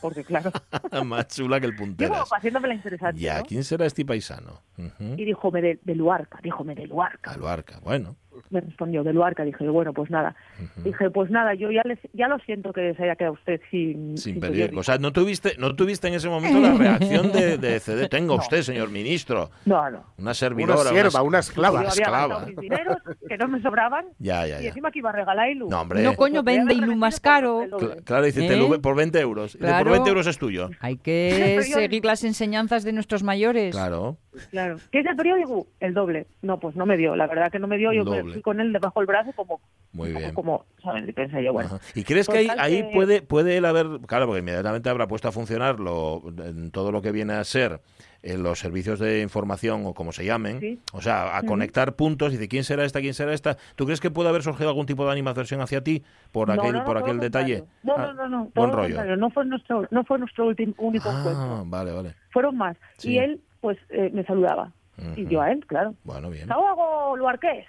Porque 0.00 0.24
claro. 0.24 0.50
Más 1.04 1.28
chula 1.28 1.60
que 1.60 1.66
el 1.66 1.76
puntero. 1.76 2.14
haciéndome 2.34 2.68
la 2.68 2.74
interesante. 2.74 3.20
Ya, 3.20 3.42
¿quién 3.42 3.64
será 3.64 3.84
este 3.84 4.04
paisano? 4.06 4.62
Y 4.98 5.24
dijo, 5.24 5.50
de, 5.50 5.78
de 5.82 5.94
Luarca, 5.94 6.40
díjome 6.42 6.74
de 6.74 6.86
Luarca. 6.86 7.32
De 7.32 7.38
Luarca, 7.38 7.78
bueno 7.80 8.16
me 8.50 8.60
respondió 8.60 9.04
de 9.04 9.12
Luarca. 9.12 9.44
Dije, 9.44 9.68
bueno, 9.68 9.92
pues 9.92 10.10
nada. 10.10 10.34
Dije, 10.76 11.10
pues 11.10 11.30
nada, 11.30 11.54
yo 11.54 11.70
ya 11.70 11.82
les, 11.84 11.98
ya 12.12 12.28
lo 12.28 12.38
siento 12.40 12.72
que 12.72 12.94
se 12.94 13.02
haya 13.04 13.16
quedado 13.16 13.34
usted 13.34 13.60
sin... 13.70 14.16
Sin, 14.16 14.40
pedir. 14.40 14.76
O 14.76 14.82
sea, 14.82 14.98
¿no 14.98 15.12
tuviste, 15.12 15.56
¿no 15.58 15.74
tuviste 15.74 16.08
en 16.08 16.14
ese 16.14 16.28
momento 16.28 16.60
la 16.60 16.72
reacción 16.72 17.32
de, 17.32 17.58
de 17.58 17.80
CD? 17.80 18.08
Tenga 18.08 18.34
usted, 18.34 18.62
señor 18.62 18.90
ministro. 18.90 19.50
No, 19.64 19.90
no. 19.90 20.04
Una 20.18 20.34
servidora. 20.34 20.80
Una 20.80 20.90
sierva, 20.90 21.22
una, 21.22 21.38
esclava. 21.38 21.82
Yo 21.82 21.88
esclava. 21.88 22.46
Mis 22.46 22.56
dineros, 22.56 22.96
que 23.28 23.36
no 23.36 23.48
me 23.48 23.60
sobraban. 23.62 24.06
Ya, 24.18 24.46
ya, 24.46 24.60
Y 24.60 24.66
encima 24.66 24.90
que 24.90 24.98
iba 24.98 25.10
a 25.10 25.12
regalar 25.12 25.50
Ilu. 25.50 25.68
No, 25.68 25.80
hombre. 25.80 26.02
No, 26.02 26.14
coño, 26.14 26.42
vende 26.42 26.74
Ilu 26.74 26.96
más 26.96 27.20
caro. 27.20 27.66
Claro, 28.04 28.24
dice, 28.24 28.46
¿Eh? 28.46 28.78
por 28.80 28.96
20 28.96 29.20
euros. 29.20 29.56
Claro. 29.56 29.84
Por 29.84 29.92
20 29.92 30.08
euros 30.08 30.26
es 30.26 30.38
tuyo. 30.38 30.70
Hay 30.80 30.96
que 30.96 31.60
seguir 31.72 32.04
las 32.04 32.24
enseñanzas 32.24 32.84
de 32.84 32.92
nuestros 32.92 33.22
mayores. 33.22 33.74
Claro. 33.74 34.18
Claro. 34.50 34.76
¿Qué 34.90 35.00
es 35.00 35.06
el 35.06 35.16
periódico? 35.16 35.66
El 35.80 35.94
doble. 35.94 36.26
No, 36.42 36.58
pues 36.58 36.76
no 36.76 36.86
me 36.86 36.96
dio. 36.96 37.16
La 37.16 37.26
verdad 37.26 37.50
que 37.50 37.58
no 37.58 37.66
me 37.66 37.76
dio. 37.76 37.92
Yo 37.92 38.04
fui 38.32 38.42
con 38.42 38.60
él 38.60 38.72
debajo 38.72 39.00
del 39.00 39.06
brazo 39.06 39.32
como... 39.34 39.60
Muy 39.92 40.12
bien. 40.12 40.34
Como, 40.34 40.66
Pensé 41.14 41.42
yo, 41.42 41.52
bueno. 41.52 41.80
¿Y 41.94 42.04
crees 42.04 42.28
que 42.28 42.38
ahí, 42.38 42.48
ahí 42.58 42.90
puede, 42.92 43.22
puede 43.22 43.56
él 43.56 43.64
haber... 43.64 43.86
Claro, 44.06 44.26
porque 44.26 44.40
inmediatamente 44.40 44.88
habrá 44.90 45.08
puesto 45.08 45.28
a 45.28 45.32
funcionar 45.32 45.80
lo, 45.80 46.22
en 46.44 46.70
todo 46.70 46.92
lo 46.92 47.02
que 47.02 47.12
viene 47.12 47.34
a 47.34 47.44
ser 47.44 47.80
en 48.22 48.42
los 48.42 48.58
servicios 48.58 48.98
de 48.98 49.22
información 49.22 49.82
o 49.86 49.94
como 49.94 50.12
se 50.12 50.24
llamen, 50.24 50.80
o 50.92 51.00
sea, 51.00 51.36
a 51.36 51.42
conectar 51.44 51.94
puntos 51.94 52.34
y 52.34 52.36
de 52.36 52.48
quién 52.48 52.64
será 52.64 52.84
esta, 52.84 53.00
quién 53.00 53.14
será 53.14 53.32
esta. 53.32 53.56
¿Tú 53.76 53.84
crees 53.84 54.00
que 54.00 54.10
puede 54.10 54.28
haber 54.28 54.42
surgido 54.42 54.68
algún 54.68 54.86
tipo 54.86 55.04
de 55.06 55.12
animación 55.12 55.60
hacia 55.60 55.82
ti 55.82 56.02
por 56.32 56.50
aquel 56.50 56.82
por 56.82 56.98
aquel 56.98 57.20
detalle? 57.20 57.64
No, 57.82 57.96
no, 57.96 58.12
no, 58.12 58.28
no, 58.28 58.50
buen 58.54 58.72
rollo. 58.72 59.16
No 59.16 59.30
fue 59.30 59.44
nuestro 59.44 59.86
no 59.90 60.04
fue 60.04 60.18
nuestro 60.18 60.48
último 60.48 60.74
único 60.78 61.08
ah, 61.08 61.18
encuentro. 61.18 61.64
vale, 61.66 61.92
vale. 61.92 62.14
Fueron 62.30 62.56
más 62.56 62.76
y 63.02 63.18
él 63.18 63.40
pues 63.60 63.78
eh, 63.90 64.10
me 64.12 64.24
saludaba 64.24 64.72
y 65.16 65.26
yo 65.26 65.40
a 65.40 65.52
él, 65.52 65.64
claro. 65.66 65.94
Bueno, 66.02 66.28
bien. 66.28 66.50
hago 66.50 67.16
Luarqués. 67.16 67.66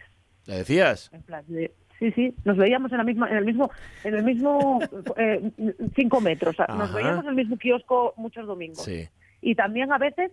¿Le 0.50 0.58
decías? 0.58 1.12
En 1.14 1.22
plan 1.22 1.46
de, 1.48 1.72
sí, 2.00 2.12
sí, 2.12 2.34
nos 2.44 2.58
veíamos 2.58 2.92
en 2.92 2.98
la 2.98 3.04
misma 3.04 3.30
en 3.30 3.38
el 3.38 3.46
mismo 3.46 3.70
en 4.04 4.16
el 4.16 4.24
mismo 4.24 4.80
eh, 5.18 5.52
cinco 5.96 6.20
metros, 6.22 6.56
nos 6.70 6.92
veíamos 6.92 7.24
en 7.26 7.30
el 7.30 7.36
mismo 7.36 7.56
kiosco 7.58 8.16
muchos 8.18 8.48
domingos. 8.48 8.84
Sí. 8.84 9.08
Y 9.42 9.54
también 9.54 9.94
a 9.94 10.00
veces 10.00 10.32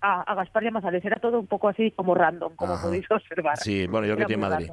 a, 0.00 0.22
a 0.22 0.34
Gaspar 0.34 0.64
y 0.64 0.68
a 0.68 0.70
Masales. 0.70 1.04
Era 1.04 1.20
todo 1.20 1.38
un 1.38 1.46
poco 1.46 1.68
así 1.68 1.90
como 1.90 2.14
random, 2.14 2.54
como 2.56 2.80
podéis 2.80 3.10
observar. 3.10 3.58
Sí, 3.58 3.86
bueno, 3.86 4.06
yo 4.06 4.14
creo 4.14 4.26
que 4.26 4.34
tiene 4.34 4.48
Madrid. 4.48 4.70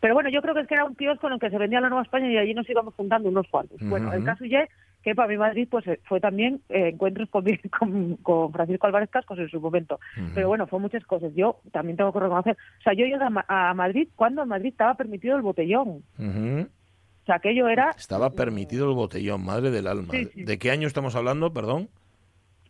Pero 0.00 0.14
bueno, 0.14 0.28
yo 0.28 0.42
creo 0.42 0.54
que 0.54 0.62
es 0.62 0.66
que 0.66 0.74
era 0.74 0.84
un 0.84 0.96
kiosco 0.96 1.28
en 1.28 1.34
el 1.34 1.40
que 1.40 1.50
se 1.50 1.58
vendía 1.58 1.80
la 1.80 1.88
Nueva 1.88 2.02
España 2.02 2.30
y 2.32 2.36
allí 2.36 2.54
nos 2.54 2.68
íbamos 2.68 2.94
juntando 2.94 3.28
unos 3.28 3.46
cuantos. 3.48 3.78
Bueno, 3.80 4.12
el 4.12 4.24
caso 4.24 4.44
ya 4.44 4.66
que 5.08 5.14
para 5.14 5.28
mí 5.28 5.36
Madrid 5.36 5.68
pues 5.70 5.86
eh, 5.86 6.00
fue 6.04 6.20
también 6.20 6.60
eh, 6.68 6.90
encuentros 6.92 7.28
con, 7.30 7.44
con, 8.22 8.52
Francisco 8.52 8.86
Álvarez 8.86 9.10
Cascos 9.10 9.38
en 9.38 9.48
su 9.48 9.60
momento. 9.60 9.98
Pero 10.34 10.48
bueno, 10.48 10.66
fue 10.66 10.78
muchas 10.78 11.04
cosas. 11.04 11.32
Yo 11.34 11.60
también 11.72 11.96
tengo 11.96 12.12
que 12.12 12.20
reconocer. 12.20 12.56
O 12.78 12.82
sea, 12.82 12.92
yo 12.92 13.04
llegué 13.04 13.18
a, 13.48 13.74
Madrid 13.74 14.08
cuando 14.16 14.42
en 14.42 14.48
Madrid 14.48 14.70
estaba 14.70 14.94
permitido 14.94 15.36
el 15.36 15.42
botellón. 15.42 16.02
O 16.18 17.26
sea, 17.26 17.36
aquello 17.36 17.68
era... 17.68 17.90
Estaba 17.90 18.30
permitido 18.30 18.88
el 18.88 18.94
botellón, 18.94 19.44
madre 19.44 19.70
del 19.70 19.86
alma. 19.86 20.12
¿De 20.34 20.58
qué 20.58 20.70
año 20.70 20.86
estamos 20.86 21.14
hablando, 21.14 21.52
perdón? 21.52 21.90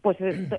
pues 0.02 0.16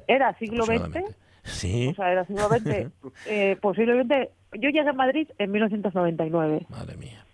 era 0.07 0.37
siglo 0.37 0.65
XX. 0.65 1.03
Sí. 1.43 1.87
O 1.87 1.95
sea, 1.95 2.11
era 2.11 2.25
siglo 2.25 2.47
XX. 2.47 2.91
eh, 3.27 3.57
posiblemente. 3.61 4.31
Yo 4.53 4.69
llegué 4.69 4.89
a 4.89 4.93
Madrid 4.93 5.27
en 5.37 5.51
1999. 5.51 6.65
Madre 6.69 6.97
mía. 6.97 7.25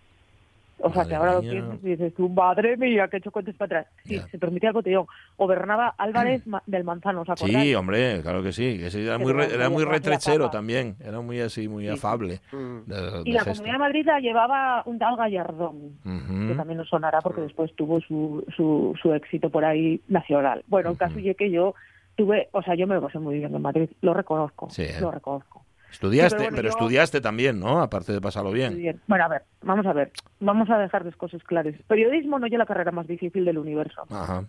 O 0.85 0.93
sea, 0.93 1.03
que 1.03 1.15
ahora 1.15 1.33
lo 1.33 1.41
piensas 1.41 1.79
y 1.83 1.89
dices, 1.89 2.13
tu 2.13 2.29
madre 2.29 2.77
mía, 2.77 3.07
que 3.07 3.17
he 3.17 3.19
hecho 3.19 3.31
cuentos 3.31 3.55
para 3.55 3.79
atrás. 3.79 3.93
Sí, 4.03 4.19
se 4.29 4.37
permitía 4.37 4.69
el 4.69 4.73
botellón. 4.73 5.07
Gobernaba 5.35 5.95
Álvarez 5.97 6.43
del 6.67 6.83
Manzano, 6.83 7.21
¿os 7.21 7.29
acordáis? 7.29 7.65
Sí, 7.65 7.73
hombre, 7.73 8.21
claro 8.21 8.43
que 8.43 8.51
sí. 8.51 8.77
Que 8.77 9.03
era, 9.03 9.17
muy 9.17 9.31
era 9.31 9.69
muy 9.69 9.83
retrechero 9.83 10.51
también. 10.51 10.95
Era 11.03 11.21
muy 11.21 11.39
así, 11.41 11.67
muy 11.67 11.89
afable. 11.89 12.39
Mm. 12.51 12.91
y 13.25 13.31
la 13.31 13.43
Comunidad 13.43 13.73
de 13.73 13.79
Madrid 13.79 14.05
la 14.05 14.19
llevaba 14.19 14.83
un 14.85 14.99
tal 14.99 15.15
Gallardón, 15.15 15.97
que 16.03 16.53
también 16.55 16.77
nos 16.77 16.87
sonará 16.87 17.19
porque 17.21 17.41
después 17.41 17.73
tuvo 17.75 17.99
su, 18.01 18.45
su, 18.55 18.93
su 19.01 19.11
éxito 19.13 19.49
por 19.49 19.65
ahí 19.65 20.01
nacional. 20.07 20.63
Bueno, 20.67 20.91
el 20.91 20.97
caso 20.97 21.17
es 21.17 21.35
que 21.35 21.49
yo 21.49 21.73
tuve, 22.15 22.49
o 22.51 22.61
sea, 22.61 22.75
yo 22.75 22.85
me 22.85 22.93
lo 22.93 23.01
pasé 23.01 23.17
muy 23.17 23.39
bien 23.39 23.55
en 23.55 23.61
Madrid, 23.61 23.89
lo 24.01 24.13
reconozco, 24.13 24.67
lo 25.01 25.11
reconozco. 25.11 25.64
Estudiaste, 25.95 26.49
pero, 26.53 26.67
estudiaste 26.67 27.21
también, 27.21 27.57
¿no? 27.59 27.81
Aparte 27.81 28.11
de 28.11 28.19
pasarlo 28.19 28.51
bien. 28.51 28.99
Bueno, 29.07 29.23
a 29.23 29.27
ver, 29.29 29.43
vamos 29.61 29.85
a 29.85 29.93
ver, 29.93 30.11
vamos 30.41 30.69
a 30.69 30.77
dejar 30.77 31.05
las 31.05 31.15
cosas 31.15 31.41
claras. 31.43 31.73
Periodismo 31.87 32.37
no 32.37 32.47
es 32.47 32.51
la 32.51 32.65
carrera 32.65 32.91
más 32.91 33.07
difícil 33.07 33.45
del 33.45 33.57
universo. 33.57 34.03
Ajá. 34.09 34.43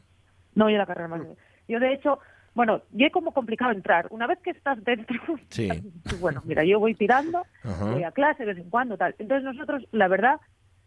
No 0.56 0.68
es 0.68 0.76
la 0.76 0.86
carrera 0.86 1.08
más 1.08 1.20
difícil. 1.20 1.44
Yo, 1.68 1.78
de 1.78 1.94
hecho, 1.94 2.18
bueno, 2.54 2.82
ya 2.90 3.06
es 3.06 3.12
como 3.12 3.30
complicado 3.30 3.70
entrar. 3.70 4.08
Una 4.10 4.26
vez 4.26 4.40
que 4.40 4.50
estás 4.50 4.82
dentro, 4.82 5.16
sí. 5.48 5.68
bueno, 6.20 6.42
mira, 6.44 6.64
yo 6.64 6.80
voy 6.80 6.94
tirando, 6.94 7.42
voy 7.80 8.02
a 8.02 8.10
clase 8.10 8.44
de 8.44 8.54
vez 8.54 8.64
en 8.64 8.70
cuando, 8.70 8.96
tal. 8.96 9.14
Entonces 9.20 9.44
nosotros, 9.44 9.86
la 9.92 10.08
verdad, 10.08 10.40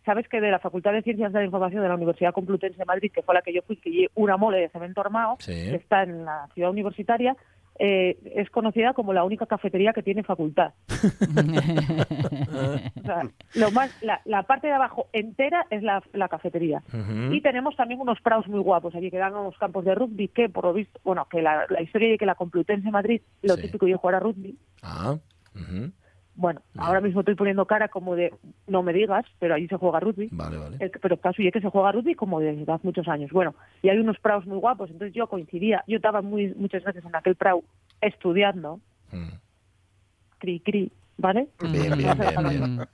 sabes 0.03 0.27
que 0.27 0.41
de 0.41 0.51
la 0.51 0.59
Facultad 0.59 0.91
de 0.91 1.03
Ciencias 1.03 1.31
de 1.31 1.39
la 1.39 1.45
Información 1.45 1.83
de 1.83 1.87
la 1.87 1.95
Universidad 1.95 2.33
Complutense 2.33 2.77
de 2.77 2.85
Madrid, 2.85 3.11
que 3.13 3.21
fue 3.21 3.33
la 3.33 3.41
que 3.41 3.53
yo 3.53 3.61
fui, 3.61 3.77
que 3.77 4.07
una 4.15 4.35
mole 4.35 4.59
de 4.59 4.69
cemento 4.69 4.99
armado, 4.99 5.37
que 5.37 5.75
está 5.75 6.03
en 6.03 6.25
la 6.25 6.49
ciudad 6.53 6.71
universitaria, 6.71 7.37
eh, 7.81 8.17
es 8.35 8.49
conocida 8.49 8.93
como 8.93 9.13
la 9.13 9.23
única 9.23 9.45
cafetería 9.45 9.93
que 9.93 10.03
tiene 10.03 10.23
facultad. 10.23 10.73
lo 13.55 13.71
más, 13.71 13.89
la, 14.01 14.43
parte 14.43 14.67
de 14.67 14.73
abajo 14.73 15.07
entera 15.13 15.65
es 15.69 15.81
la, 15.81 16.01
cafetería. 16.29 16.83
Y 17.31 17.39
tenemos 17.41 17.77
también 17.77 18.01
unos 18.01 18.19
praos 18.21 18.47
muy 18.47 18.59
guapos 18.59 18.93
allí 18.95 19.09
que 19.09 19.17
dan 19.17 19.33
unos 19.33 19.57
campos 19.57 19.85
de 19.85 19.95
rugby 19.95 20.27
que, 20.27 20.49
por 20.49 20.65
lo 20.65 20.73
visto, 20.73 20.99
bueno, 21.05 21.25
que 21.31 21.41
la, 21.41 21.65
historia 21.81 22.09
de 22.09 22.17
que 22.17 22.25
la 22.25 22.35
Complutense 22.35 22.83
de 22.83 22.91
Madrid, 22.91 23.21
lo 23.41 23.55
típico 23.55 23.87
yo 23.87 23.97
jugar 23.97 24.15
a 24.15 24.19
rugby. 24.19 24.57
Ah. 24.83 25.17
Bueno, 26.39 26.61
ahora 26.77 27.01
mismo 27.01 27.19
estoy 27.19 27.35
poniendo 27.35 27.65
cara 27.65 27.89
como 27.89 28.15
de 28.15 28.33
no 28.65 28.81
me 28.81 28.93
digas, 28.93 29.25
pero 29.39 29.55
allí 29.55 29.67
se 29.67 29.75
juega 29.75 29.99
rugby. 29.99 30.29
Vale, 30.31 30.55
vale. 30.55 30.89
pero 31.01 31.17
caso 31.17 31.41
y 31.41 31.51
que 31.51 31.59
se 31.59 31.69
juega 31.69 31.91
rugby 31.91 32.15
como 32.15 32.39
desde 32.39 32.71
hace 32.71 32.87
muchos 32.87 33.09
años. 33.09 33.29
Bueno, 33.31 33.55
y 33.81 33.89
hay 33.89 33.97
unos 33.97 34.17
praos 34.19 34.45
muy 34.45 34.57
guapos, 34.57 34.89
entonces 34.89 35.13
yo 35.13 35.27
coincidía, 35.27 35.83
yo 35.85 35.97
estaba 35.97 36.21
muy 36.21 36.53
muchas 36.55 36.81
veces 36.85 37.03
en 37.03 37.13
aquel 37.13 37.35
prau 37.35 37.61
estudiando, 37.99 38.79
mm. 39.11 39.33
cri 40.37 40.61
cri, 40.61 40.93
¿vale? 41.17 41.49
Bien, 41.59 41.97
bien, 41.97 41.97
bien, 41.97 42.87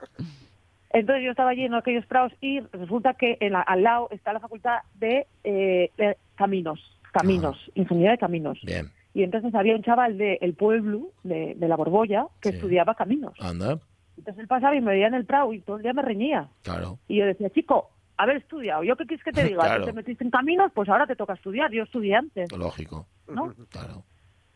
Entonces 0.90 1.24
yo 1.24 1.30
estaba 1.30 1.52
allí 1.52 1.66
en 1.66 1.76
aquellos 1.76 2.08
praos 2.08 2.34
y 2.42 2.62
resulta 2.62 3.14
que 3.14 3.38
en 3.42 3.54
al 3.56 3.84
lado 3.84 4.08
está 4.10 4.34
la 4.34 4.40
facultad 4.40 4.80
de, 4.96 5.28
eh, 5.44 5.92
caminos, 6.34 6.80
caminos, 7.12 7.58
ah. 7.68 7.72
ingeniería 7.76 8.14
de 8.14 8.18
caminos. 8.18 8.60
Bien. 8.64 8.90
Y 9.16 9.24
entonces 9.24 9.56
había 9.56 9.78
un 9.78 9.82
chaval 9.82 10.18
del 10.18 10.38
el 10.42 10.54
pueblo, 10.56 11.14
de, 11.24 11.56
la 11.58 11.78
Borbolla, 11.78 12.28
que 12.42 12.50
estudiaba 12.50 12.96
caminos. 12.96 13.34
Anda. 13.40 13.80
Entonces 14.18 14.42
él 14.42 14.48
pasaba 14.48 14.76
y 14.76 14.82
me 14.82 14.92
veía 14.92 15.08
en 15.08 15.14
el 15.14 15.26
Prado 15.26 15.54
y 15.54 15.62
todo 15.62 15.78
el 15.78 15.84
día 15.84 15.94
me 15.94 16.02
reñía. 16.02 16.50
Claro. 16.64 17.00
Y 17.08 17.20
yo 17.20 17.26
decía, 17.26 17.50
chico, 17.50 17.92
haber 18.18 18.36
estudiado. 18.36 18.84
¿Yo 18.84 18.98
qué 18.98 19.06
quieres 19.06 19.24
que 19.24 19.32
te 19.32 19.44
diga? 19.48 19.64
claro. 19.64 19.86
te 19.86 19.94
metiste 19.94 20.26
en 20.26 20.32
caminos, 20.32 20.70
pues 20.76 20.90
ahora 20.90 21.08
te 21.08 21.16
toca 21.16 21.32
estudiar. 21.32 21.72
Yo 21.72 21.84
estudié 21.84 22.14
antes. 22.14 22.52
Lógico. 22.52 23.08
¿No? 23.30 23.54
Claro. 23.70 24.04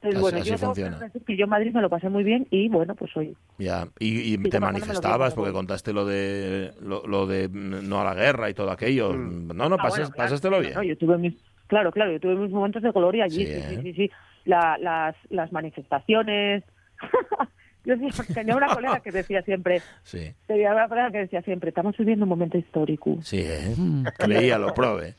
Entonces, 0.02 0.22
bueno, 0.22 0.38
yo 0.40 0.58
funciona. 0.58 0.90
Tengo 0.90 1.00
que 1.00 1.06
decir 1.06 1.24
que 1.24 1.38
yo 1.38 1.44
en 1.46 1.50
Madrid 1.52 1.72
me 1.74 1.82
lo 1.82 1.90
pasé 1.90 2.10
muy 2.10 2.26
bien 2.26 2.46
y 2.52 2.68
bueno, 2.68 2.96
pues 2.96 3.16
hoy. 3.16 3.38
Ya, 3.60 3.88
y, 3.98 4.38
te 4.50 4.60
manifestabas 4.60 5.36
porque 5.36 5.54
contaste 5.54 5.94
lo 5.94 6.06
de 6.06 6.74
lo, 6.82 7.28
de 7.28 7.48
no 7.50 8.02
a 8.02 8.04
la 8.04 8.14
guerra 8.14 8.50
y 8.50 8.54
todo 8.54 8.72
aquello. 8.72 9.14
Mm. 9.14 9.56
No, 9.56 9.70
no, 9.70 9.78
ah, 9.80 9.90
pasástelo 10.16 10.60
bien. 10.60 10.82
yo 10.84 10.98
tuve 10.98 11.18
mis, 11.18 11.34
claro, 11.68 11.92
claro, 11.92 12.14
yo 12.14 12.20
tuve 12.20 12.36
mis 12.36 12.52
momentos 12.52 12.82
de 12.82 12.92
gloria 12.92 13.26
allí. 13.26 13.46
sí, 13.46 13.62
sí, 13.62 13.82
sí. 13.82 13.94
sí 13.94 14.12
las, 14.50 15.16
las 15.30 15.52
manifestaciones. 15.52 16.64
Yo 17.86 17.96
tenía 18.34 18.56
una 18.56 18.68
colega 18.76 19.00
que 19.00 19.12
decía 19.12 19.42
siempre, 19.42 19.82
sí. 20.04 20.34
tenía 20.48 20.74
una 20.74 20.88
colega 20.88 21.12
que 21.12 21.20
decía 21.20 21.42
siempre, 21.42 21.70
estamos 21.70 21.98
viviendo 21.98 22.26
un 22.26 22.30
momento 22.30 22.58
histórico. 22.58 23.18
Sí, 23.22 23.42
¿eh? 23.42 23.74
creía, 24.18 24.58
lo 24.58 24.74
prove. 24.74 25.16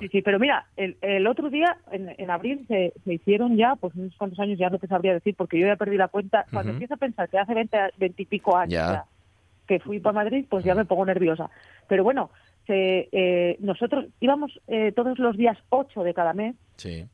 Sí, 0.00 0.08
sí, 0.08 0.22
pero 0.22 0.38
mira, 0.38 0.66
el, 0.76 0.96
el 1.02 1.26
otro 1.26 1.50
día, 1.50 1.76
en, 1.92 2.14
en 2.16 2.30
abril, 2.30 2.64
se, 2.68 2.94
se, 3.04 3.14
hicieron 3.14 3.56
ya, 3.56 3.76
pues 3.76 3.94
unos 3.94 4.16
cuantos 4.16 4.40
años, 4.40 4.58
ya 4.58 4.70
no 4.70 4.78
te 4.78 4.86
sabría 4.86 5.12
decir, 5.12 5.34
porque 5.36 5.58
yo 5.58 5.66
ya 5.66 5.76
perdí 5.76 5.96
la 5.96 6.08
cuenta. 6.08 6.46
Cuando 6.50 6.72
empiezo 6.72 6.94
a 6.94 6.98
pensar 6.98 7.28
que 7.28 7.38
hace 7.38 7.54
20, 7.54 7.78
y 8.16 8.24
pico 8.24 8.56
años 8.56 9.00
que 9.66 9.80
fui 9.80 9.98
para 9.98 10.14
Madrid, 10.14 10.44
pues 10.48 10.64
ya 10.64 10.74
me 10.74 10.84
pongo 10.84 11.06
nerviosa. 11.06 11.48
Pero 11.88 12.04
bueno, 12.04 12.30
se, 12.66 13.08
eh, 13.12 13.56
nosotros 13.60 14.06
íbamos 14.20 14.58
eh, 14.68 14.92
todos 14.92 15.18
los 15.18 15.36
días 15.38 15.56
8 15.70 16.02
de 16.02 16.12
cada 16.14 16.34
mes. 16.34 16.54
Sí 16.76 17.06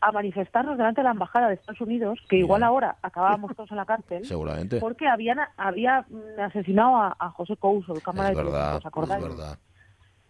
a 0.00 0.12
manifestarnos 0.12 0.76
delante 0.76 1.00
de 1.00 1.04
la 1.04 1.12
embajada 1.12 1.48
de 1.48 1.54
Estados 1.54 1.80
Unidos, 1.80 2.18
que 2.28 2.36
igual 2.36 2.62
ahora 2.62 2.96
acabábamos 3.02 3.54
todos 3.56 3.70
en 3.70 3.76
la 3.76 3.86
cárcel, 3.86 4.24
seguramente, 4.24 4.78
porque 4.78 5.08
habían 5.08 5.38
había 5.56 6.06
asesinado 6.38 6.96
a, 6.96 7.30
José 7.30 7.56
Couso, 7.56 7.94
el 7.94 8.02
cámara 8.02 8.30
de 8.30 8.36
verdad, 8.36 8.76
¿os 8.76 8.86
acordáis? 8.86 9.24
Es 9.24 9.30
verdad. 9.30 9.58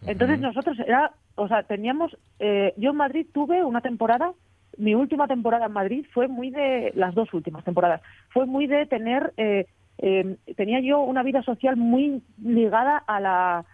Entonces 0.02 0.40
nosotros 0.40 0.78
era, 0.80 1.12
o 1.34 1.48
sea, 1.48 1.62
teníamos, 1.62 2.16
eh, 2.38 2.74
yo 2.76 2.90
en 2.90 2.96
Madrid 2.96 3.26
tuve 3.32 3.64
una 3.64 3.80
temporada, 3.80 4.32
mi 4.76 4.94
última 4.94 5.26
temporada 5.26 5.66
en 5.66 5.72
Madrid 5.72 6.06
fue 6.12 6.28
muy 6.28 6.50
de 6.50 6.92
las 6.94 7.14
dos 7.14 7.32
últimas 7.32 7.64
temporadas, 7.64 8.02
fue 8.30 8.46
muy 8.46 8.66
de 8.66 8.86
tener, 8.86 9.32
eh, 9.36 9.66
eh, 9.98 10.36
tenía 10.56 10.80
yo 10.80 11.00
una 11.00 11.22
vida 11.22 11.42
social 11.42 11.76
muy 11.76 12.22
ligada 12.42 12.98
a 12.98 13.20
la 13.20 13.64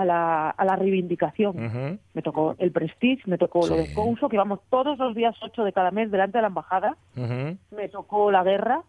a 0.00 0.04
la, 0.04 0.50
a 0.50 0.64
la 0.64 0.76
reivindicación. 0.76 1.98
Me 2.14 2.22
tocó 2.22 2.54
el 2.58 2.72
Prestige, 2.72 3.22
me 3.26 3.38
tocó 3.38 3.66
lo 3.66 3.76
de 3.76 3.92
Couso, 3.94 4.28
que 4.28 4.36
vamos 4.36 4.60
todos 4.70 4.98
los 4.98 5.14
días 5.14 5.34
8 5.42 5.64
de 5.64 5.72
cada 5.72 5.90
mes 5.90 6.10
delante 6.10 6.38
de 6.38 6.42
la 6.42 6.48
embajada. 6.48 6.96
Me 7.14 7.88
tocó 7.88 8.30
la 8.30 8.44
guerra, 8.44 8.82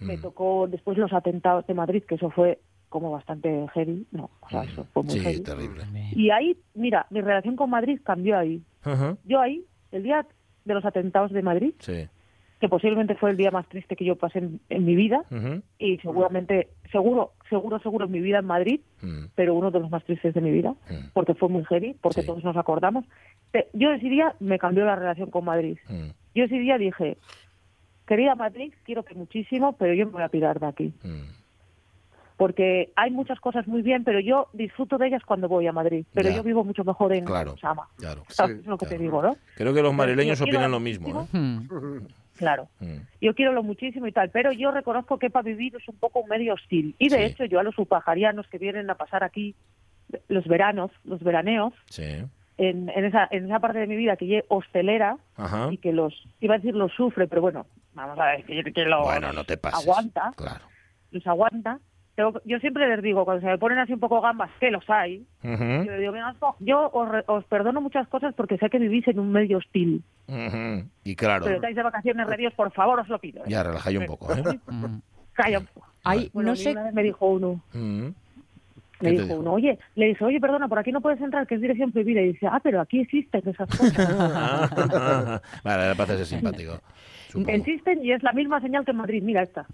me 0.00 0.18
tocó 0.18 0.66
después 0.68 0.96
los 0.98 1.12
atentados 1.12 1.66
de 1.66 1.74
Madrid, 1.74 2.02
que 2.06 2.14
eso 2.14 2.30
fue 2.30 2.60
como 2.88 3.10
bastante 3.10 3.66
heavy. 3.74 4.06
No, 4.12 4.30
o 4.40 4.48
sea, 4.48 4.64
eso 4.64 4.86
fue 4.92 5.02
muy 5.02 5.18
sí, 5.18 5.42
terrible. 5.42 5.84
Y 6.12 6.30
ahí, 6.30 6.56
mira, 6.74 7.06
mi 7.10 7.20
relación 7.20 7.56
con 7.56 7.70
Madrid 7.70 8.00
cambió 8.04 8.38
ahí. 8.38 8.62
Yo 9.24 9.40
ahí, 9.40 9.64
el 9.90 10.02
día 10.02 10.26
de 10.64 10.74
los 10.74 10.84
atentados 10.84 11.32
de 11.32 11.42
Madrid, 11.42 11.74
sí 11.78 12.08
que 12.62 12.68
posiblemente 12.68 13.16
fue 13.16 13.30
el 13.30 13.36
día 13.36 13.50
más 13.50 13.68
triste 13.68 13.96
que 13.96 14.04
yo 14.04 14.14
pasé 14.14 14.38
en, 14.38 14.84
mi 14.84 14.94
vida 14.94 15.24
y 15.80 15.98
seguramente, 15.98 16.68
seguro, 16.92 17.32
seguro, 17.52 17.78
seguro 17.80 18.06
en 18.06 18.10
mi 18.10 18.20
vida 18.20 18.38
en 18.38 18.46
Madrid, 18.46 18.80
pero 19.34 19.54
uno 19.54 19.70
de 19.70 19.78
los 19.78 19.90
más 19.90 20.02
tristes 20.04 20.34
de 20.34 20.40
mi 20.40 20.50
vida, 20.50 20.74
porque 21.12 21.34
fue 21.34 21.48
muy 21.48 21.64
heavy, 21.64 21.94
porque 22.00 22.22
todos 22.22 22.42
nos 22.42 22.56
acordamos. 22.56 23.04
Yo 23.74 23.92
ese 23.92 24.08
día 24.08 24.34
me 24.40 24.58
cambió 24.58 24.84
la 24.84 24.96
relación 24.96 25.30
con 25.30 25.44
Madrid. 25.44 25.78
Yo 26.34 26.44
ese 26.44 26.58
día 26.58 26.78
dije, 26.78 27.18
querida 28.06 28.34
Madrid, 28.34 28.72
quiero 28.84 29.04
que 29.04 29.14
muchísimo, 29.14 29.74
pero 29.74 29.92
yo 29.94 30.06
me 30.06 30.12
voy 30.12 30.22
a 30.22 30.28
pirar 30.28 30.58
de 30.58 30.66
aquí. 30.66 30.92
Porque 32.38 32.90
hay 32.96 33.10
muchas 33.10 33.38
cosas 33.38 33.68
muy 33.68 33.82
bien, 33.82 34.02
pero 34.02 34.18
yo 34.18 34.48
disfruto 34.52 34.98
de 34.98 35.08
ellas 35.08 35.22
cuando 35.24 35.48
voy 35.48 35.66
a 35.66 35.72
Madrid. 35.72 36.04
Pero 36.12 36.30
yo 36.30 36.42
vivo 36.42 36.64
mucho 36.64 36.82
mejor 36.82 37.12
en 37.12 37.24
claro, 37.24 37.56
Sama. 37.58 37.86
Claro, 37.98 38.24
es 38.28 38.66
lo 38.66 38.78
que 38.78 38.86
te 38.86 38.98
digo, 38.98 39.22
¿no? 39.22 39.36
Creo 39.54 39.72
que 39.72 39.82
los 39.82 39.94
madrileños 39.94 40.40
opinan 40.40 40.70
lo 40.70 40.80
mismo. 40.80 41.28
Claro, 42.42 42.68
mm. 42.80 42.96
yo 43.20 43.34
quiero 43.36 43.52
lo 43.52 43.62
muchísimo 43.62 44.08
y 44.08 44.12
tal, 44.12 44.30
pero 44.30 44.50
yo 44.50 44.72
reconozco 44.72 45.16
que 45.16 45.30
para 45.30 45.44
vivir 45.44 45.76
es 45.76 45.88
un 45.88 45.94
poco 45.94 46.18
un 46.18 46.28
medio 46.28 46.54
hostil. 46.54 46.96
Y 46.98 47.08
de 47.08 47.24
hecho, 47.24 47.44
yo 47.44 47.60
a 47.60 47.62
los 47.62 47.76
subpajarianos 47.76 48.48
que 48.48 48.58
vienen 48.58 48.90
a 48.90 48.96
pasar 48.96 49.22
aquí 49.22 49.54
los 50.26 50.44
veranos, 50.48 50.90
los 51.04 51.22
veraneos, 51.22 51.72
en, 52.58 52.88
esa, 52.88 53.28
en 53.30 53.44
esa 53.44 53.60
parte 53.60 53.78
de 53.78 53.86
mi 53.86 53.94
vida 53.94 54.16
que 54.16 54.38
es 54.38 54.44
hostelera 54.48 55.18
y 55.70 55.76
que 55.76 55.92
los, 55.92 56.12
iba 56.40 56.56
a 56.56 56.58
decir 56.58 56.74
los 56.74 56.92
sufre, 56.92 57.28
pero 57.28 57.42
bueno, 57.42 57.64
vamos 57.94 58.18
a 58.18 58.32
ver, 58.32 58.44
que, 58.44 58.84
lo 58.84 59.04
bueno, 59.04 59.32
no 59.32 59.44
te 59.44 59.56
aguanta, 59.62 60.32
claro. 60.36 60.64
los 61.12 61.24
aguanta, 61.24 61.78
yo 62.16 62.58
siempre 62.58 62.88
les 62.88 63.02
digo, 63.02 63.24
cuando 63.24 63.40
se 63.40 63.46
me 63.46 63.58
ponen 63.58 63.78
así 63.78 63.92
un 63.92 64.00
poco 64.00 64.20
gambas, 64.20 64.50
que 64.60 64.70
los 64.70 64.88
hay, 64.90 65.24
yo, 65.42 65.98
digo, 65.98 66.14
yo 66.60 66.90
os, 67.26 67.44
perdono 67.46 67.80
muchas 67.80 68.06
cosas 68.08 68.34
porque 68.34 68.58
sé 68.58 68.68
que 68.68 68.78
vivís 68.78 69.06
en 69.08 69.18
un 69.18 69.32
medio 69.32 69.58
hostil. 69.58 70.02
Y 71.04 71.16
claro. 71.16 71.44
Pero 71.44 71.56
estáis 71.56 71.76
de 71.76 71.82
vacaciones 71.82 72.26
de 72.26 72.36
Dios, 72.36 72.52
por 72.54 72.70
favor, 72.72 73.00
os 73.00 73.08
lo 73.08 73.18
pido. 73.18 73.40
¿eh? 73.44 73.48
Ya, 73.48 73.62
relajáis 73.62 73.98
un 73.98 74.06
poco. 74.06 74.34
¿eh? 74.34 74.42
Calla 75.32 75.60
un 75.60 75.66
poco. 75.66 76.42
no 76.42 76.56
sé... 76.56 76.74
me 76.92 77.02
dijo 77.02 77.26
uno. 77.26 77.62
Me 79.00 79.10
dijo, 79.10 79.34
uno, 79.34 79.54
oye, 79.54 79.78
le 79.96 80.06
dice, 80.06 80.24
oye, 80.24 80.38
perdona, 80.38 80.68
por 80.68 80.78
aquí 80.78 80.92
no 80.92 81.00
puedes 81.00 81.20
entrar, 81.20 81.46
que 81.46 81.56
es 81.56 81.60
dirección 81.60 81.90
prohibida. 81.90 82.20
Y 82.20 82.32
dice, 82.32 82.46
ah, 82.46 82.60
pero 82.62 82.80
aquí 82.80 83.00
existen 83.00 83.42
esas 83.48 83.68
cosas. 83.68 85.42
vale, 85.64 85.88
me 85.88 85.96
parece 85.96 86.24
simpático. 86.24 86.78
Existen 87.46 88.04
y 88.04 88.12
es 88.12 88.22
la 88.22 88.32
misma 88.32 88.60
señal 88.60 88.84
que 88.84 88.90
en 88.90 88.98
Madrid. 88.98 89.22
Mira 89.22 89.42
esta. 89.42 89.66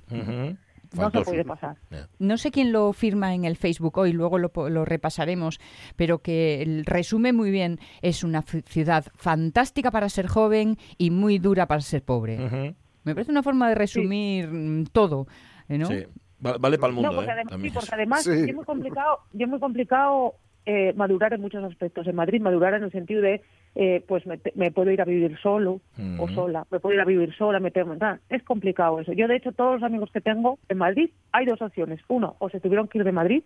No 0.97 1.11
se 1.11 1.21
puede 1.23 1.45
pasar. 1.45 1.77
No 2.19 2.39
sé 2.39 2.51
quién 2.51 2.73
lo 2.73 2.93
firma 2.93 3.35
en 3.35 3.45
el 3.45 3.57
Facebook 3.57 3.99
hoy, 3.99 4.13
luego 4.13 4.39
lo, 4.39 4.85
repasaremos, 4.85 5.61
pero 5.97 6.19
que 6.19 6.83
resume 6.85 7.33
muy 7.33 7.51
bien. 7.51 7.79
Es 8.03 8.25
una 8.25 8.43
ciudad 8.43 9.07
fantástica 9.15 9.91
para 9.91 10.09
ser 10.09 10.27
joven 10.27 10.77
y 10.97 11.11
muy 11.11 11.39
dura 11.39 11.67
para 11.67 11.81
ser 11.81 12.03
pobre. 12.03 12.75
Me 13.05 13.15
parece 13.15 13.31
una 13.31 13.43
forma 13.43 13.69
de 13.69 13.75
resumir 13.75 14.89
todo. 14.93 15.27
¿no? 15.69 15.87
Sí. 15.87 16.05
Vale, 16.41 16.79
para 16.79 16.91
el 16.91 16.95
mundo. 16.95 17.11
No, 17.11 17.17
porque 17.17 17.31
¿eh? 17.31 17.35
además, 17.35 17.61
sí, 17.61 17.71
porque 17.71 17.91
además 17.93 18.27
es 18.27 18.55
muy 18.55 18.65
complicado, 18.65 19.19
es 19.37 19.49
muy 19.49 19.59
complicado 19.59 20.35
eh, 20.67 20.93
madurar 20.95 21.33
en 21.33 21.41
muchos 21.41 21.65
aspectos. 21.65 22.07
En 22.07 22.15
Madrid, 22.15 22.41
madurar 22.41 22.75
en 22.75 22.85
el 22.85 22.93
sentido 22.93 23.23
de, 23.23 23.43
eh, 23.75 24.05
pues 24.07 24.25
me, 24.27 24.71
puedo 24.71 24.91
ir 24.91 25.01
a 25.01 25.05
vivir 25.05 25.39
solo 25.41 25.81
o 26.19 26.29
sola, 26.29 26.67
me 26.71 26.81
puedo 26.81 26.95
ir 26.95 27.01
a 27.01 27.05
vivir 27.05 27.35
sola, 27.35 27.61
meterme 27.61 27.95
en 27.95 28.21
Es 28.29 28.43
complicado 28.43 29.01
eso. 29.01 29.13
Yo, 29.13 29.29
de 29.29 29.37
hecho, 29.37 29.53
todos 29.53 29.75
los 29.75 29.83
amigos 29.83 30.11
que 30.13 30.21
tengo 30.21 30.59
en 30.69 30.79
Madrid, 30.79 31.11
hay 31.33 31.47
dos 31.47 31.63
opciones. 31.63 32.01
Uno, 32.09 32.37
o 32.39 32.51
se 32.51 32.61
tuvieron 32.61 32.89
que 32.89 32.99
ir 32.99 33.05
de 33.05 33.13
Madrid 33.13 33.43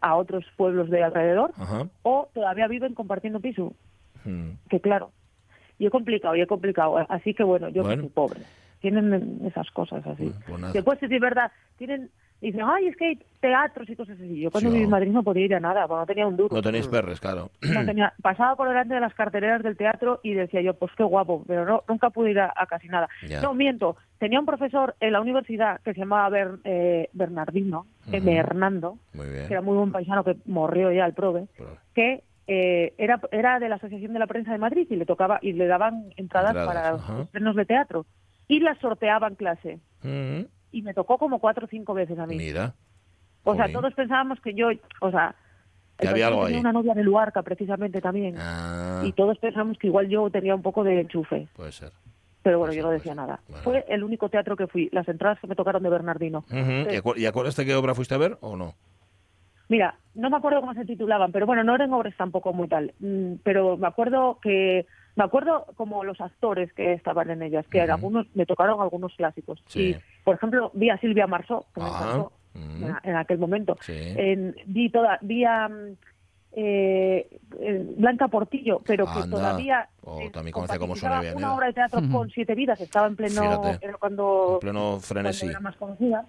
a 0.00 0.16
otros 0.16 0.44
pueblos 0.56 0.90
de 0.90 1.02
alrededor, 1.02 1.52
o 2.02 2.28
todavía 2.32 2.66
viven 2.66 2.94
compartiendo 2.94 3.40
piso. 3.40 3.74
Hmm. 4.24 4.52
Que 4.68 4.80
claro, 4.80 5.12
y 5.78 5.86
he 5.86 5.90
complicado, 5.90 6.36
y 6.36 6.40
he 6.40 6.46
complicado. 6.46 6.98
Así 7.08 7.34
que 7.34 7.42
bueno, 7.42 7.68
yo 7.68 7.84
soy 7.84 7.96
pobre. 8.08 8.40
Tienen 8.80 9.40
esas 9.44 9.70
cosas 9.70 10.04
así. 10.06 10.32
Pues 10.46 10.72
Después, 10.72 10.98
si 10.98 11.06
es 11.06 11.20
verdad, 11.20 11.52
tienen 11.76 12.10
dicen, 12.46 12.62
ay, 12.64 12.88
es 12.88 12.96
que 12.96 13.06
hay 13.06 13.18
teatros 13.40 13.88
y 13.88 13.96
cosas 13.96 14.16
así. 14.18 14.40
Yo 14.40 14.50
cuando 14.50 14.70
viví 14.70 14.84
en 14.84 14.90
Madrid 14.90 15.10
no 15.10 15.22
podía 15.22 15.44
ir 15.44 15.54
a 15.54 15.60
nada, 15.60 15.86
porque 15.86 16.00
no 16.00 16.06
tenía 16.06 16.26
un 16.26 16.36
duro. 16.36 16.54
No 16.54 16.62
tenéis 16.62 16.88
perres, 16.88 17.20
claro. 17.20 17.50
pasaba 18.22 18.56
por 18.56 18.68
delante 18.68 18.94
de 18.94 19.00
las 19.00 19.14
carteleras 19.14 19.62
del 19.62 19.76
teatro 19.76 20.20
y 20.22 20.34
decía 20.34 20.60
yo, 20.60 20.74
pues 20.74 20.92
qué 20.96 21.04
guapo, 21.04 21.44
pero 21.46 21.64
no, 21.64 21.82
nunca 21.88 22.10
pude 22.10 22.32
ir 22.32 22.40
a, 22.40 22.52
casi 22.68 22.88
nada. 22.88 23.08
No, 23.42 23.54
miento, 23.54 23.96
tenía 24.18 24.40
un 24.40 24.46
profesor 24.46 24.96
en 25.00 25.12
la 25.12 25.20
universidad 25.20 25.80
que 25.82 25.94
se 25.94 26.00
llamaba 26.00 26.36
eh, 26.64 27.08
Bernardino, 27.12 27.86
uh 28.08 28.28
Hernando, 28.28 28.98
que 29.12 29.46
era 29.48 29.60
muy 29.60 29.76
buen 29.76 29.92
paisano 29.92 30.24
que 30.24 30.36
morrió 30.46 30.90
ya 30.90 31.06
el 31.06 31.14
prove, 31.14 31.46
que 31.94 32.24
eh, 32.48 32.92
era, 32.98 33.20
era 33.30 33.60
de 33.60 33.68
la 33.68 33.76
Asociación 33.76 34.12
de 34.12 34.18
la 34.18 34.26
Prensa 34.26 34.52
de 34.52 34.58
Madrid 34.58 34.86
y 34.90 34.96
le 34.96 35.06
tocaba 35.06 35.38
y 35.42 35.52
le 35.52 35.66
daban 35.66 36.12
entradas, 36.16 36.54
para 36.66 36.92
los 36.92 37.20
estrenos 37.20 37.54
de 37.54 37.64
teatro. 37.64 38.06
Y 38.48 38.60
las 38.60 38.78
sorteaban 38.78 39.36
clase 39.36 39.78
y 40.72 40.82
me 40.82 40.94
tocó 40.94 41.18
como 41.18 41.38
cuatro 41.38 41.66
o 41.66 41.68
cinco 41.68 41.94
veces 41.94 42.18
a 42.18 42.26
mí. 42.26 42.36
Mira. 42.36 42.74
O 43.44 43.54
sea, 43.54 43.70
todos 43.70 43.92
pensábamos 43.94 44.40
que 44.40 44.54
yo, 44.54 44.68
o 45.00 45.10
sea, 45.10 45.34
que 45.98 46.08
había 46.08 46.28
algo 46.28 46.46
tenía 46.46 46.60
una 46.60 46.72
novia 46.72 46.94
de 46.94 47.02
Luarca 47.02 47.42
precisamente 47.42 48.00
también. 48.00 48.36
Ah. 48.38 49.02
Y 49.04 49.12
todos 49.12 49.38
pensamos 49.38 49.78
que 49.78 49.88
igual 49.88 50.08
yo 50.08 50.30
tenía 50.30 50.54
un 50.54 50.62
poco 50.62 50.84
de 50.84 51.00
enchufe. 51.00 51.48
Puede 51.54 51.72
ser. 51.72 51.92
Pero 52.42 52.58
bueno, 52.58 52.72
yo 52.72 52.82
no 52.82 52.90
decía 52.90 53.14
nada. 53.14 53.40
Fue 53.62 53.84
el 53.88 54.02
único 54.02 54.28
teatro 54.28 54.56
que 54.56 54.66
fui. 54.66 54.88
Las 54.92 55.06
entradas 55.08 55.38
que 55.38 55.46
me 55.46 55.54
tocaron 55.54 55.82
de 55.82 55.90
Bernardino. 55.90 56.44
¿Y 57.16 57.26
acuerdas 57.26 57.56
qué 57.56 57.74
obra 57.74 57.94
fuiste 57.94 58.14
a 58.14 58.18
ver 58.18 58.36
o 58.40 58.56
no? 58.56 58.74
Mira, 59.68 59.94
no 60.14 60.28
me 60.28 60.36
acuerdo 60.36 60.60
cómo 60.60 60.74
se 60.74 60.84
titulaban, 60.84 61.32
pero 61.32 61.46
bueno, 61.46 61.64
no 61.64 61.74
eran 61.74 61.92
obras 61.92 62.14
tampoco 62.16 62.52
muy 62.52 62.68
tal. 62.68 62.92
Mm, 62.98 63.36
pero 63.42 63.78
me 63.78 63.86
acuerdo 63.86 64.38
que 64.42 64.86
me 65.14 65.24
acuerdo 65.24 65.66
como 65.76 66.04
los 66.04 66.20
actores 66.20 66.72
que 66.72 66.92
estaban 66.92 67.30
en 67.30 67.42
ellas, 67.42 67.66
que 67.66 67.80
algunos 67.80 68.26
me 68.34 68.46
tocaron 68.46 68.80
algunos 68.80 69.14
clásicos. 69.14 69.62
Y, 69.74 69.94
por 70.24 70.36
ejemplo, 70.36 70.70
vi 70.74 70.90
a 70.90 70.98
Silvia 70.98 71.26
Marsó, 71.26 71.66
que 71.74 71.80
me 71.80 71.86
ah, 71.88 72.28
en, 73.02 73.16
aquel 73.16 73.38
momento. 73.38 73.76
En, 73.88 74.56
vi, 74.66 74.90
toda, 74.90 75.18
vi 75.20 75.44
a 75.44 75.68
mm, 75.68 75.96
eh, 76.54 77.38
Blanca 77.96 78.28
Portillo, 78.28 78.80
pero 78.86 79.06
que 79.06 79.28
todavía 79.28 79.88
oh, 80.02 80.20
también 80.32 80.52
como 80.52 80.94
una 81.34 81.54
obra 81.54 81.66
de 81.66 81.72
teatro 81.72 82.00
con 82.10 82.30
siete 82.30 82.54
vidas, 82.54 82.80
estaba 82.80 83.06
en 83.06 83.16
pleno 83.16 83.62
cuando, 83.98 84.58
pleno 84.60 84.98
frenesí. 85.00 85.46
era 85.46 85.60
más 85.60 85.76
conocida. 85.76 86.26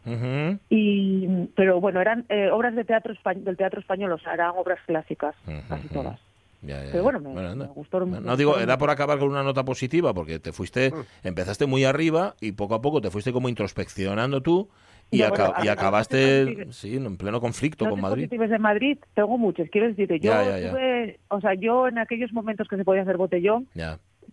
y, 0.69 1.47
pero 1.55 1.79
bueno, 1.79 2.01
eran 2.01 2.25
eh, 2.29 2.49
obras 2.51 2.75
de 2.75 2.83
teatro 2.83 3.13
del 3.35 3.57
teatro 3.57 3.79
español, 3.79 4.11
o 4.11 4.17
sea, 4.17 4.33
eran 4.33 4.51
obras 4.57 4.79
clásicas, 4.85 5.35
casi 5.69 5.87
todas. 5.87 6.19
Pero 6.65 7.03
bueno, 7.03 7.19
me, 7.19 7.65
gustó 7.67 8.05
No 8.05 8.37
digo, 8.37 8.57
era 8.57 8.77
por 8.77 8.89
acabar 8.89 9.19
con 9.19 9.29
una 9.29 9.43
nota 9.43 9.65
positiva, 9.65 10.13
porque 10.13 10.39
te 10.39 10.51
fuiste, 10.51 10.91
mm. 10.91 11.27
empezaste 11.27 11.65
muy 11.65 11.83
arriba 11.83 12.35
y 12.39 12.53
poco 12.53 12.75
a 12.75 12.81
poco 12.81 13.01
te 13.01 13.09
fuiste 13.11 13.33
como 13.33 13.49
introspeccionando 13.49 14.41
tú 14.41 14.69
y, 15.11 15.17
y 15.17 15.67
acabaste 15.67 16.71
sí, 16.71 16.95
en 16.95 17.17
pleno 17.17 17.39
conflicto 17.39 17.89
con 17.89 18.01
Madrid. 18.01 18.29
de 18.29 18.59
Madrid 18.59 18.97
tengo 19.13 19.37
muchos, 19.37 19.67
quiero 19.69 19.87
decirte, 19.87 20.19
yo 20.19 20.31
tuve, 20.31 21.19
o 21.27 21.39
sea, 21.41 21.53
yo 21.53 21.87
en 21.87 21.99
aquellos 21.99 22.33
momentos 22.33 22.67
que 22.67 22.77
se 22.77 22.83
podía 22.83 23.03
hacer 23.03 23.17
botellón, 23.17 23.67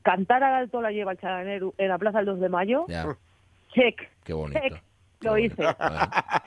cantar 0.02 0.42
al 0.42 0.54
alto 0.54 0.80
la 0.80 0.90
lleva 0.90 1.12
el 1.12 1.18
charanero 1.18 1.74
en 1.78 1.88
la 1.88 1.98
Plaza 1.98 2.18
del 2.18 2.26
2 2.26 2.40
de 2.40 2.48
Mayo, 2.48 2.86
check. 3.74 4.08
Qué 4.24 4.32
bonito. 4.32 4.60
Lo 5.20 5.36
hice. 5.36 5.62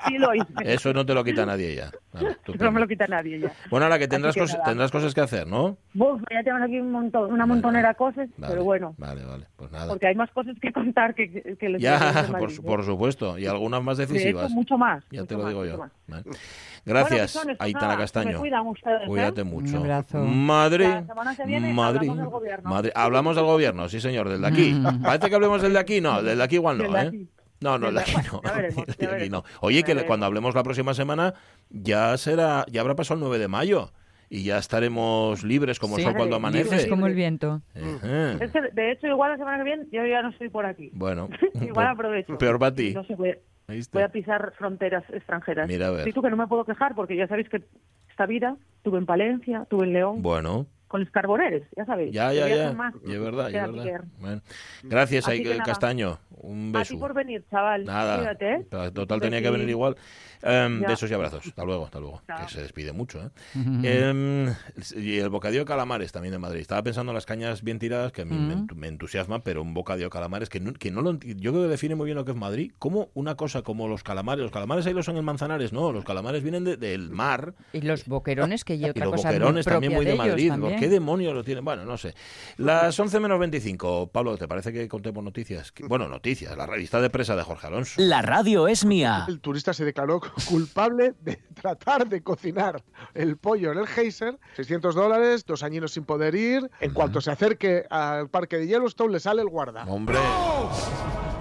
Sí 0.08 0.18
lo 0.18 0.34
hice. 0.34 0.54
Eso 0.66 0.94
no 0.94 1.06
te 1.06 1.14
lo 1.14 1.24
quita 1.24 1.46
nadie 1.46 1.76
ya. 1.76 1.92
no 2.60 2.72
me 2.72 2.80
lo 2.80 2.88
quita 2.88 3.06
nadie 3.08 3.40
ya. 3.40 3.52
Bueno, 3.70 3.86
ahora 3.86 4.00
que 4.00 4.08
tendrás, 4.08 4.36
tendrás 4.66 4.92
cosas 4.92 5.14
que 5.14 5.22
hacer, 5.22 5.48
¿no? 5.48 5.78
Buf, 5.94 6.22
ya 6.32 6.44
tenemos 6.44 6.64
aquí 6.64 6.80
un 6.80 6.92
montón, 6.92 7.32
una 7.32 7.46
montonera 7.46 7.90
de 7.90 7.96
cosas, 7.96 8.30
pero 8.40 8.64
bueno. 8.64 8.96
Vale, 8.98 9.24
vale, 9.26 9.46
pues 9.56 9.72
nada. 9.72 9.90
Porque 9.90 10.08
hay 10.08 10.16
más 10.16 10.32
cosas 10.32 10.56
que 10.60 10.72
contar 10.74 11.14
que, 11.14 11.56
que 11.60 11.70
les 11.70 11.82
Ya, 11.82 12.28
por, 12.64 12.84
supuesto, 12.84 13.38
y 13.38 13.46
algunas 13.46 13.84
más 13.84 13.98
decisivas. 13.98 14.52
mucho 14.52 14.78
más. 14.78 15.04
Ya 15.12 15.24
te 15.26 15.36
lo 15.36 15.48
digo 15.48 15.66
yo. 15.66 15.86
Gracias, 16.86 17.36
bueno, 17.36 17.54
Aitana 17.60 17.98
Castaño. 17.98 18.42
ustedes, 18.42 19.04
¿eh? 19.04 19.08
Cuídate 19.08 19.44
mucho. 19.44 19.78
Un 19.78 19.84
abrazo. 19.84 20.18
Madrid, 20.20 20.88
Madrid, 21.74 22.10
hablamos 22.10 22.18
del 22.18 22.28
gobierno. 22.28 22.70
Madrid. 22.70 22.92
Hablamos 22.94 23.36
del 23.36 23.46
gobierno, 23.46 23.88
sí 23.88 24.02
señor, 24.02 24.28
del 24.30 24.42
de 24.42 24.48
aquí. 24.48 24.82
Parece 25.04 25.30
que 25.30 25.36
hablemos 25.36 25.62
del 25.62 25.74
de 25.74 25.80
aquí, 25.80 26.02
no, 26.02 26.22
del 26.22 26.38
de 26.40 26.44
aquí 26.44 26.56
igual 26.56 26.78
no, 26.80 26.98
¿eh? 26.98 27.28
No, 27.63 27.78
no, 27.78 27.97
aquí 27.97 28.13
no. 29.30 29.43
Oye, 29.62 29.84
que 29.84 29.95
cuando 30.06 30.26
hablemos 30.26 30.54
la 30.54 30.63
próxima 30.63 30.93
semana 30.93 31.34
ya 31.69 32.17
será, 32.17 32.65
ya 32.69 32.82
habrá 32.82 32.95
pasado 32.95 33.19
el 33.19 33.21
9 33.21 33.39
de 33.39 33.47
mayo 33.47 33.91
y 34.30 34.43
ya 34.43 34.58
estaremos 34.58 35.43
libres 35.43 35.80
como 35.80 35.97
el 35.97 36.04
sol 36.04 36.13
cuando 36.15 36.36
amanece. 36.36 36.76
Es 36.76 36.88
como 36.88 37.08
el 37.08 37.13
viento. 37.13 37.62
Es 37.73 38.52
que, 38.52 38.62
de 38.73 38.91
hecho, 38.91 39.08
igual 39.08 39.32
la 39.32 39.38
semana 39.38 39.60
que 39.60 39.63
viene 39.63 39.86
yo 39.91 40.06
ya 40.06 40.21
no 40.21 40.30
estoy 40.30 40.49
por 40.49 40.65
aquí. 40.65 40.89
Bueno. 40.93 41.30
igual 41.62 41.88
aprovecho. 41.88 42.38
Peor 42.38 42.60
para 42.60 42.76
ti. 42.76 42.93
No 42.93 43.06
sé, 43.06 43.15
voy, 43.15 44.02
a 44.02 44.10
pisar 44.10 44.54
fronteras 44.58 45.04
extranjeras. 45.10 45.67
Mira 45.67 45.88
a 45.88 45.91
ver. 45.91 46.13
tú 46.13 46.21
que 46.21 46.30
no 46.30 46.36
me 46.36 46.47
puedo 46.47 46.65
quejar 46.65 46.95
porque 46.95 47.15
ya 47.15 47.28
sabéis 47.28 47.47
que 47.47 47.63
esta 48.10 48.26
vida 48.26 48.58
tuve 48.84 48.97
en 48.97 49.06
Palencia, 49.06 49.65
tuve 49.69 49.86
en 49.86 49.93
León. 49.93 50.21
Bueno 50.21 50.67
con 50.93 50.99
los 50.99 51.10
carboneros, 51.10 51.63
ya 51.75 51.86
sabéis. 51.86 52.13
Ya, 52.13 52.32
ya, 52.34 52.47
ya. 52.47 52.69
es 52.69 53.19
verdad, 53.19 53.47
es 53.47 53.73
verdad. 53.73 54.03
Bueno. 54.19 54.41
Gracias, 54.84 55.25
Castaño. 55.65 56.19
Un 56.29 56.71
beso. 56.71 56.97
A 56.97 56.99
por 56.99 57.15
venir, 57.15 57.43
chaval. 57.49 57.84
Nada. 57.84 58.38
¿eh? 58.39 58.63
Total, 58.69 59.19
tenía 59.19 59.41
que 59.41 59.49
venir 59.49 59.69
igual. 59.69 59.95
Em, 60.43 60.82
besos 60.82 61.10
y 61.10 61.13
abrazos. 61.13 61.47
Hasta 61.47 61.63
luego, 61.63 61.86
hasta 61.86 61.99
luego. 61.99 62.21
Que 62.27 62.53
se 62.53 62.62
despide 62.62 62.91
mucho, 62.91 63.23
¿eh? 63.23 63.29
Em, 63.56 64.53
y 64.95 65.17
el 65.17 65.29
bocadillo 65.29 65.62
de 65.62 65.65
calamares 65.65 66.12
también 66.12 66.34
de 66.34 66.39
Madrid. 66.39 66.60
Estaba 66.60 66.84
pensando 66.84 67.12
en 67.12 67.15
las 67.15 67.25
cañas 67.25 67.63
bien 67.63 67.79
tiradas, 67.79 68.12
que 68.12 68.23
a 68.23 68.25
mí 68.25 68.36
me, 68.75 68.88
entusiasma, 68.88 69.39
pero 69.43 69.62
un 69.62 69.73
bocadillo 69.73 70.08
de 70.08 70.12
calamares 70.12 70.49
que 70.49 70.60
no, 70.60 70.73
que 70.73 70.91
no 70.91 71.01
lo 71.01 71.13
Yo 71.13 71.53
creo 71.53 71.63
que 71.63 71.69
define 71.69 71.95
muy 71.95 72.06
bien 72.06 72.17
lo 72.17 72.25
que 72.25 72.32
es 72.32 72.38
Madrid. 72.38 72.71
Como 72.77 73.10
una 73.13 73.36
cosa 73.36 73.62
como 73.62 73.88
los 73.88 74.03
calamares. 74.03 74.43
Los 74.43 74.51
calamares 74.51 74.86
ahí 74.86 74.93
los 74.93 75.06
son 75.06 75.17
en 75.17 75.25
Manzanares, 75.25 75.73
no. 75.73 75.91
Los 75.91 76.03
calamares 76.03 76.43
vienen 76.43 76.65
del 76.65 77.10
mar. 77.10 77.56
Y 77.71 77.82
los 77.82 78.06
boquerones, 78.06 78.63
que 78.63 78.77
yo 78.77 78.89
otra 78.89 79.06
y 79.06 79.10
los 79.10 79.15
cosa 79.15 79.29
boquerones 79.29 79.65
también 79.65 79.93
muy 79.93 80.06
de, 80.06 80.15
Madrid. 80.15 80.51
¿Qué 80.84 80.89
demonios 80.89 81.34
lo 81.34 81.46
tienen? 81.46 81.63
Bueno, 81.63 81.86
no 81.86 81.98
sé. 81.98 82.13
Las 82.58 83.00
11 83.00 83.22
menos 83.22 83.39
25. 83.39 84.08
Pablo, 84.08 84.38
¿te 84.38 84.50
parece 84.50 84.74
que 84.74 84.86
contemos 84.89 85.24
noticias? 85.24 85.74
Bueno, 85.88 86.10
noticias. 86.10 86.58
La 86.58 86.65
revista 86.65 87.00
de 87.00 87.10
presa 87.10 87.38
de 87.38 87.43
Jorge 87.43 87.67
Alonso. 87.67 88.02
La 88.02 88.22
radio 88.22 88.67
es 88.67 88.84
mía. 88.84 89.24
El 89.30 89.39
turista 89.39 89.74
se 89.74 89.86
declaró 89.86 90.19
culpable 90.50 91.13
de 91.22 91.38
tratar 91.54 92.10
de 92.10 92.22
cocinar 92.22 92.84
el 93.13 93.38
pollo 93.38 93.72
en 93.72 93.78
el 93.78 93.88
geyser. 93.88 94.38
600 94.58 94.93
dólares, 94.93 95.46
dos 95.46 95.63
añinos 95.63 95.93
sin 95.93 96.04
poder 96.04 96.36
ir. 96.36 96.69
En 96.82 96.91
cuanto 96.93 97.22
se 97.22 97.32
acerque 97.32 97.86
al 97.89 98.30
parque 98.30 98.58
de 98.58 98.67
Yellowstone, 98.67 99.13
le 99.13 99.22
sale 99.22 99.41
el 99.41 99.48
guarda. 99.48 99.86
¡Hombre! 99.86 100.17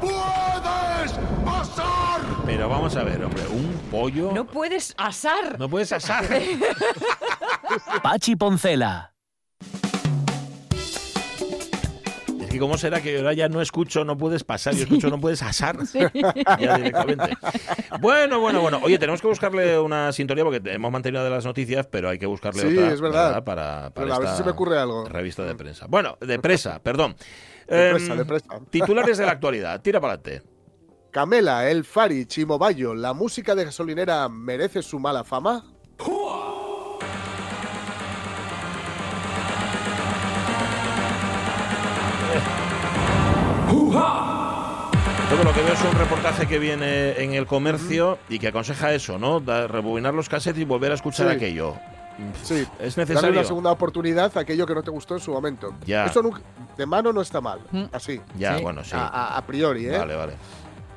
¡Puedes 0.00 1.18
asar! 1.46 2.20
Pero 2.46 2.68
vamos 2.68 2.94
a 2.94 3.02
ver, 3.02 3.24
hombre, 3.24 3.42
un 3.48 3.72
pollo... 3.90 4.31
No 4.33 4.46
puedes 4.46 4.94
asar. 4.96 5.59
No 5.59 5.68
puedes 5.68 5.90
asar. 5.90 6.24
Pachi 8.05 8.37
Poncela. 8.37 9.12
¿Y 12.52 12.58
cómo 12.58 12.76
será 12.76 13.00
que 13.00 13.16
ahora 13.18 13.32
ya 13.32 13.48
no 13.48 13.62
escucho, 13.62 14.04
no 14.04 14.16
puedes 14.18 14.44
pasar? 14.44 14.74
Yo 14.74 14.82
escucho, 14.82 15.08
no 15.08 15.18
puedes 15.18 15.42
asar. 15.42 15.78
Ya 15.92 16.76
directamente. 16.76 17.36
Bueno, 18.00 18.40
bueno, 18.40 18.60
bueno. 18.60 18.80
Oye, 18.82 18.98
tenemos 18.98 19.20
que 19.22 19.26
buscarle 19.26 19.78
una 19.78 20.12
sintonía 20.12 20.44
porque 20.44 20.60
hemos 20.70 20.92
mantenido 20.92 21.24
de 21.24 21.30
las 21.30 21.44
noticias, 21.44 21.86
pero 21.86 22.10
hay 22.10 22.18
que 22.18 22.26
buscarle 22.26 22.62
sí, 22.62 22.76
otra. 22.76 22.92
es 22.92 23.00
verdad. 23.00 23.44
Para, 23.44 23.86
a 23.86 24.18
ver 24.18 24.28
si 24.28 24.36
se 24.36 24.44
me 24.44 24.50
ocurre 24.50 24.78
algo. 24.78 25.08
Revista 25.08 25.44
de 25.44 25.54
prensa. 25.54 25.86
Bueno, 25.88 26.18
de 26.20 26.38
presa, 26.38 26.78
perdón. 26.82 27.16
De 27.66 27.90
presa, 27.90 28.14
de 28.16 28.24
presa. 28.24 28.60
Titulares 28.70 29.18
de 29.18 29.26
la 29.26 29.32
actualidad. 29.32 29.80
Tira 29.80 30.00
para 30.00 30.14
adelante. 30.14 30.42
Camela, 31.10 31.70
El 31.70 31.84
Fari, 31.84 32.24
Chimobayo, 32.26 32.94
¿la 32.94 33.12
música 33.12 33.54
de 33.54 33.66
gasolinera 33.66 34.28
merece 34.30 34.82
su 34.82 34.98
mala 34.98 35.24
fama? 35.24 35.72
Todo 43.92 45.44
lo 45.44 45.52
que 45.52 45.62
veo 45.62 45.74
es 45.74 45.83
un 45.83 45.98
reportaje 45.98 46.46
que 46.46 46.59
viene 46.59 47.22
en 47.22 47.35
el 47.35 47.46
comercio 47.46 48.18
y 48.28 48.38
que 48.38 48.48
aconseja 48.48 48.92
eso, 48.92 49.18
¿no? 49.18 49.40
rebobinar 49.40 50.14
los 50.14 50.28
cassettes 50.28 50.62
y 50.62 50.64
volver 50.64 50.92
a 50.92 50.94
escuchar 50.94 51.28
aquello. 51.28 51.76
Sí, 52.42 52.66
es 52.78 52.96
necesario. 52.96 53.14
Darle 53.14 53.38
una 53.38 53.46
segunda 53.46 53.70
oportunidad 53.70 54.37
a 54.37 54.40
aquello 54.40 54.66
que 54.66 54.74
no 54.74 54.83
te 54.83 54.90
gustó 54.90 55.14
en 55.14 55.20
su 55.20 55.33
momento. 55.33 55.74
Ya. 55.87 56.07
Eso 56.07 56.22
de 56.76 56.87
mano 56.87 57.12
no 57.12 57.20
está 57.20 57.40
mal, 57.40 57.61
mm. 57.70 57.85
así. 57.92 58.20
Ya, 58.37 58.59
bueno, 58.59 58.85
sí. 58.85 58.92
A, 58.94 59.42
priori, 59.46 59.87
¿eh? 59.87 59.98
Vale, 59.98 60.16
vale. 60.16 60.33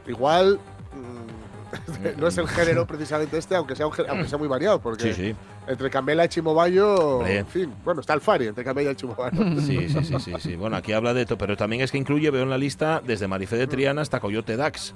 Igual. 0.07 0.59
Mm, 0.93 1.44
no 2.17 2.27
es 2.27 2.37
el 2.37 2.47
género 2.47 2.85
precisamente 2.85 3.37
este, 3.37 3.55
aunque 3.55 3.75
sea, 3.75 3.85
aunque 3.85 4.27
sea 4.27 4.37
muy 4.37 4.47
variado, 4.47 4.79
porque 4.79 5.35
entre 5.67 5.89
Camela 5.89 6.25
y 6.25 6.29
Chimobayo, 6.29 7.25
en 7.25 7.47
fin, 7.47 7.73
bueno, 7.83 8.01
está 8.01 8.13
el 8.13 8.21
Fari 8.21 8.47
entre 8.47 8.63
Camela 8.63 8.91
y 8.91 8.95
Chimobayo. 8.95 9.35
Sí, 9.65 9.89
sí, 9.89 10.03
sí, 10.03 10.15
sí, 10.19 10.33
sí. 10.39 10.55
Bueno, 10.55 10.75
aquí 10.75 10.93
habla 10.93 11.13
de 11.13 11.21
esto, 11.21 11.37
pero 11.37 11.57
también 11.57 11.81
es 11.81 11.91
que 11.91 11.97
incluye, 11.97 12.29
veo 12.29 12.43
en 12.43 12.49
la 12.49 12.57
lista, 12.57 13.01
desde 13.03 13.27
Marifé 13.27 13.57
de 13.57 13.67
Triana 13.67 14.01
hasta 14.01 14.19
Coyote 14.19 14.57
Dax 14.57 14.93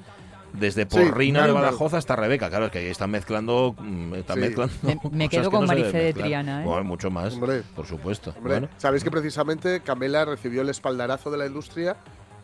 desde 0.53 0.85
Porrina 0.85 1.45
de 1.45 1.51
Badajoz 1.51 1.93
hasta 1.93 2.15
Rebeca. 2.15 2.49
Claro, 2.49 2.65
es 2.65 2.71
que 2.71 2.79
ahí 2.79 2.87
están 2.87 3.11
mezclando. 3.11 3.75
Mm, 3.77 4.15
están 4.15 4.39
mezclando 4.39 4.73
me, 5.11 5.29
quedo 5.29 5.51
con 5.51 5.65
Marifé 5.65 5.97
de 5.97 6.13
Triana. 6.13 6.63
¿eh? 6.63 6.83
mucho 6.83 7.11
más, 7.11 7.35
por 7.75 7.85
supuesto. 7.85 8.33
Sabéis 8.77 9.03
que 9.03 9.11
precisamente 9.11 9.81
Camela 9.81 10.25
recibió 10.25 10.61
el 10.61 10.69
espaldarazo 10.69 11.31
de 11.31 11.37
la 11.37 11.45
industria 11.45 11.97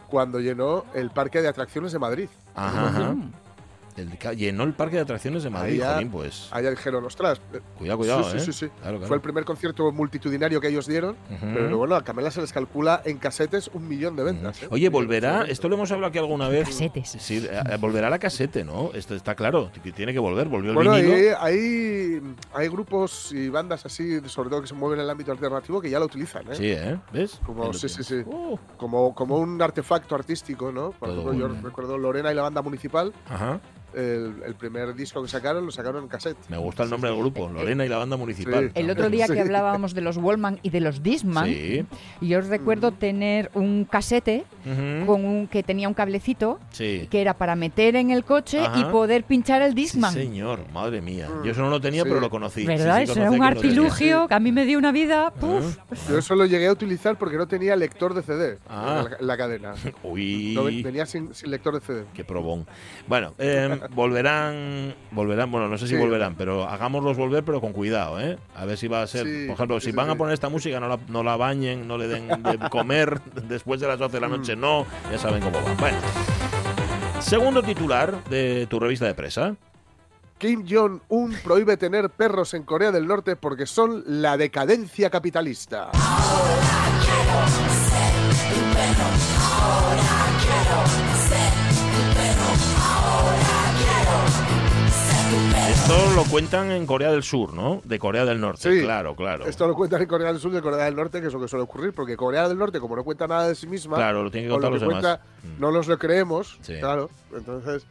cuando 0.10 0.40
llenó 0.40 0.86
el 0.94 1.10
parque 1.10 1.42
de 1.42 1.48
atracciones 1.48 1.92
de 1.92 2.00
Madrid. 2.00 2.30
Ajá 2.56 3.16
llenó 4.36 4.64
el 4.64 4.74
parque 4.74 4.98
de 4.98 5.04
atracciones 5.04 5.44
de 5.44 5.50
Madrid, 5.50 5.82
ahí 5.82 6.06
pues. 6.06 6.50
Allá 6.52 6.70
dijeron, 6.70 7.06
ostras. 7.06 7.42
Eh, 7.54 7.60
cuidado, 7.78 7.98
cuidado, 8.00 8.24
sí, 8.32 8.40
sí, 8.40 8.52
sí, 8.52 8.70
Fue 9.08 9.16
el 9.16 9.22
primer 9.22 9.46
concierto 9.46 9.92
multitudinario 9.92 10.60
que 10.60 10.68
ellos 10.68 10.88
dieron, 10.88 11.16
pero 11.40 11.78
bueno, 11.78 11.96
a 11.96 12.04
Camela 12.04 12.32
se 12.32 12.42
les 12.42 12.52
calcula 12.52 13.02
en 13.06 13.18
casetes 13.18 13.70
un 13.74 13.88
millón 13.88 14.16
de 14.16 14.24
ventas. 14.24 14.64
¿eh? 14.64 14.68
Oye, 14.70 14.90
volverá, 14.90 15.44
esto 15.44 15.70
lo 15.70 15.76
hemos 15.76 15.92
hablado 15.92 16.10
aquí 16.10 16.18
alguna 16.18 16.50
vez. 16.50 16.68
Casetes. 16.68 17.16
Sí, 17.20 17.48
eh, 17.50 17.78
volverá 17.80 18.10
la 18.10 18.20
casete, 18.20 18.64
¿no? 18.64 18.92
Esto 18.94 19.16
está 19.16 19.36
claro, 19.36 19.72
tiene 19.96 20.14
que 20.14 20.20
volver, 20.20 20.48
volvió 20.48 20.72
el 20.72 20.76
bueno, 20.76 20.94
vinilo. 20.96 21.38
Hay, 21.40 22.22
hay, 22.54 22.68
grupos 22.68 23.32
y 23.32 23.50
bandas 23.50 23.86
así, 23.86 24.20
sobre 24.28 24.50
todo 24.50 24.62
que 24.62 24.68
se 24.68 24.74
mueven 24.74 25.00
en 25.00 25.06
el 25.06 25.10
ámbito 25.10 25.32
alternativo, 25.32 25.80
que 25.80 25.90
ya 25.90 26.00
lo 26.00 26.06
utilizan, 26.06 26.52
¿eh? 26.52 26.56
Sí, 26.56 26.72
¿eh? 26.72 26.98
¿Ves? 27.14 27.40
Como, 27.46 27.74
sí, 27.74 27.88
sí, 27.88 28.04
sí. 28.04 28.16
Uh. 28.26 28.58
Como, 28.78 29.14
como 29.16 29.38
un 29.38 29.62
artefacto 29.62 30.16
artístico, 30.16 30.72
¿no? 30.72 30.92
Por 30.92 31.10
ejemplo, 31.10 31.34
yo 31.34 31.48
recuerdo 31.48 31.98
Lorena 31.98 32.32
y 32.32 32.36
la 32.36 32.44
banda 32.44 32.62
municipal. 32.62 33.14
Ajá 33.30 33.60
el, 33.96 34.56
primer 34.56 34.96
disco 34.96 35.22
que 35.22 35.28
sacaron 35.28 35.66
lo 35.66 35.72
sacaron 35.72 36.04
en 36.04 36.10
cassette. 36.10 36.38
Me 36.50 36.58
gusta 36.58 36.84
el 36.84 36.90
nombre 36.90 37.10
del 37.10 37.20
grupo, 37.20 37.50
Lorena 37.50 37.86
y 37.86 37.90
la 37.90 37.98
banda 37.98 38.18
municipal. 38.18 38.72
El 38.74 38.90
otro 38.90 39.10
día 39.10 39.28
que 39.28 39.40
hablábamos 39.40 39.94
de 39.94 40.02
los 40.02 40.18
Wallman 40.18 40.60
y 40.62 40.70
de 40.70 40.82
los 40.82 41.04
Disman, 41.04 41.50
yo 42.22 42.40
os 42.40 42.48
recuerdo 42.48 42.92
mm. 42.92 42.96
tener 42.96 43.52
un 43.54 43.86
casete 43.86 44.46
con 45.06 45.26
un 45.26 45.48
que 45.48 45.64
tenía 45.64 45.88
un 45.88 45.94
cablecito 45.94 46.60
que 46.78 47.08
era 47.12 47.36
para 47.36 47.56
meter 47.56 47.96
en 47.96 48.12
el 48.12 48.24
coche 48.24 48.62
y 48.76 48.84
poder 48.86 49.24
pinchar 49.24 49.62
el 49.62 49.74
Disman. 49.74 50.14
señor, 50.14 50.60
madre 50.72 51.02
mía. 51.02 51.28
Yo 51.44 51.52
eso 51.52 51.62
no 51.62 51.70
lo 51.70 51.82
tenía, 51.82 52.04
pero 52.04 52.20
lo 52.20 52.30
conocí. 52.30 52.66
¿Verdad? 52.66 53.02
eso 53.02 53.20
era 53.20 53.32
un 53.32 53.44
artilugio 53.44 54.28
que 54.28 54.34
a 54.34 54.40
mí 54.40 54.52
me 54.52 54.66
dio 54.66 54.78
una 54.78 54.92
vida. 54.92 55.34
Yo 56.10 56.18
eso 56.18 56.36
lo 56.36 56.46
llegué 56.46 56.68
a 56.68 56.72
utilizar 56.72 57.18
porque 57.18 57.38
no 57.38 57.48
tenía 57.48 57.76
lector 57.76 58.14
de 58.14 58.22
CD 58.22 58.58
ah. 58.70 59.06
en, 59.20 59.28
la, 59.28 59.38
cadena. 59.38 59.76
Uy. 60.04 60.84
venía 60.84 61.06
sin, 61.06 61.30
lector 61.46 61.76
de 61.76 61.82
CD. 61.82 62.06
Qué 62.14 62.24
probón. 62.24 62.66
Bueno, 63.08 63.34
eh, 63.38 63.80
volverán, 63.92 64.96
volverán, 65.12 65.52
bueno, 65.52 65.68
no 65.68 65.78
sé 65.78 65.88
si 65.88 65.96
volverán, 65.96 66.36
pero 66.36 66.64
hagámoslos 66.64 67.18
volver, 67.18 67.44
pero 67.44 67.62
con 67.62 67.74
cuidado, 67.74 68.20
¿eh? 68.20 68.38
A 68.56 68.66
ver 68.66 68.78
si 68.78 68.88
va 68.88 69.02
a 69.02 69.08
ser, 69.08 69.24
por 69.48 69.56
ejemplo, 69.56 69.80
si 69.80 69.92
van 69.92 70.10
a 70.10 70.16
poner 70.16 70.34
esta 70.34 70.50
música, 70.50 70.80
no 70.80 70.88
la, 70.88 71.00
no 71.08 71.24
la 71.24 71.38
bañen, 71.38 71.88
no 71.88 71.98
le 71.98 72.08
den 72.08 72.28
de 72.28 72.58
comer 72.70 73.22
después 73.48 73.80
de 73.80 73.88
las 73.88 74.00
12 74.00 74.14
de 74.14 74.22
la 74.22 74.28
noche, 74.28 74.56
mm. 74.56 74.60
no, 74.60 74.86
ya 75.12 75.18
saben 75.18 75.42
cómo 75.42 75.62
va. 75.62 75.74
Bueno, 75.76 75.98
segundo 77.20 77.62
titular 77.64 78.24
de 78.26 78.68
tu 78.68 78.80
revista 78.80 79.06
de 79.06 79.14
presa. 79.14 79.56
Kim 80.38 80.66
Jong-un 80.70 81.34
prohíbe 81.44 81.78
tener 81.78 82.10
perros 82.10 82.54
en 82.54 82.64
Corea 82.64 82.92
del 82.92 83.08
Norte 83.08 83.38
porque 83.38 83.66
son 83.66 84.04
la 84.06 84.36
decadencia 84.36 85.10
capitalista. 85.10 85.92
Esto 95.88 96.16
lo 96.16 96.24
cuentan 96.24 96.72
en 96.72 96.88
Corea 96.88 97.12
del 97.12 97.22
Sur, 97.22 97.54
¿no? 97.54 97.80
De 97.84 98.00
Corea 98.00 98.26
del 98.26 98.42
Norte, 98.42 98.74
sí, 98.74 98.82
claro, 98.82 99.16
claro. 99.16 99.46
Esto 99.46 99.68
lo 99.68 99.76
cuentan 99.76 100.02
en 100.02 100.08
Corea 100.08 100.32
del 100.34 100.42
Sur 100.42 100.52
de 100.52 100.60
Corea 100.60 100.86
del 100.86 100.96
Norte, 100.96 101.22
que 101.22 101.28
es 101.28 101.34
lo 101.34 101.40
que 101.40 101.48
suele 101.48 101.62
ocurrir, 101.62 101.94
porque 101.94 102.18
Corea 102.18 102.50
del 102.50 102.58
Norte, 102.58 102.80
como 102.80 102.96
no 102.96 103.04
cuenta 103.04 103.28
nada 103.28 103.48
de 103.48 103.54
sí 103.54 103.68
misma, 103.68 103.98
claro, 103.98 104.24
lo 104.24 104.32
tiene 104.32 104.48
que 104.48 104.54
contar 104.54 104.72
los 104.72 104.82
demás. 104.82 105.20
Mm. 105.44 105.62
no 105.62 105.70
los 105.70 105.88
lo 105.88 106.00
creemos, 106.00 106.60
claro. 106.66 107.12
Entonces, 107.32 107.86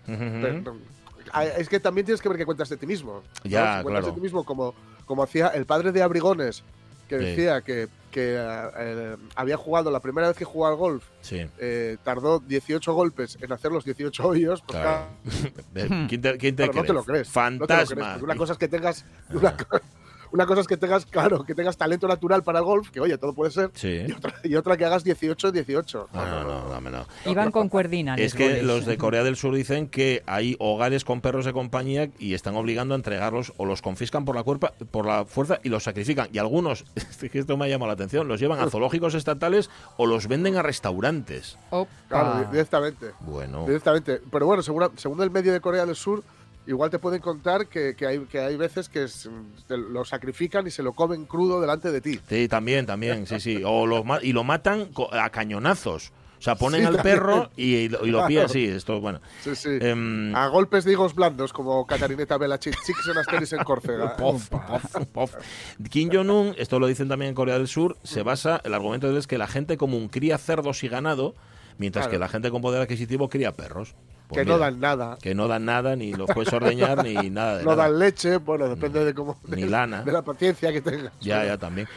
es 1.56 1.68
que 1.68 1.78
también 1.78 2.04
tienes 2.04 2.20
que 2.20 2.28
ver 2.28 2.36
qué 2.36 2.44
cuentas 2.44 2.68
de 2.68 2.76
ti 2.76 2.84
mismo. 2.84 3.22
Ya, 3.44 3.76
si 3.76 3.84
cuentas 3.84 4.06
de 4.06 4.12
ti 4.12 4.20
mismo 4.20 4.44
como, 4.44 4.74
como 5.06 5.22
hacía 5.22 5.46
el 5.48 5.64
padre 5.64 5.92
de 5.92 6.02
Abrigones, 6.02 6.64
que 7.08 7.16
decía 7.16 7.60
que, 7.60 7.86
que 8.14 8.36
eh, 8.38 9.16
había 9.34 9.56
jugado, 9.56 9.90
la 9.90 9.98
primera 9.98 10.28
vez 10.28 10.36
que 10.36 10.44
jugó 10.44 10.68
al 10.68 10.76
golf, 10.76 11.04
eh, 11.32 11.96
tardó 12.04 12.38
18 12.38 12.94
golpes 12.94 13.36
en 13.40 13.52
hacer 13.52 13.72
los 13.72 13.84
18 13.84 14.28
hoyos. 14.28 14.62
Pues 14.62 14.80
¿Quién 16.08 16.22
te, 16.22 16.68
no 16.68 16.84
te 16.84 16.92
lo 16.92 17.02
crees. 17.02 17.28
Fantasma. 17.28 18.18
una 18.22 18.36
cosa 18.36 18.52
es 18.52 18.58
que 18.60 18.68
tengas. 18.68 19.04
Una, 19.32 19.56
una 20.34 20.46
cosa 20.46 20.62
es 20.62 20.66
que 20.66 20.76
tengas, 20.76 21.06
claro, 21.10 21.44
que 21.44 21.54
tengas 21.54 21.76
talento 21.76 22.08
natural 22.08 22.42
para 22.42 22.58
el 22.58 22.64
golf, 22.64 22.90
que 22.90 23.00
oye, 23.00 23.16
todo 23.18 23.34
puede 23.34 23.52
ser. 23.52 23.70
Y, 24.42 24.56
otra, 24.56 24.76
que 24.76 24.84
hagas 24.84 25.06
18-18. 25.06 26.08
No, 26.12 26.26
no, 26.26 26.42
no, 26.42 26.68
dame 26.68 26.90
no. 26.90 27.06
Iban 27.24 27.52
con 27.52 27.68
cuerdina. 27.68 28.16
Es 28.16 28.34
que 28.34 28.62
los 28.62 28.84
de 28.84 28.98
Corea 28.98 29.22
del 29.22 29.36
Sur 29.36 29.54
dicen 29.54 29.86
que 29.86 30.24
hay 30.26 30.56
hogares 30.58 31.04
con 31.04 31.20
perros 31.20 31.44
de 31.44 31.52
compañía 31.52 32.10
y 32.18 32.34
están 32.34 32.56
obligando 32.56 32.94
a 32.94 32.96
entregarlos 32.96 33.52
o 33.58 33.64
los 33.64 33.80
confiscan 33.80 34.24
por 34.24 34.34
la, 34.34 34.42
cuerpa, 34.42 34.72
por 34.90 35.06
la 35.06 35.24
fuerza 35.24 35.60
y 35.62 35.68
los 35.68 35.84
sacrifican. 35.84 36.28
Y 36.32 36.38
algunos, 36.38 36.84
esto 37.32 37.56
me 37.56 37.66
ha 37.66 37.68
llamado 37.68 37.86
la 37.86 37.94
atención, 37.94 38.26
los 38.26 38.40
llevan 38.40 38.58
a 38.58 38.68
zoológicos 38.68 39.14
estatales 39.14 39.70
o 39.96 40.06
los 40.06 40.26
venden 40.26 40.56
a 40.56 40.62
restaurantes. 40.62 41.56
Claro, 42.08 42.50
directamente. 42.50 43.12
Bueno. 43.20 43.66
Directamente. 43.66 44.20
Pero 44.32 44.46
bueno, 44.46 44.62
según, 44.64 44.90
según 44.96 45.22
el 45.22 45.30
medio 45.30 45.52
de 45.52 45.60
Corea 45.60 45.86
del 45.86 45.94
Sur, 45.94 46.24
igual 46.66 46.90
te 46.90 46.98
pueden 46.98 47.20
contar 47.20 47.68
que, 47.68 47.94
hay, 48.06 48.20
que 48.20 48.38
hay 48.38 48.56
veces 48.56 48.88
que 48.88 49.06
lo 49.68 50.04
sacrifican 50.04 50.66
y 50.66 50.70
se 50.70 50.82
lo 50.82 50.92
comen 50.92 51.26
crudo 51.26 51.60
delante 51.60 51.90
de 51.90 52.00
ti. 52.00 52.20
Sí, 52.28 52.48
también, 52.48 52.86
también, 52.86 53.26
sí, 53.26 53.40
sí. 53.40 53.62
O 53.64 53.86
lo, 53.86 54.04
y 54.22 54.32
lo 54.32 54.44
matan 54.44 54.88
a 55.12 55.30
cañonazos. 55.30 56.12
O 56.38 56.42
sea, 56.44 56.56
ponen 56.56 56.84
al 56.84 57.00
perro 57.00 57.50
y, 57.56 57.88
lo 57.88 58.26
pillan, 58.26 58.50
sí, 58.50 58.66
esto, 58.66 59.00
bueno. 59.00 59.18
Sí, 59.42 59.56
sí. 59.56 59.78
Em, 59.80 60.36
a 60.36 60.48
golpes 60.48 60.84
de 60.84 60.92
higos 60.92 61.14
blandos, 61.14 61.54
como 61.54 61.86
Catarineta 61.86 62.36
Belachit, 62.36 62.74
Chicks 62.84 63.08
en 63.08 63.16
Asteris 63.16 63.54
en 63.54 63.64
Córcega. 63.64 64.14
Pof, 64.18 64.50
pof, 64.50 64.96
pof. 65.10 65.34
Kim 65.88 66.10
Jong-un, 66.12 66.54
esto 66.58 66.78
lo 66.78 66.86
dicen 66.86 67.08
también 67.08 67.30
en 67.30 67.34
Corea 67.34 67.56
del 67.56 67.66
Sur, 67.66 67.96
se 68.02 68.22
basa, 68.22 68.60
el 68.64 68.74
argumento 68.74 69.16
es 69.16 69.26
que 69.26 69.38
la 69.38 69.46
gente 69.46 69.78
común 69.78 70.08
cría 70.08 70.36
cerdos 70.36 70.84
y 70.84 70.88
ganado, 70.88 71.34
mientras 71.78 72.08
que 72.08 72.18
la 72.18 72.28
gente 72.28 72.50
con 72.50 72.60
poder 72.60 72.82
adquisitivo 72.82 73.30
cría 73.30 73.52
perros. 73.52 73.94
Pues 74.34 74.44
que 74.44 74.50
no 74.50 74.58
dan 74.58 74.80
nada. 74.80 75.18
Que 75.20 75.34
no 75.34 75.48
dan 75.48 75.64
nada, 75.64 75.96
ni 75.96 76.12
los 76.12 76.28
puedes 76.30 76.52
ordeñar, 76.52 77.04
ni 77.04 77.14
nada. 77.30 77.62
no 77.62 77.76
dan 77.76 77.98
leche, 77.98 78.36
bueno, 78.38 78.68
depende 78.68 79.04
de 79.04 79.14
cómo. 79.14 79.38
Ni 79.48 79.62
lana. 79.62 80.02
De 80.02 80.12
la 80.12 80.22
paciencia 80.22 80.72
que 80.72 80.80
tengas. 80.80 81.12
Ya, 81.20 81.44
ya, 81.44 81.58
también. 81.58 81.88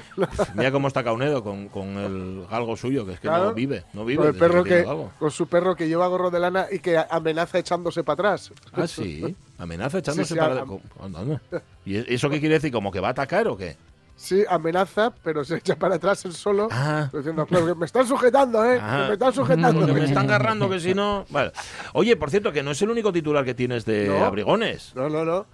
mira 0.53 0.71
cómo 0.71 0.87
está 0.87 1.03
Caunedo 1.03 1.43
con, 1.43 1.67
con 1.69 1.97
el 1.97 2.45
galgo 2.49 2.77
suyo, 2.77 3.05
que 3.05 3.13
es 3.13 3.19
que 3.19 3.27
no 3.27 3.53
vive. 3.53 3.83
No 3.93 4.05
vive. 4.05 4.19
Con, 4.19 4.27
el 4.27 4.35
perro 4.35 4.63
que, 4.63 4.85
con 5.19 5.31
su 5.31 5.47
perro 5.47 5.75
que 5.75 5.87
lleva 5.87 6.07
gorro 6.07 6.31
de 6.31 6.39
lana 6.39 6.67
y 6.71 6.79
que 6.79 6.97
amenaza 7.09 7.59
echándose 7.59 8.03
para 8.03 8.13
atrás. 8.13 8.51
Ah, 8.73 8.87
sí. 8.87 9.35
Amenaza 9.57 9.99
echándose 9.99 10.35
para 10.35 10.61
atrás. 10.61 11.41
¿Y 11.85 12.13
eso 12.13 12.29
qué 12.29 12.39
quiere 12.39 12.55
decir? 12.55 12.71
¿Como 12.71 12.91
que 12.91 12.99
va 12.99 13.09
a 13.09 13.11
atacar 13.11 13.47
o 13.47 13.57
qué? 13.57 13.77
Sí, 14.17 14.43
amenaza, 14.49 15.13
pero 15.23 15.45
se 15.45 15.57
echa 15.57 15.75
para 15.75 15.95
atrás 15.95 16.25
el 16.25 16.33
solo, 16.33 16.67
ah. 16.71 17.07
diciendo, 17.13 17.47
me 17.77 17.85
están 17.85 18.07
sujetando, 18.07 18.65
¿eh? 18.65 18.81
Me 18.81 19.13
están 19.13 19.31
sujetando. 19.31 19.87
me 19.93 20.05
están 20.05 20.25
agarrando, 20.25 20.67
que 20.67 20.79
si 20.79 20.95
no... 20.95 21.25
Vale. 21.29 21.51
Oye, 21.93 22.15
por 22.15 22.31
cierto, 22.31 22.51
que 22.51 22.63
no 22.63 22.71
es 22.71 22.81
el 22.81 22.89
único 22.89 23.13
titular 23.13 23.45
que 23.45 23.53
tienes 23.53 23.85
de 23.85 24.17
abrigones. 24.19 24.91
No, 24.95 25.07
no, 25.07 25.23
no. 25.23 25.45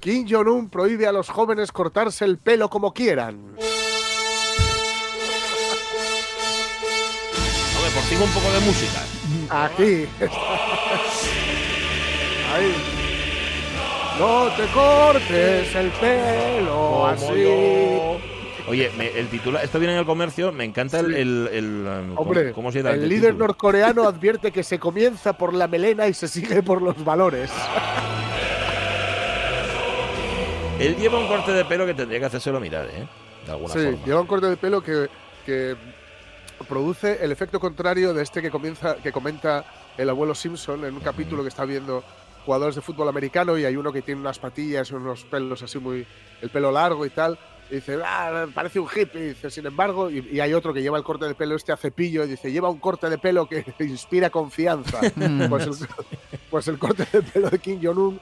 Kim 0.00 0.26
Jong-un 0.28 0.68
prohíbe 0.68 1.06
a 1.06 1.12
los 1.12 1.30
jóvenes 1.30 1.72
cortarse 1.72 2.26
el 2.26 2.36
pelo 2.36 2.68
como 2.68 2.92
quieran. 2.92 3.36
Hombre, 7.76 7.90
por 7.94 8.02
fin 8.02 8.20
un 8.20 8.30
poco 8.30 8.52
de 8.52 8.60
música. 8.60 9.00
Aquí. 9.48 10.06
Ahí. 12.52 12.89
No 14.20 14.50
te 14.54 14.66
cortes 14.66 15.74
el 15.74 15.90
pelo 15.92 17.06
así. 17.06 17.24
Oye, 18.68 18.90
el 19.18 19.28
titular, 19.28 19.64
esto 19.64 19.78
viene 19.78 19.94
en 19.94 20.00
el 20.00 20.04
comercio, 20.04 20.52
me 20.52 20.64
encanta 20.64 21.00
el, 21.00 21.14
el, 21.14 21.86
um, 21.86 22.18
Hombre, 22.18 22.52
¿cómo, 22.52 22.70
se 22.70 22.82
llama 22.82 22.90
el, 22.90 23.08
líder 23.08 23.34
norcoreano 23.34 24.06
advierte 24.06 24.52
que 24.52 24.62
se 24.62 24.78
comienza 24.78 25.32
por 25.32 25.54
la 25.54 25.68
melena 25.68 26.06
y 26.06 26.12
se 26.12 26.28
sigue 26.28 26.62
por 26.62 26.82
los 26.82 27.02
valores. 27.02 27.50
Él 30.78 30.96
lleva 30.96 31.18
un 31.18 31.26
corte 31.26 31.52
de 31.52 31.64
pelo 31.64 31.86
que 31.86 31.94
tendría 31.94 32.20
que 32.20 32.26
hacérselo 32.26 32.60
mirar, 32.60 32.88
¿eh? 32.88 33.08
De 33.46 33.52
alguna 33.52 33.72
sí, 33.72 33.98
lleva 34.04 34.20
un 34.20 34.26
corte 34.26 34.48
de 34.48 34.58
pelo 34.58 34.82
que, 34.82 35.08
que 35.46 35.76
produce 36.68 37.24
el 37.24 37.32
efecto 37.32 37.58
contrario 37.58 38.12
de 38.12 38.22
este 38.22 38.42
que 38.42 38.50
comienza, 38.50 38.96
que 38.96 39.12
comenta 39.12 39.64
el 39.96 40.10
abuelo 40.10 40.34
Simpson 40.34 40.84
en 40.84 40.92
un 40.92 41.00
capítulo 41.00 41.42
que 41.42 41.48
está 41.48 41.64
viendo 41.64 42.04
jugadores 42.44 42.74
de 42.74 42.80
fútbol 42.80 43.08
americano 43.08 43.58
y 43.58 43.64
hay 43.64 43.76
uno 43.76 43.92
que 43.92 44.02
tiene 44.02 44.20
unas 44.20 44.38
patillas 44.38 44.90
y 44.90 44.94
unos 44.94 45.24
pelos 45.24 45.62
así 45.62 45.78
muy. 45.78 46.06
el 46.42 46.50
pelo 46.50 46.70
largo 46.72 47.04
y 47.06 47.10
tal. 47.10 47.38
Y 47.70 47.76
dice, 47.76 47.98
ah, 48.04 48.46
parece 48.52 48.80
un 48.80 48.88
hippie. 48.88 49.20
Y 49.20 49.28
dice, 49.28 49.50
sin 49.50 49.64
embargo, 49.66 50.10
y, 50.10 50.40
hay 50.40 50.52
otro 50.54 50.74
que 50.74 50.82
lleva 50.82 50.98
el 50.98 51.04
corte 51.04 51.26
de 51.26 51.34
pelo 51.34 51.54
este 51.54 51.72
a 51.72 51.76
cepillo 51.76 52.24
y 52.24 52.28
dice, 52.28 52.50
lleva 52.50 52.68
un 52.68 52.78
corte 52.78 53.08
de 53.08 53.18
pelo 53.18 53.46
que 53.46 53.64
inspira 53.80 54.30
confianza. 54.30 55.00
pues, 55.48 55.66
el, 55.66 55.74
pues 56.50 56.68
el 56.68 56.78
corte 56.78 57.06
de 57.12 57.22
pelo 57.22 57.50
de 57.50 57.58
Kim 57.58 57.80
Jong-un 57.82 58.20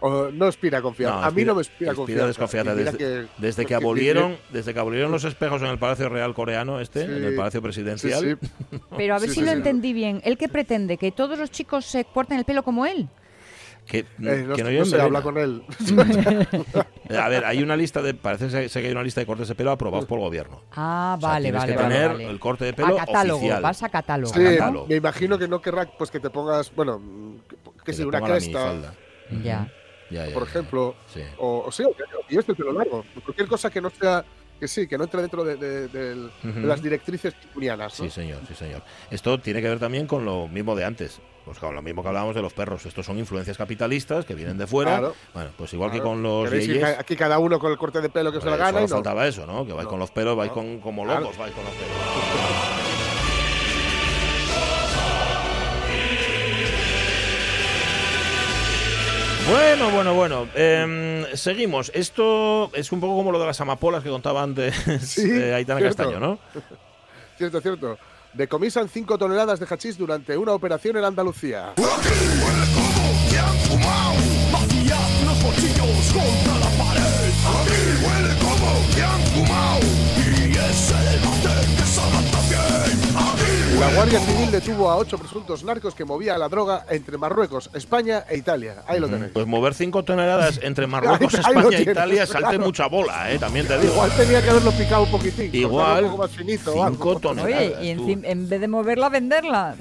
no 0.00 0.46
inspira 0.46 0.82
confianza. 0.82 1.26
a 1.26 1.30
mí 1.30 1.44
no 1.44 1.54
me 1.54 1.60
inspira, 1.60 1.94
confianza. 1.94 2.26
desconfianza. 2.26 2.74
Desde, 2.74 3.66
que, 3.66 3.74
abolieron, 3.74 4.36
desde 4.52 4.74
que 4.74 4.80
abolieron 4.80 5.10
los 5.10 5.24
espejos 5.24 5.62
en 5.62 5.68
el 5.68 5.78
Palacio 5.78 6.08
Real 6.08 6.34
coreano, 6.34 6.80
este, 6.80 7.02
en 7.02 7.24
el 7.24 7.34
Palacio 7.34 7.62
Presidencial. 7.62 8.38
Pero 8.96 9.14
a 9.14 9.18
ver 9.18 9.30
si 9.30 9.40
lo 9.42 9.50
entendí 9.50 9.92
bien. 9.92 10.20
¿Él 10.24 10.36
que 10.36 10.48
pretende? 10.48 10.96
¿Que 10.96 11.12
todos 11.12 11.38
los 11.38 11.50
chicos 11.50 11.86
se 11.86 12.04
corten 12.04 12.38
el 12.38 12.44
pelo 12.44 12.62
como 12.62 12.86
él? 12.86 13.08
Que, 13.86 14.00
eh, 14.00 14.44
no, 14.48 14.56
que 14.56 14.84
se 14.84 15.00
habla 15.00 15.22
con 15.22 15.38
él. 15.38 15.62
a 17.16 17.28
ver, 17.28 17.44
hay 17.44 17.62
una 17.62 17.76
lista 17.76 18.02
de. 18.02 18.14
Parece 18.14 18.68
que 18.68 18.86
hay 18.86 18.92
una 18.92 19.04
lista 19.04 19.20
de 19.20 19.26
cortes 19.26 19.48
de 19.48 19.54
pelo 19.54 19.70
aprobados 19.70 20.06
por 20.06 20.18
el 20.18 20.24
gobierno. 20.24 20.62
Ah, 20.72 21.16
vale, 21.20 21.50
o 21.50 21.52
sea, 21.52 21.66
tienes 21.66 21.76
que 21.76 21.88
tener 21.88 22.20
el 22.20 22.40
corte 22.40 22.64
de 22.64 22.72
pelo 22.72 22.96
a 22.96 23.06
catálogo, 23.06 23.38
oficial. 23.38 23.62
Vas 23.62 23.82
a 23.82 23.88
catálogo. 23.88 24.34
Sí, 24.34 24.40
me 24.88 24.96
imagino 24.96 25.38
que 25.38 25.46
no 25.46 25.62
querrá 25.62 25.86
pues 25.86 26.10
que 26.10 26.18
te 26.18 26.30
pongas. 26.30 26.74
Bueno, 26.74 27.00
que, 27.84 27.92
si 27.92 28.02
una 28.02 28.20
cresta. 28.20 28.74
Ya. 29.42 29.72
Ya, 30.10 30.26
ya. 30.26 30.34
Por 30.34 30.42
ejemplo. 30.42 30.96
Sí. 31.06 31.22
O, 31.38 31.64
o 31.66 31.72
sí, 31.72 31.84
y 32.28 32.38
este 32.38 32.54
pelo 32.54 32.72
largo. 32.72 33.04
Cualquier 33.24 33.46
cosa 33.48 33.70
que 33.70 33.80
no 33.80 33.90
sea 33.90 34.24
que 34.58 34.68
sí, 34.68 34.86
que 34.86 34.96
no 34.96 35.04
entre 35.04 35.20
dentro 35.20 35.44
de, 35.44 36.30
las 36.42 36.82
directrices 36.82 37.34
turianas. 37.52 37.92
Sí, 37.94 38.10
señor, 38.10 38.40
sí, 38.48 38.54
señor. 38.54 38.82
Esto 39.10 39.38
tiene 39.38 39.60
que 39.60 39.68
ver 39.68 39.78
también 39.78 40.06
con 40.06 40.24
lo 40.24 40.48
mismo 40.48 40.74
de 40.74 40.84
antes. 40.84 41.20
Pues 41.46 41.60
con 41.60 41.76
lo 41.76 41.80
mismo 41.80 42.02
que 42.02 42.08
hablábamos 42.08 42.34
de 42.34 42.42
los 42.42 42.52
perros. 42.52 42.84
Estos 42.86 43.06
son 43.06 43.20
influencias 43.20 43.56
capitalistas 43.56 44.24
que 44.24 44.34
vienen 44.34 44.58
de 44.58 44.66
fuera. 44.66 45.12
Bueno, 45.32 45.50
pues 45.56 45.72
igual 45.74 45.92
que 45.92 46.00
con 46.00 46.20
los 46.20 46.50
leyes. 46.50 46.82
Aquí 46.98 47.14
cada 47.14 47.38
uno 47.38 47.60
con 47.60 47.70
el 47.70 47.78
corte 47.78 48.00
de 48.00 48.08
pelo 48.08 48.32
que 48.32 48.40
se 48.40 48.50
le 48.50 48.56
gana. 48.56 48.82
Y 48.82 48.88
faltaba 48.88 49.28
eso, 49.28 49.46
¿no? 49.46 49.64
Que 49.64 49.72
vais 49.72 49.86
con 49.86 50.00
los 50.00 50.10
pelos, 50.10 50.36
vais 50.36 50.50
con, 50.50 50.80
como 50.80 51.04
locos, 51.04 51.38
vais 51.38 51.54
con 51.54 51.64
los 51.64 51.72
pelos. 51.72 51.96
Bueno, 59.48 59.90
bueno, 59.90 60.14
bueno. 60.14 60.48
Em, 60.56 61.26
seguimos. 61.34 61.92
Esto 61.94 62.72
es 62.74 62.90
un 62.90 62.98
poco 62.98 63.14
como 63.14 63.30
lo 63.30 63.38
de 63.38 63.46
las 63.46 63.60
amapolas 63.60 64.02
que 64.02 64.10
contaba 64.10 64.42
antes 64.42 64.74
sí, 65.02 65.30
Aitana 65.30 65.80
Castaño, 65.80 66.18
¿no? 66.18 66.40
cierto, 67.38 67.60
cierto. 67.60 67.96
Decomisan 68.36 68.88
5 68.88 69.16
toneladas 69.16 69.58
de 69.60 69.66
hachís 69.66 69.96
durante 69.96 70.36
una 70.36 70.52
operación 70.52 70.98
en 70.98 71.04
Andalucía. 71.04 71.72
La 83.80 83.92
Guardia 83.92 84.20
Civil 84.20 84.50
detuvo 84.50 84.90
a 84.90 84.96
ocho 84.96 85.18
presuntos 85.18 85.62
narcos 85.62 85.94
que 85.94 86.06
movía 86.06 86.38
la 86.38 86.48
droga 86.48 86.86
entre 86.88 87.18
Marruecos, 87.18 87.68
España 87.74 88.24
e 88.28 88.38
Italia. 88.38 88.82
Ahí 88.86 88.98
lo 88.98 89.06
tenéis. 89.06 89.32
Pues 89.32 89.46
mover 89.46 89.74
cinco 89.74 90.02
toneladas 90.02 90.60
entre 90.62 90.86
Marruecos, 90.86 91.34
España 91.34 91.76
e 91.76 91.82
Italia 91.82 92.26
salte 92.26 92.58
mucha 92.58 92.86
bola, 92.86 93.30
¿eh? 93.30 93.38
También 93.38 93.66
te 93.66 93.78
digo. 93.78 93.92
Igual 93.92 94.10
tenía 94.16 94.42
que 94.42 94.48
haberlo 94.48 94.72
picado 94.72 95.02
un 95.02 95.10
poquitín. 95.10 95.50
Igual. 95.54 96.04
Un 96.04 96.10
poco 96.10 96.22
más 96.22 96.30
finito, 96.30 96.72
cinco 96.72 97.18
toneladas. 97.20 97.78
Oye, 97.78 97.84
y 97.84 97.90
en, 97.90 98.48
vez 98.48 98.60
de 98.60 98.68
moverla, 98.68 99.10
venderla. 99.10 99.76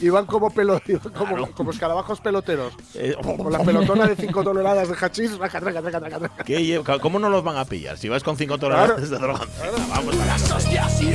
iban, 0.00 0.26
como, 0.26 0.50
pelo, 0.50 0.80
como, 1.16 1.52
como 1.52 1.70
escarabajos 1.70 2.20
peloteros. 2.20 2.74
Eh, 2.94 3.14
con 3.22 3.52
la 3.52 3.60
pelotona 3.60 4.08
de 4.08 4.16
cinco 4.16 4.42
toneladas 4.42 4.88
de 4.88 4.96
hachís. 5.00 5.38
¿Cómo 7.00 7.18
no 7.20 7.28
los 7.30 7.44
van 7.44 7.58
a 7.58 7.64
pillar? 7.64 7.96
Si 7.96 8.08
vas 8.08 8.24
con 8.24 8.36
cinco 8.36 8.58
toneladas 8.58 9.08
de 9.08 9.18
droga. 9.18 9.46
Vamos 9.88 10.16
las 10.16 10.50
hostias 10.50 11.00
y 11.00 11.12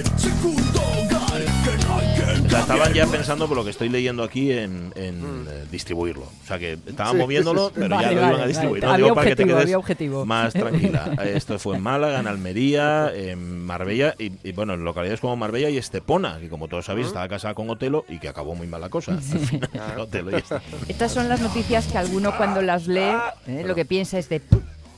amenazas. 0.00 0.74
estaban 2.60 2.92
ya 2.92 3.06
pensando 3.06 3.46
por 3.48 3.56
lo 3.56 3.64
que 3.64 3.70
estoy 3.70 3.88
leyendo 3.88 4.22
aquí 4.22 4.52
en, 4.52 4.88
mm. 4.88 4.92
eh, 4.94 5.64
distribuirlo. 5.70 6.24
O 6.24 6.46
sea 6.46 6.58
que 6.58 6.78
estaban 6.86 7.18
moviéndolo, 7.18 7.72
pero 7.74 8.00
ya 8.00 8.12
lo 8.12 8.20
iban 8.20 8.40
a 8.40 8.46
distribuir. 8.46 8.84
No 8.84 8.96
digo 8.96 9.14
para 9.14 9.30
que 9.30 9.36
te 9.36 9.44
quedes 9.44 9.74
objetivo. 9.74 10.24
más 10.24 10.52
tranquila. 10.52 11.14
Esto 11.24 11.58
fue 11.58 11.76
en 11.76 11.82
Málaga, 11.82 12.20
en 12.20 12.26
Almería, 12.26 13.12
en 13.14 13.64
Marbella 13.64 14.14
y, 14.18 14.52
bueno, 14.52 14.74
en 14.74 14.84
localidades 14.84 15.20
como 15.20 15.36
Marbella 15.36 15.70
y 15.70 15.78
Estepona, 15.78 16.38
que 16.40 16.48
como 16.48 16.68
todos 16.68 16.86
sabéis 16.86 17.08
estaba 17.08 17.28
casada 17.28 17.54
con 17.54 17.70
Otelo 17.70 18.04
y 18.08 18.18
que 18.18 18.28
acabó 18.28 18.54
muy 18.54 18.66
mal 18.66 18.80
la 18.80 18.88
cosa. 18.88 19.18
Estas 20.88 21.12
son 21.12 21.28
las 21.28 21.40
noticias 21.40 21.86
que 21.86 21.98
alguno 21.98 22.36
cuando 22.36 22.62
las 22.62 22.86
lee 22.86 23.14
eh, 23.46 23.64
lo 23.66 23.74
que 23.74 23.84
piensa 23.84 24.18
es 24.18 24.28
de 24.28 24.40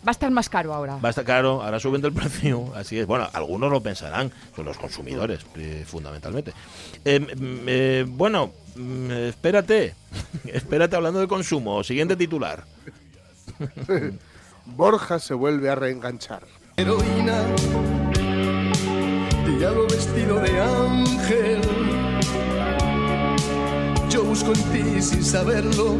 Va 0.07 0.11
a 0.11 0.13
estar 0.13 0.31
más 0.31 0.49
caro 0.49 0.73
ahora. 0.73 0.99
Va 0.99 1.09
a 1.09 1.11
estar 1.11 1.25
caro, 1.25 1.65
ahora 1.65 1.81
suben 1.81 2.05
el 2.05 2.13
precio, 2.13 2.73
así 2.77 2.97
es. 2.97 3.09
Bueno, 3.09 3.29
algunos 3.33 3.73
lo 3.73 3.81
pensarán, 3.81 4.31
son 4.55 4.67
los 4.67 4.77
consumidores, 4.77 5.45
eh, 5.57 5.85
fundamentalmente. 5.85 6.53
Em, 7.05 7.27
eh, 7.67 8.05
bueno, 8.07 8.53
mm, 8.77 9.11
espérate, 9.11 9.95
espérate 10.45 10.95
hablando 10.95 11.19
de 11.19 11.27
consumo. 11.27 11.83
Siguiente 11.83 12.15
titular. 12.15 12.65
Borja 14.67 15.19
se 15.19 15.35
vuelve 15.35 15.71
a 15.71 15.75
reenganchar. 15.75 16.45
Heroína, 16.77 17.43
diablo 19.59 19.89
vestido 19.89 20.39
de 20.39 20.61
ángel. 20.61 21.61
Yo 24.09 24.23
busco 24.23 24.53
en 24.53 24.63
ti 24.71 25.03
sin 25.03 25.25
saberlo 25.25 25.97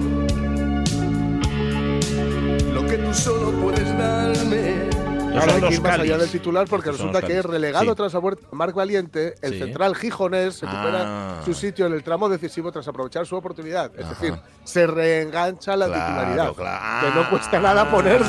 que 2.85 2.99
tú 2.99 3.15
solo 3.15 3.51
puedes 3.53 3.97
darme. 3.97 4.91
Ahora 5.39 5.55
hay 5.55 5.61
que 5.63 5.75
ir 5.75 5.81
más 5.83 5.99
allá 5.99 6.19
del 6.19 6.31
titular 6.31 6.67
porque 6.69 6.91
resulta 6.91 7.23
que 7.23 7.39
es 7.39 7.45
relegado 7.45 7.95
tras 7.95 8.13
la 8.15 8.21
muerte 8.21 8.43
Marc 8.53 8.75
Valiente, 8.75 9.35
el 9.43 9.59
central 9.59 9.95
gijonés 9.95 10.61
recupera 10.61 11.39
ah. 11.39 11.43
su 11.45 11.53
sitio 11.55 11.87
en 11.87 11.93
el 11.93 12.03
tramo 12.03 12.29
decisivo 12.29 12.73
tras 12.73 12.89
aprovechar 12.89 13.27
su 13.27 13.37
oportunidad. 13.37 13.93
Es 13.99 14.09
decir, 14.09 14.35
se 14.65 14.87
reengancha 14.87 15.77
la 15.77 15.87
titularidad. 15.87 16.55
Que 17.01 17.11
no 17.15 17.31
cuesta 17.31 17.61
nada 17.61 17.91
ponerlo. 17.91 18.27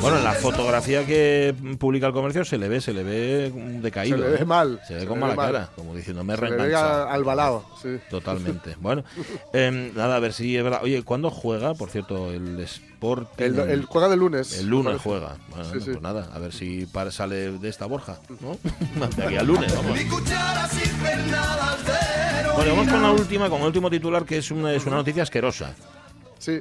Bueno, 0.00 0.18
en 0.18 0.24
la 0.24 0.32
fotografía 0.32 1.06
que 1.06 1.54
publica 1.78 2.06
el 2.06 2.12
comercio 2.12 2.44
se 2.44 2.58
le 2.58 2.68
ve, 2.68 2.80
se 2.80 2.92
le 2.92 3.02
ve 3.02 3.52
decaído. 3.80 4.18
Se 4.18 4.24
le 4.24 4.30
ve 4.38 4.44
mal. 4.44 4.80
Se, 4.86 4.94
ve 4.94 5.06
con 5.06 5.18
mala 5.18 5.36
cara, 5.36 5.70
como 5.76 5.94
diciendo, 5.94 6.24
me 6.24 6.34
he 6.34 6.74
al 6.74 7.24
balado, 7.24 7.64
sí. 7.80 7.98
Totalmente. 8.10 8.76
Bueno, 8.82 9.04
em, 9.52 9.94
nada, 9.94 10.16
a 10.16 10.18
ver 10.18 10.32
si 10.32 10.56
es 10.56 10.64
verdad. 10.64 10.80
Oye, 10.82 11.02
¿cuándo 11.04 11.30
juega, 11.30 11.74
por 11.74 11.88
cierto, 11.90 12.32
el 12.32 12.58
Sport? 12.60 13.40
El, 13.40 13.84
juega 13.84 14.08
de 14.08 14.16
lunes. 14.16 14.58
El 14.58 14.66
lunes 14.66 15.00
juega. 15.00 15.36
Bueno, 15.50 15.68
pues 15.70 16.02
nada, 16.02 16.28
a 16.34 16.38
ver 16.38 16.52
si 16.52 16.88
sale 17.10 17.52
de 17.52 17.68
esta 17.68 17.86
Borja, 17.86 18.18
¿no? 18.40 18.58
de 19.16 19.24
aquí 19.24 19.36
al 19.36 19.46
lunes, 19.46 19.72
vamos. 19.74 19.98
Bueno, 22.56 22.76
vamos 22.76 22.88
con 22.88 23.02
la 23.02 23.10
última, 23.12 23.48
con 23.48 23.60
el 23.60 23.66
último 23.66 23.90
titular, 23.90 24.24
que 24.24 24.38
es 24.38 24.50
una, 24.50 24.72
es 24.72 24.84
una 24.84 24.96
noticia 24.96 25.22
asquerosa. 25.22 25.74
Sí. 26.38 26.60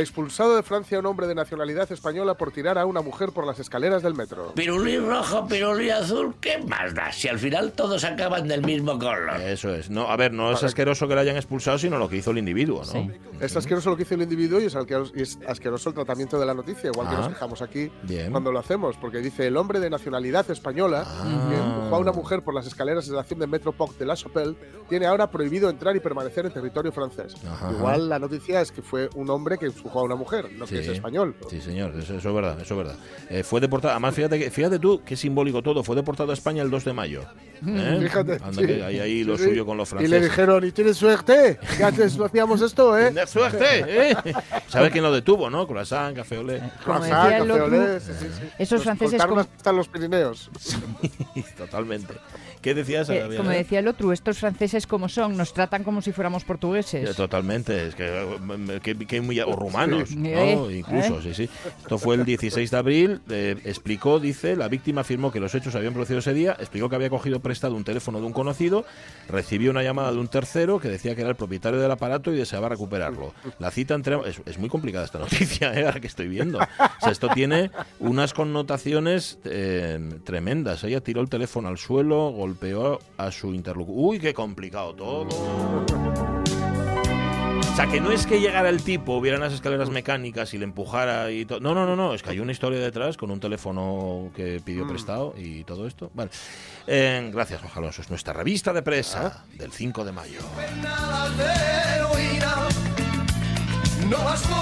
Expulsado 0.00 0.56
de 0.56 0.62
Francia 0.62 0.98
un 0.98 1.06
hombre 1.06 1.26
de 1.26 1.34
nacionalidad 1.34 1.90
española 1.90 2.34
por 2.34 2.52
tirar 2.52 2.78
a 2.78 2.86
una 2.86 3.02
mujer 3.02 3.30
por 3.32 3.46
las 3.46 3.58
escaleras 3.58 4.02
del 4.02 4.14
metro. 4.14 4.52
Pirulí 4.54 4.98
rojo, 4.98 5.46
pirulí 5.46 5.90
azul, 5.90 6.34
¿qué 6.40 6.58
más 6.58 6.94
da? 6.94 7.12
Si 7.12 7.28
al 7.28 7.38
final 7.38 7.72
todos 7.72 8.04
acaban 8.04 8.48
del 8.48 8.62
mismo 8.62 8.98
color. 8.98 9.40
Eso 9.40 9.74
es. 9.74 9.90
No, 9.90 10.10
a 10.10 10.16
ver, 10.16 10.32
no 10.32 10.52
es 10.52 10.62
asqueroso 10.62 11.08
que 11.08 11.14
le 11.14 11.20
hayan 11.22 11.36
expulsado, 11.36 11.78
sino 11.78 11.98
lo 11.98 12.08
que 12.08 12.16
hizo 12.16 12.30
el 12.30 12.38
individuo, 12.38 12.82
¿no? 12.92 13.10
Es 13.40 13.56
asqueroso 13.56 13.90
lo 13.90 13.96
que 13.96 14.02
hizo 14.02 14.14
el 14.14 14.22
individuo 14.22 14.60
y 14.60 14.66
es, 14.66 15.38
asqueroso 15.46 15.90
el 15.90 15.94
tratamiento 15.94 16.38
de 16.38 16.46
la 16.46 16.54
noticia, 16.54 16.90
igual 16.92 17.08
que 17.08 17.16
nos 17.16 17.28
quejamos 17.28 17.62
ah, 17.62 17.64
aquí 17.64 17.90
cuando 18.30 18.52
lo 18.52 18.58
hacemos, 18.58 18.96
porque 18.96 19.18
dice 19.18 19.46
el 19.46 19.56
hombre 19.56 19.80
de 19.80 19.90
nacionalidad 19.90 20.50
española 20.50 21.04
que 21.48 21.56
ah. 21.56 21.76
empujó 21.76 21.96
a 21.96 21.98
una 21.98 22.12
mujer 22.12 22.42
por 22.42 22.54
las 22.54 22.66
escaleras 22.66 23.06
de 23.06 23.14
la 23.14 23.20
estación 23.20 23.40
de 23.40 23.46
Metro 23.46 23.72
Poc 23.72 23.96
de 23.96 24.06
La 24.06 24.16
Chapelle 24.16 24.56
tiene 24.88 25.06
ahora 25.06 25.30
prohibido 25.30 25.68
entrar 25.68 25.94
y 25.96 26.00
permanecer 26.00 26.46
en 26.46 26.52
territorio 26.52 26.92
francés. 26.92 27.34
Igual 27.70 28.08
la 28.08 28.18
noticia 28.18 28.60
es 28.60 28.72
que 28.72 28.82
fue 28.82 29.08
un 29.14 29.30
hombre 29.30 29.58
que 29.58 29.70
empujó 29.88 30.00
a 30.00 30.02
una 30.04 30.16
mujer, 30.16 30.50
no 30.52 30.66
que 30.66 30.80
es 30.80 30.88
español. 30.88 31.34
Sí, 31.48 31.60
señor, 31.60 31.94
eso, 31.98 32.16
es 32.16 32.24
verdad, 32.24 32.60
eso 32.60 32.74
es 32.74 32.78
verdad. 32.78 32.96
Eh, 33.30 33.42
fue 33.42 33.60
deportado, 33.60 33.92
además 33.92 34.14
fíjate, 34.14 34.50
fíjate 34.50 34.78
tú 34.78 35.02
qué 35.04 35.16
simbólico 35.16 35.62
todo, 35.62 35.82
fue 35.82 35.96
deportado 35.96 36.30
a 36.30 36.34
España 36.34 36.62
el 36.62 36.70
2 36.70 36.84
de 36.84 36.92
mayo. 36.92 37.22
¿eh? 37.66 37.98
Fíjate. 38.02 38.38
que 38.56 38.84
hay 38.84 39.00
ahí 39.00 39.24
lo 39.24 39.38
suyo 39.38 39.64
con 39.64 39.76
los 39.76 39.88
franceses. 39.88 40.16
Y 40.16 40.20
le 40.20 40.28
dijeron, 40.28 40.64
¿y 40.64 40.72
tienes 40.72 40.96
suerte? 40.96 41.58
Que 41.76 41.84
antes 41.84 42.18
hacíamos 42.20 42.60
esto, 42.60 42.98
¿eh? 42.98 43.06
¿Tienes 43.06 43.30
suerte? 43.30 43.84
¿eh? 43.86 44.16
¿Sabes 44.68 44.92
quién 44.92 45.04
lo 45.04 45.12
detuvo, 45.12 45.48
no? 45.48 45.66
Croissant, 45.66 46.14
café 46.14 46.38
olé. 46.38 46.60
Croissant, 46.84 47.38
café 47.38 47.60
olé, 47.60 48.00
sí, 48.00 48.12
sí, 48.18 48.26
Esos 48.58 48.82
franceses... 48.82 49.24
Como... 49.24 49.40
hasta 49.40 49.72
los 49.72 49.88
Pirineos. 49.88 50.50
totalmente. 51.56 52.14
¿Qué 52.60 52.74
decías? 52.74 53.08
Eh, 53.10 53.28
como 53.36 53.50
decía 53.50 53.78
el 53.78 53.88
otro, 53.88 54.12
estos 54.12 54.38
franceses 54.38 54.86
como 54.86 55.08
son, 55.08 55.36
nos 55.36 55.52
tratan 55.52 55.84
como 55.84 56.02
si 56.02 56.12
fuéramos 56.12 56.44
portugueses. 56.44 57.14
totalmente, 57.14 57.88
es 57.88 57.94
que, 57.94 59.06
que, 59.06 59.20
muy, 59.20 59.38
o 59.40 59.54
rumanos, 59.54 60.14
¿no? 60.16 60.28
Eh, 60.28 60.78
incluso, 60.78 61.20
¿Eh? 61.20 61.22
sí, 61.22 61.34
sí. 61.34 61.50
Esto 61.82 61.98
fue 61.98 62.16
el 62.16 62.24
16 62.24 62.70
de 62.70 62.76
abril, 62.76 63.20
explicó, 63.64 64.18
dice, 64.18 64.56
la 64.56 64.68
víctima 64.68 65.02
afirmó 65.02 65.30
que 65.30 65.40
los 65.40 65.54
hechos 65.54 65.74
habían 65.74 65.92
producido 65.92 66.18
ese 66.18 66.34
día, 66.34 66.56
explicó 66.58 66.88
que 66.88 66.96
había 66.96 67.10
cogido 67.10 67.40
prestado 67.40 67.76
un 67.76 67.84
teléfono 67.84 68.20
de 68.20 68.26
un 68.26 68.32
conocido, 68.32 68.84
recibió 69.28 69.70
una 69.70 69.82
llamada 69.82 70.10
de 70.10 70.18
un 70.18 70.28
tercero 70.28 70.80
que 70.80 70.88
decía 70.88 71.14
que 71.14 71.20
era 71.20 71.30
el 71.30 71.36
propietario 71.36 71.80
del 71.80 71.90
aparato 71.90 72.32
y 72.32 72.36
deseaba 72.36 72.68
recuperarlo. 72.68 73.34
La 73.58 73.70
cita 73.70 73.94
entre... 73.94 74.18
Es, 74.46 74.58
muy 74.58 74.68
complicada 74.68 75.04
esta 75.04 75.18
noticia, 75.18 75.72
¿eh? 75.78 75.86
ahora 75.86 76.00
que 76.00 76.08
estoy 76.08 76.26
viendo. 76.26 76.58
O 76.58 77.00
sea, 77.00 77.12
esto 77.12 77.28
tiene 77.28 77.70
unas 78.00 78.34
connotaciones 78.34 79.38
tremendas. 80.24 80.82
Ella 80.82 81.00
tiró 81.00 81.20
el 81.20 81.28
teléfono 81.28 81.68
al 81.68 81.78
suelo, 81.78 82.28
golpeó 82.48 82.98
a 83.18 83.30
su 83.30 83.52
interlocutor. 83.52 83.94
Uy, 83.98 84.18
qué 84.18 84.32
complicado 84.32 84.94
todo. 84.94 85.28
O 87.60 87.76
sea, 87.76 87.86
que 87.86 88.00
no 88.00 88.10
es 88.10 88.26
que 88.26 88.40
llegara 88.40 88.70
el 88.70 88.82
tipo, 88.82 89.16
hubiera 89.16 89.38
las 89.38 89.52
escaleras 89.52 89.90
mecánicas 89.90 90.52
y 90.54 90.58
le 90.58 90.64
empujara 90.64 91.30
y 91.30 91.44
todo. 91.44 91.60
No, 91.60 91.74
no, 91.74 91.86
no, 91.86 91.94
no. 91.94 92.14
Es 92.14 92.22
que 92.22 92.30
hay 92.30 92.40
una 92.40 92.52
historia 92.52 92.80
detrás 92.80 93.16
con 93.16 93.30
un 93.30 93.38
teléfono 93.38 94.30
que 94.34 94.60
pidió 94.64 94.84
mm. 94.84 94.88
prestado 94.88 95.34
y 95.36 95.62
todo 95.64 95.86
esto. 95.86 96.10
Vale. 96.14 96.30
Eh, 96.86 97.30
gracias, 97.32 97.60
Juan 97.60 97.72
Alonso. 97.76 98.02
Es 98.02 98.10
nuestra 98.10 98.32
revista 98.32 98.72
de 98.72 98.82
presa 98.82 99.44
ah. 99.44 99.44
del 99.56 99.70
5 99.70 100.04
de 100.04 100.12
mayo. 100.12 100.40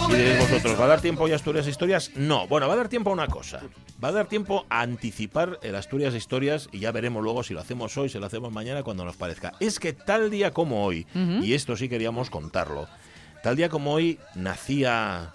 Y 0.09 0.15
diréis 0.15 0.39
vosotros, 0.41 0.81
¿va 0.81 0.85
a 0.85 0.89
dar 0.89 1.01
tiempo 1.01 1.27
a 1.27 1.35
Asturias 1.35 1.67
Historias? 1.69 2.11
No. 2.17 2.49
Bueno, 2.49 2.67
va 2.67 2.75
a 2.75 2.77
dar 2.77 2.89
tiempo 2.89 3.11
a 3.11 3.13
una 3.13 3.29
cosa. 3.29 3.61
Va 4.03 4.09
a 4.09 4.13
dar 4.13 4.27
tiempo 4.27 4.67
a 4.69 4.81
anticipar 4.81 5.61
el 5.63 5.77
Asturias 5.77 6.15
Historias 6.15 6.69
y 6.73 6.81
ya 6.81 6.91
veremos 6.91 7.23
luego 7.23 7.43
si 7.43 7.55
lo 7.55 7.61
hacemos 7.61 7.97
hoy, 7.97 8.09
si 8.09 8.19
lo 8.19 8.27
hacemos 8.27 8.53
mañana, 8.53 8.83
cuando 8.83 9.05
nos 9.05 9.17
parezca. 9.17 9.53
Es 9.61 9.79
que 9.79 9.93
tal 9.93 10.31
día 10.31 10.53
como 10.53 10.85
hoy, 10.85 11.07
y 11.15 11.55
esto 11.55 11.77
sí 11.77 11.89
queríamos 11.89 12.29
contarlo, 12.29 12.89
tal 13.43 13.57
día 13.57 13.69
como 13.69 13.93
hoy 13.93 14.19
nacía, 14.35 15.33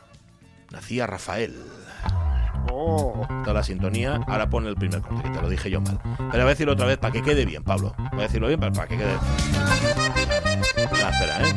nacía 0.72 1.08
Rafael. 1.08 1.56
Oh. 2.72 3.26
Toda 3.44 3.54
la 3.54 3.64
sintonía, 3.64 4.22
ahora 4.28 4.50
pone 4.50 4.70
el 4.70 4.76
primer 4.76 5.02
corte, 5.02 5.24
que 5.24 5.30
te 5.30 5.42
lo 5.42 5.50
dije 5.50 5.70
yo 5.70 5.82
mal. 5.82 6.00
Pero 6.04 6.30
voy 6.32 6.42
a 6.42 6.46
decirlo 6.46 6.74
otra 6.74 6.86
vez 6.86 6.98
para 6.98 7.14
que 7.14 7.22
quede 7.22 7.46
bien, 7.46 7.64
Pablo. 7.64 7.94
Voy 8.12 8.20
a 8.20 8.24
decirlo 8.24 8.48
bien 8.48 8.60
para 8.60 8.88
que 8.88 8.98
quede 8.98 9.18
espera, 11.12 11.42
¿eh? 11.42 11.54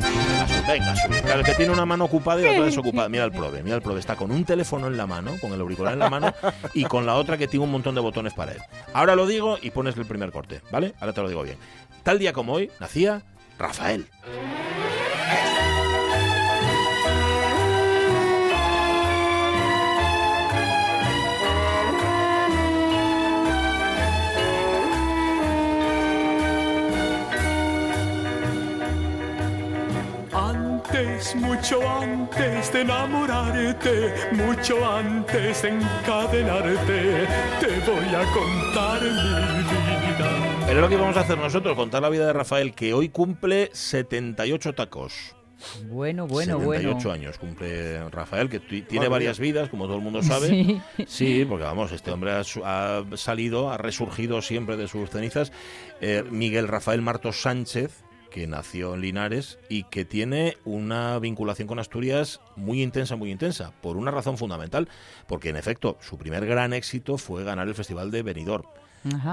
Venga, 0.66 0.96
sube. 0.96 1.22
Claro, 1.22 1.40
el 1.40 1.46
que 1.46 1.54
tiene 1.54 1.72
una 1.72 1.86
mano 1.86 2.04
ocupada 2.04 2.40
y 2.40 2.44
la 2.44 2.52
otra 2.52 2.64
desocupada. 2.64 3.08
Mira 3.08 3.24
el 3.24 3.32
prove, 3.32 3.62
mira 3.62 3.76
el 3.76 3.82
prove. 3.82 4.00
Está 4.00 4.16
con 4.16 4.30
un 4.30 4.44
teléfono 4.44 4.86
en 4.86 4.96
la 4.96 5.06
mano, 5.06 5.32
con 5.40 5.52
el 5.52 5.60
auricular 5.60 5.92
en 5.92 5.98
la 5.98 6.10
mano 6.10 6.32
y 6.72 6.84
con 6.84 7.06
la 7.06 7.14
otra 7.14 7.38
que 7.38 7.48
tiene 7.48 7.64
un 7.64 7.72
montón 7.72 7.94
de 7.94 8.00
botones 8.00 8.34
para 8.34 8.52
él. 8.52 8.58
Ahora 8.92 9.14
lo 9.14 9.26
digo 9.26 9.58
y 9.60 9.70
pones 9.70 9.96
el 9.96 10.06
primer 10.06 10.32
corte, 10.32 10.60
¿vale? 10.70 10.94
Ahora 11.00 11.12
te 11.12 11.22
lo 11.22 11.28
digo 11.28 11.42
bien. 11.42 11.58
Tal 12.02 12.18
día 12.18 12.32
como 12.32 12.54
hoy 12.54 12.70
nacía 12.80 13.22
Rafael. 13.58 14.06
Mucho 31.36 31.88
antes 31.88 32.72
de 32.72 32.80
enamorarte, 32.80 34.14
mucho 34.32 34.84
antes 34.84 35.62
de 35.62 35.68
encadenarte, 35.68 37.26
te 37.60 37.90
voy 37.90 38.14
a 38.14 38.24
contar 38.32 39.00
mi 39.02 40.06
vida. 40.06 40.64
Pero 40.66 40.80
lo 40.80 40.88
que 40.88 40.96
vamos 40.96 41.16
a 41.16 41.20
hacer 41.20 41.38
nosotros, 41.38 41.76
contar 41.76 42.02
la 42.02 42.08
vida 42.08 42.26
de 42.26 42.32
Rafael, 42.32 42.74
que 42.74 42.94
hoy 42.94 43.10
cumple 43.10 43.70
78 43.72 44.74
tacos. 44.74 45.36
Bueno, 45.88 46.26
bueno, 46.26 46.58
78 46.58 47.12
años 47.12 47.38
cumple 47.38 48.08
Rafael, 48.10 48.48
que 48.48 48.60
tiene 48.60 49.08
varias 49.08 49.38
vidas, 49.38 49.68
como 49.68 49.86
todo 49.86 49.96
el 49.96 50.02
mundo 50.02 50.22
sabe. 50.22 50.82
Sí, 51.06 51.46
porque 51.48 51.64
vamos, 51.64 51.92
este 51.92 52.10
hombre 52.10 52.32
ha, 52.32 53.04
salido, 53.14 53.70
ha 53.70 53.78
resurgido 53.78 54.42
siempre 54.42 54.76
de 54.76 54.88
sus 54.88 55.10
cenizas. 55.10 55.52
Eh, 56.00 56.24
Miguel 56.28 56.68
Rafael 56.68 57.02
Martos 57.02 57.40
Sánchez, 57.40 58.03
que 58.34 58.48
nació 58.48 58.94
en 58.94 59.02
Linares 59.02 59.60
y 59.68 59.84
que 59.84 60.04
tiene 60.04 60.56
una 60.64 61.20
vinculación 61.20 61.68
con 61.68 61.78
Asturias 61.78 62.40
muy 62.56 62.82
intensa, 62.82 63.14
muy 63.14 63.30
intensa, 63.30 63.70
por 63.80 63.96
una 63.96 64.10
razón 64.10 64.38
fundamental, 64.38 64.88
porque 65.28 65.50
en 65.50 65.56
efecto 65.56 65.98
su 66.00 66.18
primer 66.18 66.44
gran 66.44 66.72
éxito 66.72 67.16
fue 67.16 67.44
ganar 67.44 67.68
el 67.68 67.76
Festival 67.76 68.10
de 68.10 68.24
Benidorm, 68.24 68.64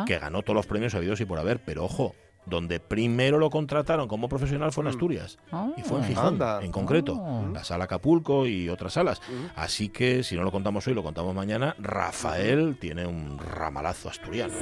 que 0.06 0.20
ganó 0.20 0.44
todos 0.44 0.56
los 0.56 0.68
premios 0.68 0.94
habidos 0.94 1.20
y 1.20 1.26
por 1.26 1.40
haber, 1.40 1.64
pero 1.66 1.84
ojo, 1.84 2.14
donde 2.46 2.80
primero 2.80 3.40
lo 3.40 3.50
contrataron 3.50 4.08
como 4.08 4.30
profesional 4.30 4.72
fue 4.72 4.84
en 4.84 4.90
mm. 4.90 4.90
Asturias 4.90 5.40
y 5.78 5.82
fue 5.82 5.98
en 5.98 6.04
ah. 6.04 6.08
Gijón 6.08 6.40
en 6.62 6.72
concreto, 6.72 7.16
oh. 7.16 7.50
la 7.52 7.64
sala 7.64 7.86
Acapulco 7.86 8.46
y 8.46 8.70
otras 8.70 8.94
salas. 8.94 9.20
Mm. 9.22 9.60
Así 9.60 9.90
que 9.90 10.22
si 10.22 10.36
no 10.36 10.44
lo 10.44 10.52
contamos 10.52 10.86
hoy, 10.86 10.94
lo 10.94 11.02
contamos 11.02 11.34
mañana. 11.34 11.76
Rafael 11.80 12.78
tiene 12.80 13.08
un 13.08 13.40
ramalazo 13.40 14.10
asturiano. 14.10 14.54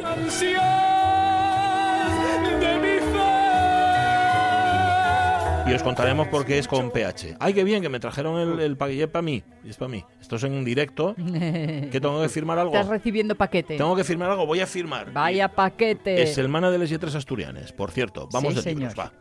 Y 5.70 5.74
os 5.74 5.84
contaremos 5.84 6.28
por 6.30 6.48
qué 6.48 6.58
es 6.58 6.68
con 6.68 6.90
PH. 6.90 7.36
Ay, 7.40 7.54
qué 7.54 7.64
bien, 7.64 7.84
que 7.84 7.90
me 7.90 8.00
trajeron 8.00 8.40
el, 8.40 8.60
el 8.60 8.76
paquete 8.76 9.08
para 9.08 9.22
mí. 9.22 9.44
Es 9.64 9.78
para 9.78 9.90
mí. 9.90 10.04
Esto 10.20 10.38
es 10.38 10.44
en 10.44 10.66
directo. 10.66 11.14
¿Que 11.18 12.00
tengo 12.02 12.20
que 12.24 12.30
firmar 12.30 12.58
algo? 12.58 12.74
Estás 12.74 12.88
recibiendo 12.88 13.36
paquete. 13.36 13.78
Tengo 13.78 13.96
que 13.96 14.04
firmar 14.04 14.32
algo, 14.32 14.48
voy 14.48 14.62
a 14.62 14.66
firmar. 14.66 15.14
Vaya 15.14 15.48
paquete. 15.48 16.24
Es 16.24 16.40
el 16.40 16.50
mana 16.50 16.72
de 16.72 16.80
las 16.80 16.90
letras 16.90 17.14
asturianes, 17.14 17.72
por 17.72 17.92
cierto. 17.92 18.28
Vamos 18.32 18.56
de 18.56 18.64
señor. 18.64 18.98
va. 19.00 19.12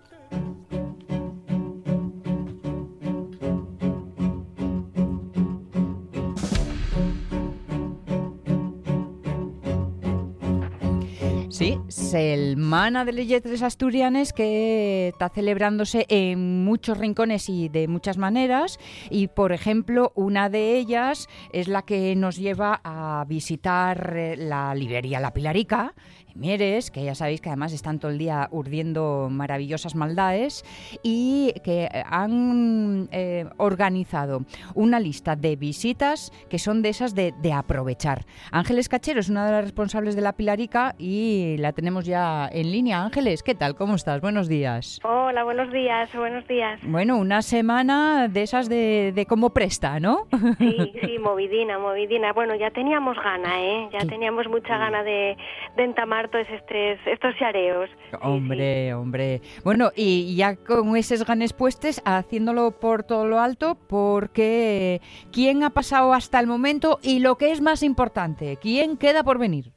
Sí, 11.58 11.76
Selmana 11.88 13.04
de 13.04 13.12
Leyetres 13.12 13.62
Asturianes 13.62 14.32
que 14.32 15.08
está 15.08 15.28
celebrándose 15.28 16.06
en 16.08 16.62
muchos 16.62 16.98
rincones 16.98 17.48
y 17.48 17.68
de 17.68 17.88
muchas 17.88 18.16
maneras. 18.16 18.78
Y 19.10 19.26
por 19.26 19.50
ejemplo 19.50 20.12
una 20.14 20.50
de 20.50 20.78
ellas 20.78 21.26
es 21.52 21.66
la 21.66 21.82
que 21.82 22.14
nos 22.14 22.36
lleva 22.36 22.80
a 22.84 23.24
visitar 23.26 24.14
eh, 24.16 24.36
la 24.36 24.72
librería 24.76 25.18
La 25.18 25.34
Pilarica 25.34 25.96
Mieres, 26.38 26.92
que 26.92 27.02
ya 27.02 27.16
sabéis 27.16 27.40
que 27.40 27.48
además 27.48 27.72
están 27.72 27.98
todo 27.98 28.12
el 28.12 28.18
día 28.18 28.48
urdiendo 28.52 29.28
maravillosas 29.28 29.96
maldades 29.96 30.64
y 31.02 31.52
que 31.64 31.88
han 32.06 33.08
eh, 33.10 33.46
organizado 33.56 34.42
una 34.74 35.00
lista 35.00 35.34
de 35.34 35.56
visitas 35.56 36.30
que 36.48 36.60
son 36.60 36.80
de 36.82 36.90
esas 36.90 37.16
de, 37.16 37.32
aprovechar. 37.52 38.24
Ángeles 38.52 38.88
Cachero 38.88 39.18
es 39.18 39.28
una 39.28 39.46
de 39.46 39.52
las 39.52 39.64
responsables 39.64 40.14
de 40.14 40.22
la 40.22 40.34
Pilarica 40.34 40.94
y 40.96 41.56
la 41.58 41.72
tenemos 41.72 42.04
ya 42.04 42.48
en 42.52 42.70
línea. 42.70 43.02
Ángeles, 43.02 43.42
¿qué 43.42 43.56
tal? 43.56 43.74
¿Cómo 43.74 43.96
estás? 43.96 44.20
Buenos 44.20 44.48
días. 44.48 45.00
Hola, 45.02 45.42
buenos 45.42 45.72
días, 45.72 46.14
buenos 46.14 46.46
días. 46.46 46.78
Bueno, 46.84 47.16
una 47.16 47.42
semana 47.42 48.28
de 48.28 48.42
esas 48.42 48.68
de, 48.68 49.12
de 49.12 49.26
cómo 49.26 49.50
presta, 49.50 49.98
¿no? 49.98 50.28
Sí, 50.58 50.92
sí, 51.02 51.18
movidina, 51.18 51.78
movidina. 51.78 52.32
Bueno, 52.32 52.54
ya 52.54 52.70
teníamos 52.70 53.16
gana, 53.16 53.60
¿eh? 53.60 53.88
Ya 53.92 54.06
teníamos 54.06 54.46
mucha 54.46 54.78
gana 54.78 55.02
de, 55.02 55.36
de 55.76 55.84
entamar 55.84 56.27
todos 56.28 56.46
estos, 56.50 57.06
estos 57.06 57.34
xareos. 57.36 57.90
Hombre, 58.20 58.94
hombre. 58.94 59.40
Bueno, 59.64 59.90
y 59.94 60.36
ya 60.36 60.56
con 60.56 60.96
esos 60.96 61.24
ganes 61.24 61.52
puestos, 61.52 62.02
haciéndolo 62.04 62.72
por 62.72 63.02
todo 63.02 63.26
lo 63.26 63.40
alto, 63.40 63.76
porque 63.88 65.00
¿quién 65.32 65.64
ha 65.64 65.70
pasado 65.70 66.12
hasta 66.12 66.40
el 66.40 66.46
momento? 66.46 66.98
Y 67.02 67.20
lo 67.20 67.36
que 67.36 67.52
es 67.52 67.60
más 67.60 67.82
importante, 67.82 68.58
¿quién 68.60 68.96
queda 68.96 69.22
por 69.24 69.38
venir? 69.38 69.72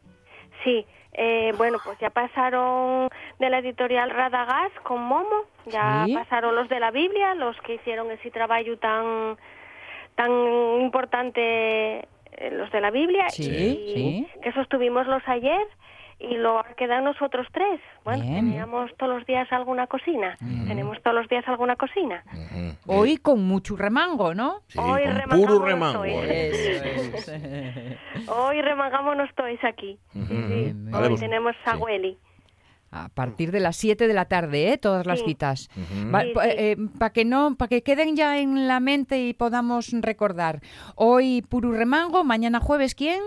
Sí, 0.64 0.86
eh, 1.14 1.52
bueno, 1.58 1.78
pues 1.84 1.98
ya 2.00 2.10
pasaron 2.10 3.10
de 3.40 3.50
la 3.50 3.60
editorial 3.60 4.10
Radagás 4.10 4.72
con 4.84 5.02
Momo, 5.04 5.46
ya 5.66 6.06
pasaron 6.14 6.56
los 6.56 6.70
de 6.70 6.80
la 6.80 6.92
Biblia, 6.92 7.36
los 7.36 7.60
que 7.62 7.76
hicieron 7.76 8.12
ese 8.12 8.32
trabajo 8.32 8.78
tan 8.78 9.38
tan 10.16 10.32
importante 10.82 12.00
eh, 12.00 12.52
los 12.52 12.72
de 12.72 12.82
la 12.82 12.92
Biblia 12.92 13.28
y 13.38 14.26
que 14.42 14.52
sostuvimos 14.54 15.08
los 15.08 15.22
ayer 15.28 15.66
y 16.22 16.38
lo 16.38 16.64
quedan 16.78 17.04
nosotros 17.04 17.48
tres. 17.52 17.82
Bueno, 18.04 18.24
teníamos 18.24 18.92
todos 18.98 19.18
los 19.18 19.26
días 19.26 19.52
alguna 19.52 19.88
cocina. 19.88 20.38
Tenemos 20.68 21.02
todos 21.02 21.16
los 21.16 21.28
días 21.28 21.48
alguna 21.48 21.76
cocina. 21.76 22.24
Hoy 22.86 23.18
con 23.18 23.44
mucho 23.44 23.76
remango, 23.76 24.36
¿no? 24.36 24.62
Hoy 24.78 25.02
con 25.04 25.40
puro 25.40 25.66
remango. 25.66 26.02
Hoy 28.28 28.62
remangámonos 28.62 29.30
todos 29.36 29.64
aquí. 29.64 29.98
Hoy 30.16 30.76
pues, 30.92 31.20
tenemos 31.20 31.56
Sagüeli. 31.66 32.18
A 32.94 33.08
partir 33.08 33.52
de 33.52 33.62
las 33.62 33.78
7 33.78 34.06
de 34.06 34.14
la 34.14 34.26
tarde, 34.26 34.74
¿eh? 34.74 34.78
Todas 34.78 35.06
las 35.06 35.24
citas. 35.24 35.70
Eh, 35.78 36.76
Para 37.00 37.14
que 37.14 37.24
no, 37.24 37.56
para 37.56 37.70
que 37.70 37.84
queden 37.84 38.18
ya 38.18 38.38
en 38.38 38.68
la 38.68 38.82
mente 38.82 39.18
y 39.26 39.34
podamos 39.34 39.92
recordar. 39.94 40.60
Hoy 40.96 41.42
Puru 41.42 41.72
Remango, 41.72 42.26
mañana 42.26 42.60
jueves, 42.60 42.94
¿quién? 42.94 43.22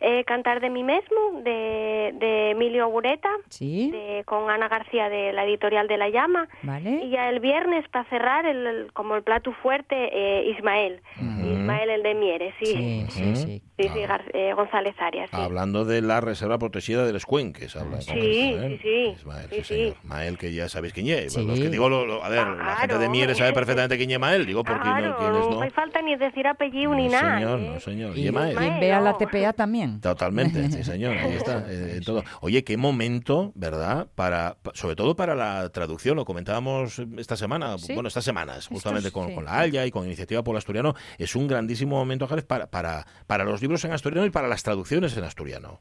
Eh, 0.00 0.22
Cantar 0.24 0.60
de 0.60 0.70
mí 0.70 0.84
mismo, 0.84 1.40
de, 1.42 2.14
de 2.14 2.50
Emilio 2.50 2.88
Bureta, 2.88 3.30
¿Sí? 3.48 3.92
con 4.26 4.48
Ana 4.48 4.68
García 4.68 5.08
de 5.08 5.32
la 5.32 5.44
editorial 5.44 5.88
de 5.88 5.96
La 5.96 6.08
Llama. 6.08 6.48
Vale. 6.62 7.00
Y 7.04 7.10
ya 7.10 7.28
el 7.28 7.40
viernes, 7.40 7.88
para 7.88 8.08
cerrar, 8.08 8.46
el, 8.46 8.92
como 8.92 9.16
el 9.16 9.22
plato 9.22 9.52
fuerte, 9.52 9.96
eh, 10.12 10.50
Ismael. 10.50 11.00
Ismael, 11.18 11.90
el 11.90 12.02
de 12.04 12.14
Mieres, 12.14 12.54
sí. 12.60 12.66
Sí, 12.66 13.06
sí, 13.08 13.36
Sí, 13.36 13.62
sí, 13.78 13.88
eh, 14.34 14.52
González 14.54 14.94
Arias. 14.98 15.32
Hablando 15.32 15.84
de 15.84 16.02
la 16.02 16.20
reserva 16.20 16.58
protegida 16.58 17.04
del 17.04 17.16
Escuenques. 17.16 17.76
Habla 17.76 18.00
sí, 18.00 18.10
sí, 18.12 18.78
sí. 18.82 19.14
Ismael, 19.16 19.48
sí, 19.50 19.62
sí, 19.64 19.94
Mael, 20.02 20.38
que 20.38 20.52
ya 20.52 20.68
sabéis 20.68 20.92
quién 20.92 21.08
es. 21.08 21.36
Los 21.36 21.58
que 21.58 21.70
digo, 21.70 21.86
a 21.86 22.28
ver, 22.28 22.46
la 22.46 22.76
gente 22.76 22.98
de 22.98 23.08
Mieres 23.08 23.38
sabe 23.38 23.52
perfectamente 23.52 23.96
quién 23.96 24.10
es 24.10 24.18
Mael. 24.18 24.46
Digo, 24.46 24.64
porque 24.64 24.82
claro, 24.82 25.10
no, 25.10 25.16
¿quiénes 25.18 25.40
no? 25.40 25.50
No 25.50 25.60
hay 25.62 25.70
falta 25.70 26.02
ni 26.02 26.16
decir 26.16 26.46
apellido 26.46 26.94
ni 26.94 27.08
nada. 27.08 27.38
señor, 27.38 27.60
¿eh? 27.60 27.70
no, 27.74 27.80
señor. 27.80 28.18
Y, 28.18 28.28
y 28.28 28.30
vea 28.30 29.00
la 29.00 29.16
TPA 29.16 29.52
también. 29.52 30.00
Totalmente, 30.00 30.70
sí, 30.70 30.82
señor. 30.84 31.16
Ahí 31.16 31.34
está. 31.34 31.64
Eh, 31.68 32.00
todo. 32.04 32.24
Oye, 32.40 32.64
qué 32.64 32.76
momento, 32.76 33.52
¿verdad? 33.54 34.08
Para, 34.14 34.56
sobre 34.74 34.96
todo 34.96 35.16
para 35.16 35.34
la 35.34 35.68
traducción. 35.70 36.16
Lo 36.16 36.24
comentábamos 36.24 37.00
esta 37.16 37.36
semana, 37.36 37.76
bueno, 37.94 38.08
estas 38.08 38.24
semanas, 38.24 38.66
justamente 38.66 39.10
con, 39.10 39.34
con, 39.34 39.44
la 39.44 39.60
Haya 39.60 39.86
y 39.86 39.90
con 39.90 40.04
Iniciativa 40.04 40.42
por 40.42 40.54
el 40.54 40.58
Asturiano. 40.58 40.94
Es 41.18 41.36
un 41.36 41.46
grandísimo 41.46 41.96
momento, 41.96 42.26
Járez, 42.26 42.44
para, 42.44 42.66
para, 42.66 43.06
para 43.26 43.44
los 43.44 43.60
libros 43.68 43.84
en 43.84 43.92
asturiano 43.92 44.26
y 44.26 44.30
para 44.30 44.48
las 44.48 44.62
traducciones 44.62 45.14
en 45.16 45.24
asturiano. 45.24 45.78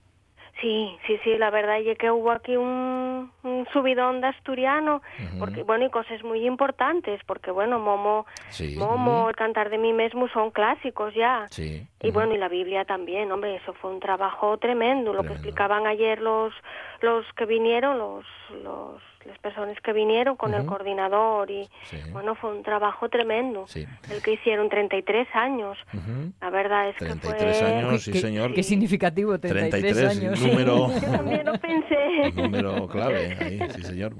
Sí, 0.59 0.97
sí, 1.05 1.17
sí, 1.23 1.37
la 1.37 1.51
verdad 1.51 1.79
es 1.79 1.97
que 1.97 2.09
hubo 2.09 2.31
aquí 2.31 2.57
un, 2.57 3.31
subidón 3.71 4.21
de 4.21 4.27
asturiano, 4.27 5.01
porque 5.39 5.61
bueno, 5.61 5.85
y 5.85 5.89
cosas 5.89 6.23
muy 6.23 6.45
importantes, 6.45 7.21
porque 7.27 7.51
bueno, 7.51 7.79
Momo, 7.79 8.25
Momo, 8.75 9.29
el 9.29 9.35
cantar 9.35 9.69
de 9.69 9.77
mí 9.77 9.93
mismo 9.93 10.27
son 10.29 10.49
clásicos 10.49 11.13
ya. 11.13 11.45
Sí. 11.51 11.87
Y 12.01 12.11
bueno, 12.11 12.33
y 12.33 12.37
la 12.39 12.49
Biblia 12.49 12.85
también, 12.85 13.31
hombre, 13.31 13.57
eso 13.57 13.73
fue 13.73 13.91
un 13.91 13.99
trabajo 13.99 14.57
tremendo, 14.57 15.13
lo 15.13 15.23
que 15.23 15.33
explicaban 15.33 15.85
ayer 15.85 16.19
los 16.21 16.53
los 17.01 17.25
que 17.33 17.45
vinieron, 17.45 17.99
los 17.99 18.25
los 18.63 19.01
las 19.27 19.37
personas 19.39 19.77
que 19.83 19.93
vinieron 19.93 20.35
con 20.35 20.53
el 20.53 20.65
coordinador 20.65 21.51
y 21.51 21.67
bueno, 22.11 22.35
fue 22.35 22.55
un 22.55 22.63
trabajo 22.63 23.09
tremendo. 23.09 23.65
El 23.75 24.21
que 24.23 24.33
hicieron 24.33 24.69
33 24.69 25.27
años. 25.33 25.77
La 26.41 26.49
verdad 26.49 26.89
es 26.89 26.95
que 26.95 27.15
fue... 27.15 27.37
años, 27.37 28.03
sí, 28.03 28.13
señor. 28.13 28.53
Qué 28.53 28.63
significativo, 28.63 29.37
33, 29.39 30.17
años. 30.17 30.39
número... 30.39 30.87
Yo 31.01 31.11
también 31.11 31.45
lo 31.45 31.53
pensé. 31.59 32.31
número 32.35 32.87
clave, 32.87 33.37
ahí, 33.39 33.59
sí, 33.75 33.83
señor. 33.83 34.15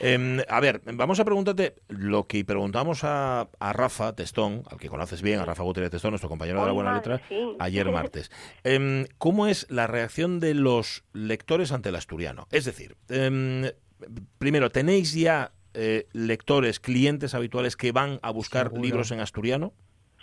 Em, 0.00 0.38
a 0.48 0.60
ver, 0.60 0.80
vamos 0.84 1.20
a 1.20 1.24
preguntarte 1.24 1.74
lo 1.88 2.26
que 2.26 2.44
preguntamos 2.44 3.04
a, 3.04 3.48
a, 3.58 3.72
Rafa 3.72 4.14
Testón, 4.14 4.62
al 4.70 4.78
que 4.78 4.88
conoces 4.88 5.22
bien, 5.22 5.40
a 5.40 5.44
Rafa 5.44 5.62
Gutiérrez 5.62 5.90
Testón, 5.90 6.12
nuestro 6.12 6.28
compañero 6.28 6.60
de 6.60 6.66
la 6.66 6.72
Buena 6.72 6.94
Letra, 6.94 7.20
ayer 7.58 7.90
martes. 7.92 8.30
Em, 8.62 9.06
¿Cómo 9.18 9.46
es 9.46 9.66
la 9.70 9.86
reacción 9.86 10.40
de 10.40 10.54
los 10.54 11.04
lectores 11.12 11.72
ante 11.72 11.88
el 11.88 11.96
asturiano? 11.96 12.46
Es 12.50 12.64
decir, 12.64 12.96
em, 13.08 13.64
primero, 14.38 14.70
¿tenéis 14.70 15.14
ya 15.14 15.52
eh, 15.74 16.06
lectores, 16.12 16.80
clientes 16.80 17.34
habituales 17.34 17.76
que 17.76 17.92
van 17.92 18.20
a 18.22 18.30
buscar 18.30 18.72
libros 18.72 19.10
en 19.10 19.20
asturiano? 19.20 19.72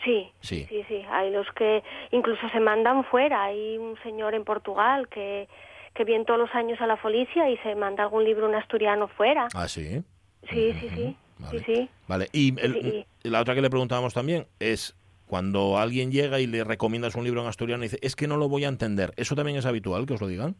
Sí, 0.03 0.31
sí, 0.41 0.65
sí, 0.69 0.83
sí. 0.87 1.03
Hay 1.11 1.31
los 1.31 1.47
que 1.55 1.83
incluso 2.11 2.49
se 2.49 2.59
mandan 2.59 3.03
fuera. 3.05 3.43
Hay 3.43 3.77
un 3.77 3.97
señor 4.01 4.33
en 4.33 4.43
Portugal 4.43 5.07
que, 5.09 5.47
que 5.93 6.03
viene 6.03 6.25
todos 6.25 6.39
los 6.39 6.55
años 6.55 6.79
a 6.81 6.87
la 6.87 6.97
Folicia 6.97 7.49
y 7.49 7.57
se 7.57 7.75
manda 7.75 8.03
algún 8.03 8.23
libro 8.23 8.49
en 8.49 8.55
asturiano 8.55 9.07
fuera. 9.09 9.47
Ah, 9.53 9.67
sí. 9.67 10.01
Sí, 10.49 10.73
sí, 10.79 10.89
sí. 10.95 11.15
Vale. 11.37 11.59
sí, 11.59 11.65
sí. 11.65 11.89
Vale. 12.07 12.29
Y, 12.31 12.55
la 13.23 13.41
otra 13.41 13.55
que 13.55 13.61
le 13.61 13.69
preguntábamos 13.69 14.13
también 14.13 14.47
es 14.59 14.95
cuando 15.27 15.77
alguien 15.77 16.11
llega 16.11 16.39
y 16.39 16.47
le 16.47 16.63
recomiendas 16.63 17.15
un 17.15 17.23
libro 17.23 17.41
en 17.41 17.47
asturiano 17.47 17.83
y 17.83 17.87
dice, 17.87 17.99
es 18.01 18.15
que 18.15 18.27
no 18.27 18.37
lo 18.37 18.49
voy 18.49 18.65
a 18.65 18.67
entender. 18.67 19.13
¿Eso 19.17 19.35
también 19.35 19.57
es 19.57 19.65
habitual 19.65 20.05
que 20.05 20.13
os 20.13 20.21
lo 20.21 20.27
digan? 20.27 20.55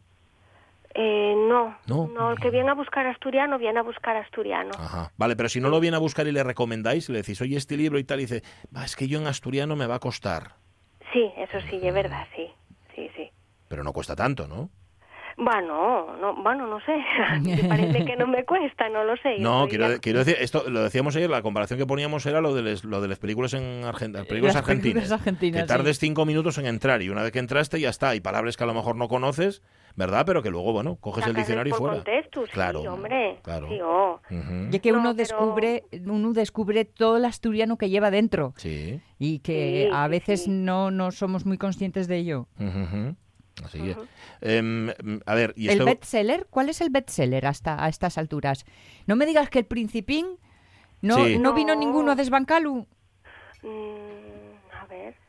Eh, 0.94 1.34
no, 1.48 1.78
no, 1.86 2.30
el 2.32 2.38
que 2.38 2.50
viene 2.50 2.70
a 2.70 2.74
buscar 2.74 3.06
asturiano 3.06 3.58
viene 3.58 3.78
a 3.78 3.82
buscar 3.82 4.16
asturiano. 4.16 4.70
Ajá. 4.78 5.10
Vale, 5.16 5.36
pero 5.36 5.48
si 5.48 5.60
no 5.60 5.70
lo 5.70 5.80
viene 5.80 5.96
a 5.96 6.00
buscar 6.00 6.26
y 6.26 6.32
le 6.32 6.42
recomendáis, 6.42 7.08
le 7.08 7.18
decís, 7.18 7.40
oye, 7.40 7.56
este 7.56 7.76
libro 7.76 7.98
y 7.98 8.04
tal, 8.04 8.20
y 8.20 8.24
dice, 8.24 8.42
es 8.84 8.96
que 8.96 9.08
yo 9.08 9.18
en 9.18 9.26
asturiano 9.26 9.74
me 9.74 9.86
va 9.86 9.94
a 9.96 10.00
costar. 10.00 10.56
Sí, 11.12 11.30
eso 11.36 11.60
sí, 11.68 11.80
es 11.82 11.94
verdad, 11.94 12.26
sí, 12.36 12.50
sí, 12.94 13.10
sí. 13.16 13.30
Pero 13.68 13.84
no 13.84 13.92
cuesta 13.92 14.14
tanto, 14.14 14.46
¿no? 14.46 14.70
Bueno, 15.36 16.16
no, 16.20 16.42
bueno, 16.42 16.66
no 16.66 16.78
sé. 16.80 16.92
Me 17.40 17.68
parece 17.68 18.04
que 18.04 18.16
no 18.16 18.26
me 18.26 18.44
cuesta, 18.44 18.88
no 18.88 19.04
lo 19.04 19.16
sé. 19.16 19.38
No, 19.38 19.66
quiero, 19.68 19.88
decir, 19.88 20.36
esto 20.38 20.68
lo 20.68 20.82
decíamos 20.82 21.16
ayer, 21.16 21.30
la 21.30 21.42
comparación 21.42 21.78
que 21.78 21.86
poníamos 21.86 22.26
era 22.26 22.40
lo 22.40 22.54
de, 22.54 22.62
les, 22.62 22.84
lo 22.84 23.00
de 23.00 23.08
las 23.08 23.18
películas 23.18 23.54
en 23.54 23.84
Argentina, 23.84 24.24
películas 24.24 24.56
argentinas. 24.56 25.10
que 25.40 25.62
tardes 25.62 25.98
cinco 25.98 26.26
minutos 26.26 26.58
en 26.58 26.66
entrar 26.66 27.02
y 27.02 27.08
una 27.08 27.22
vez 27.22 27.32
que 27.32 27.38
entraste 27.38 27.80
ya 27.80 27.88
está. 27.88 28.14
Y 28.14 28.20
palabras 28.20 28.56
que 28.56 28.64
a 28.64 28.66
lo 28.66 28.74
mejor 28.74 28.96
no 28.96 29.08
conoces, 29.08 29.62
¿verdad? 29.96 30.24
Pero 30.26 30.42
que 30.42 30.50
luego, 30.50 30.72
bueno, 30.72 30.96
coges 30.96 31.26
el 31.26 31.34
diccionario 31.34 31.74
y 31.74 31.76
fuera. 31.76 31.96
Contexto, 31.96 32.44
claro, 32.52 32.80
sí, 32.80 32.86
hombre. 32.86 33.38
Claro. 33.42 33.68
Sí, 33.68 33.78
oh. 33.82 34.20
Y 34.70 34.78
que 34.80 34.92
uno 34.92 35.14
descubre, 35.14 35.84
uno 36.04 36.32
descubre 36.32 36.84
todo 36.84 37.16
el 37.16 37.24
asturiano 37.24 37.76
que 37.76 37.90
lleva 37.90 38.10
dentro. 38.10 38.54
Sí. 38.56 39.00
Y 39.18 39.40
que 39.40 39.90
a 39.92 40.08
veces 40.08 40.48
no, 40.48 40.90
no 40.90 41.10
somos 41.10 41.46
muy 41.46 41.58
conscientes 41.58 42.08
de 42.08 42.16
ello. 42.16 42.48
Así 43.64 43.94
em, 44.40 44.90
a 45.26 45.34
ver, 45.34 45.52
¿y 45.56 45.68
¿El 45.68 45.84
bestseller? 45.84 46.46
¿Cuál 46.48 46.70
es 46.70 46.80
el 46.80 46.90
bestseller 46.90 47.46
hasta 47.46 47.84
a 47.84 47.88
estas 47.88 48.16
alturas? 48.18 48.64
No 49.06 49.14
me 49.14 49.26
digas 49.26 49.50
que 49.50 49.58
el 49.60 49.66
Principín 49.66 50.38
no, 51.02 51.28
no 51.28 51.52
vino 51.52 51.74
ninguno 51.74 52.12
a 52.12 52.14
desbancarlo. 52.14 52.86
Mm, 53.62 54.21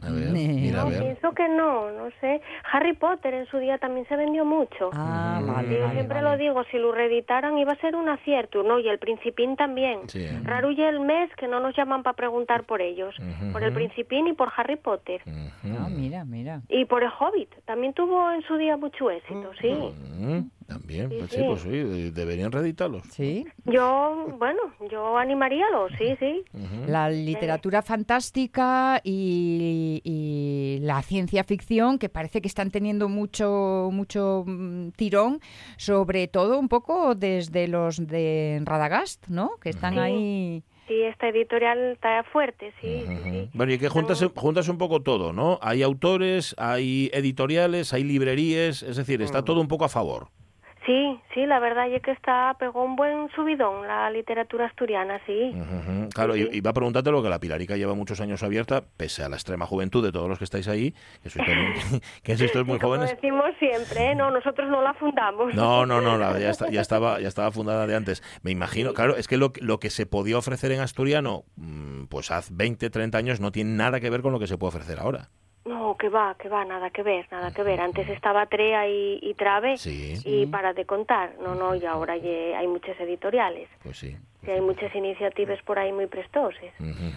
a 0.02 0.10
ver. 0.12 0.30
A 0.30 0.32
ver, 0.32 0.32
mira, 0.34 0.78
no, 0.78 0.82
a 0.82 0.90
ver. 0.90 1.00
pienso 1.02 1.32
que 1.34 1.48
no, 1.50 1.92
no 1.92 2.10
sé. 2.22 2.42
Harry 2.72 2.94
Potter 2.94 3.34
en 3.34 3.46
su 3.48 3.58
día 3.58 3.78
también 3.78 4.06
se 4.08 4.16
vendió 4.16 4.46
mucho. 4.46 4.90
Ah, 4.94 5.42
vale, 5.46 5.76
Yo 5.76 5.82
vale, 5.82 5.94
siempre 5.94 6.22
vale. 6.22 6.30
lo 6.32 6.38
digo, 6.38 6.64
si 6.72 6.78
lo 6.78 6.92
reeditaran 6.92 7.58
iba 7.58 7.72
a 7.74 7.78
ser 7.78 7.96
un 7.96 8.10
acierto, 8.10 8.64
¿no? 8.64 8.80
Y 8.80 8.88
el 8.90 9.00
Principín 9.00 9.56
también. 9.56 10.10
Sí. 10.10 10.28
Rarulle 10.44 10.88
el 10.90 11.00
mes 11.00 11.30
que 11.38 11.48
no 11.48 11.60
nos 11.60 11.76
llaman 11.76 12.04
para 12.04 12.16
preguntar 12.16 12.64
por 12.64 12.82
ellos. 12.82 13.16
Por 13.52 13.64
el 13.64 13.74
Principín 13.74 14.28
y 14.28 14.34
por 14.34 14.52
Harry 14.56 14.76
Potter. 14.76 15.22
Ah, 15.28 15.88
mira, 15.90 16.26
mira. 16.26 16.62
Y 16.70 16.86
por 16.86 17.04
el 17.04 17.10
Hobbit. 17.20 17.50
También 17.66 17.94
tuvo 17.94 18.32
en 18.32 18.42
su 18.44 18.58
día 18.58 18.78
mucho 18.78 19.10
éxito, 19.10 19.52
sí. 19.62 19.70
Mm, 19.72 20.50
también, 20.74 21.10
Sí, 21.10 21.16
pues 21.20 21.32
sí, 21.32 21.38
sí. 21.38 21.44
pues 21.48 21.62
sí, 21.62 22.10
deberían 22.12 22.52
reeditarlos. 22.52 23.04
Sí. 23.12 23.46
Yo, 23.66 24.28
bueno, 24.38 24.62
yo 24.90 25.18
animaría 25.18 25.70
los, 25.72 25.92
sí, 25.98 26.16
sí. 26.20 26.44
La 26.88 27.10
literatura 27.10 27.82
fantástica 27.82 29.00
y, 29.04 30.02
y 30.04 30.80
la 30.82 31.02
ciencia 31.02 31.44
ficción 31.44 32.00
que 32.00 32.10
parece 32.10 32.42
que 32.42 32.48
están 32.48 32.72
teniendo 32.72 33.10
mucho 33.10 33.90
mucho 33.92 34.44
mm, 34.46 34.90
tirón, 34.92 35.40
sobre 35.78 36.28
todo 36.28 36.60
un 36.60 36.70
poco 36.70 37.16
desde 37.16 37.68
los 37.68 38.06
de 38.08 38.62
Radagast, 38.64 39.28
¿no? 39.28 39.52
Que 39.62 39.70
están 39.70 40.00
ahí. 40.00 40.64
Sí, 40.88 41.02
esta 41.04 41.30
editorial 41.30 41.94
está 41.94 42.24
fuerte, 42.24 42.74
sí, 42.82 43.06
sí, 43.08 43.18
sí. 43.24 43.50
Bueno, 43.54 43.72
y 43.72 43.78
que 43.78 43.88
juntas, 43.88 44.24
juntas 44.36 44.68
un 44.68 44.78
poco 44.78 45.02
todo, 45.02 45.32
¿no? 45.32 45.58
Hay 45.62 45.82
autores, 45.82 46.56
hay 46.58 47.10
editoriales, 47.14 47.94
hay 47.94 48.04
librerías, 48.04 48.84
es 48.84 48.98
decir, 48.98 49.22
está 49.22 49.46
todo 49.46 49.62
un 49.62 49.70
poco 49.70 49.86
a 49.86 49.90
favor. 49.90 50.28
Sí, 50.86 51.18
sí, 51.34 51.46
la 51.46 51.60
verdad 51.60 51.88
es 51.88 52.02
que 52.02 52.12
está 52.12 52.56
pegó 52.60 52.84
un 52.84 52.98
buen 52.98 53.30
subidón 53.34 53.88
la 53.88 54.10
literatura 54.12 54.66
asturiana, 54.66 55.22
sí. 55.26 55.56
Claro, 56.14 56.36
y 56.36 56.50
iba 56.52 56.72
a 56.72 56.74
preguntarte 56.74 57.10
lo 57.10 57.24
que 57.24 57.30
la 57.30 57.40
Pilarica 57.40 57.78
lleva 57.78 57.94
muchos 57.94 58.20
años 58.20 58.44
abierta, 58.44 58.84
pese 58.98 59.24
a 59.24 59.30
la 59.30 59.38
extrema 59.38 59.66
juventud 59.66 60.04
de 60.04 60.12
todos 60.12 60.28
los 60.28 60.38
que 60.40 60.44
estáis 60.44 60.68
ahí, 60.68 60.94
que 61.22 61.30
sois 61.30 61.46
que 62.24 62.36
sois 62.38 62.52
todos 62.52 62.66
muy 62.68 62.80
Como 62.80 62.96
jóvenes. 62.96 63.12
decimos 63.16 63.46
siempre, 63.60 64.12
¿eh? 64.12 64.16
no, 64.16 64.30
nosotros 64.30 64.70
no 64.70 64.82
la 64.82 64.94
fundamos. 64.96 65.56
No, 65.56 65.86
no, 65.86 66.02
no, 66.02 66.18
la- 66.18 66.38
ya, 66.38 66.50
está- 66.50 66.70
ya 66.70 66.82
estaba, 66.88 67.20
ya 67.22 67.30
estaba 67.30 67.52
fundada 67.52 67.88
de 67.88 67.96
antes. 67.96 68.22
Me 68.42 68.52
imagino, 68.52 68.94
claro, 68.94 69.16
es 69.16 69.30
que 69.30 69.38
lo, 69.38 69.54
lo 69.62 69.80
que 69.80 69.90
se 69.90 70.06
podía 70.06 70.38
ofrecer 70.38 70.74
en 70.74 70.82
asturiano, 70.82 71.46
mm, 71.56 72.06
pues 72.06 72.30
hace 72.30 72.52
20, 72.54 72.90
30 72.90 73.18
años, 73.18 73.40
no 73.40 73.54
tiene 73.54 73.72
nada 73.72 74.02
que 74.02 74.10
ver 74.10 74.22
con 74.22 74.34
lo 74.34 74.40
que 74.40 74.48
se 74.48 74.58
puede 74.58 74.70
ofrecer 74.76 75.00
ahora. 75.00 75.30
No, 75.66 75.96
que 75.98 76.10
va, 76.10 76.36
que 76.38 76.50
va, 76.50 76.66
nada 76.66 76.90
que 76.90 77.04
ver, 77.04 77.26
nada 77.32 77.54
que 77.54 77.64
ver. 77.64 77.80
Antes 77.80 78.10
estaba 78.10 78.46
Trea 78.48 78.88
y, 78.88 79.20
y 79.22 79.34
Trave 79.36 79.78
Sí. 79.78 80.16
y 80.26 80.46
para 80.48 80.74
de 80.74 80.86
contar. 80.86 81.36
No, 81.40 81.56
no, 81.56 81.74
y 81.76 81.86
ahora 81.86 82.14
hay 82.14 82.68
muchas 82.68 83.00
editoriales. 83.00 83.70
Pues 83.82 83.98
sí. 83.98 84.18
Y 84.46 84.52
hay 84.52 84.62
muchas 84.62 84.94
iniciativas 84.94 85.62
por 85.64 85.80
ahí 85.80 85.92
muy 85.94 86.08
prestosas. 86.08 86.60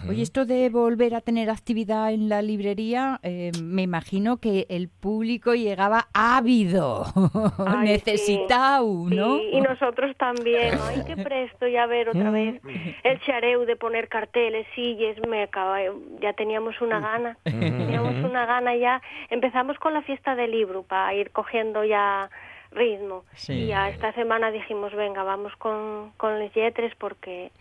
Oye, 0.09 0.21
esto 0.21 0.45
de 0.45 0.69
volver 0.69 1.13
a 1.13 1.21
tener 1.21 1.49
actividad 1.49 2.13
en 2.13 2.29
la 2.29 2.41
librería, 2.41 3.19
eh, 3.21 3.51
me 3.61 3.81
imagino 3.81 4.37
que 4.37 4.65
el 4.69 4.87
público 4.87 5.53
llegaba 5.53 6.07
ávido, 6.13 7.05
Ay, 7.67 7.89
necesitado, 7.89 9.09
sí, 9.09 9.15
¿no? 9.15 9.37
sí, 9.39 9.49
y 9.51 9.61
nosotros 9.61 10.15
también. 10.17 10.75
Ay, 10.81 11.03
qué 11.05 11.17
presto 11.17 11.67
ya 11.67 11.85
ver 11.85 12.09
otra 12.09 12.31
vez 12.31 12.61
el 13.03 13.19
chareu 13.21 13.65
de 13.65 13.75
poner 13.75 14.07
carteles, 14.07 14.65
sillas, 14.73 15.17
me 15.27 15.43
acaba, 15.43 15.79
ya 16.21 16.33
teníamos 16.33 16.79
una 16.81 16.99
gana, 16.99 17.37
teníamos 17.43 18.23
una 18.23 18.45
gana 18.45 18.75
ya. 18.75 19.01
Empezamos 19.29 19.77
con 19.79 19.93
la 19.93 20.01
fiesta 20.01 20.35
del 20.35 20.51
libro 20.51 20.83
para 20.83 21.13
ir 21.13 21.31
cogiendo 21.31 21.83
ya 21.83 22.29
ritmo. 22.71 23.23
Sí. 23.35 23.53
Y 23.53 23.67
ya 23.67 23.89
esta 23.89 24.13
semana 24.13 24.51
dijimos, 24.51 24.93
venga, 24.93 25.23
vamos 25.23 25.51
con, 25.57 26.11
con 26.17 26.39
los 26.39 26.53
yetres 26.53 26.93
porque 26.99 27.51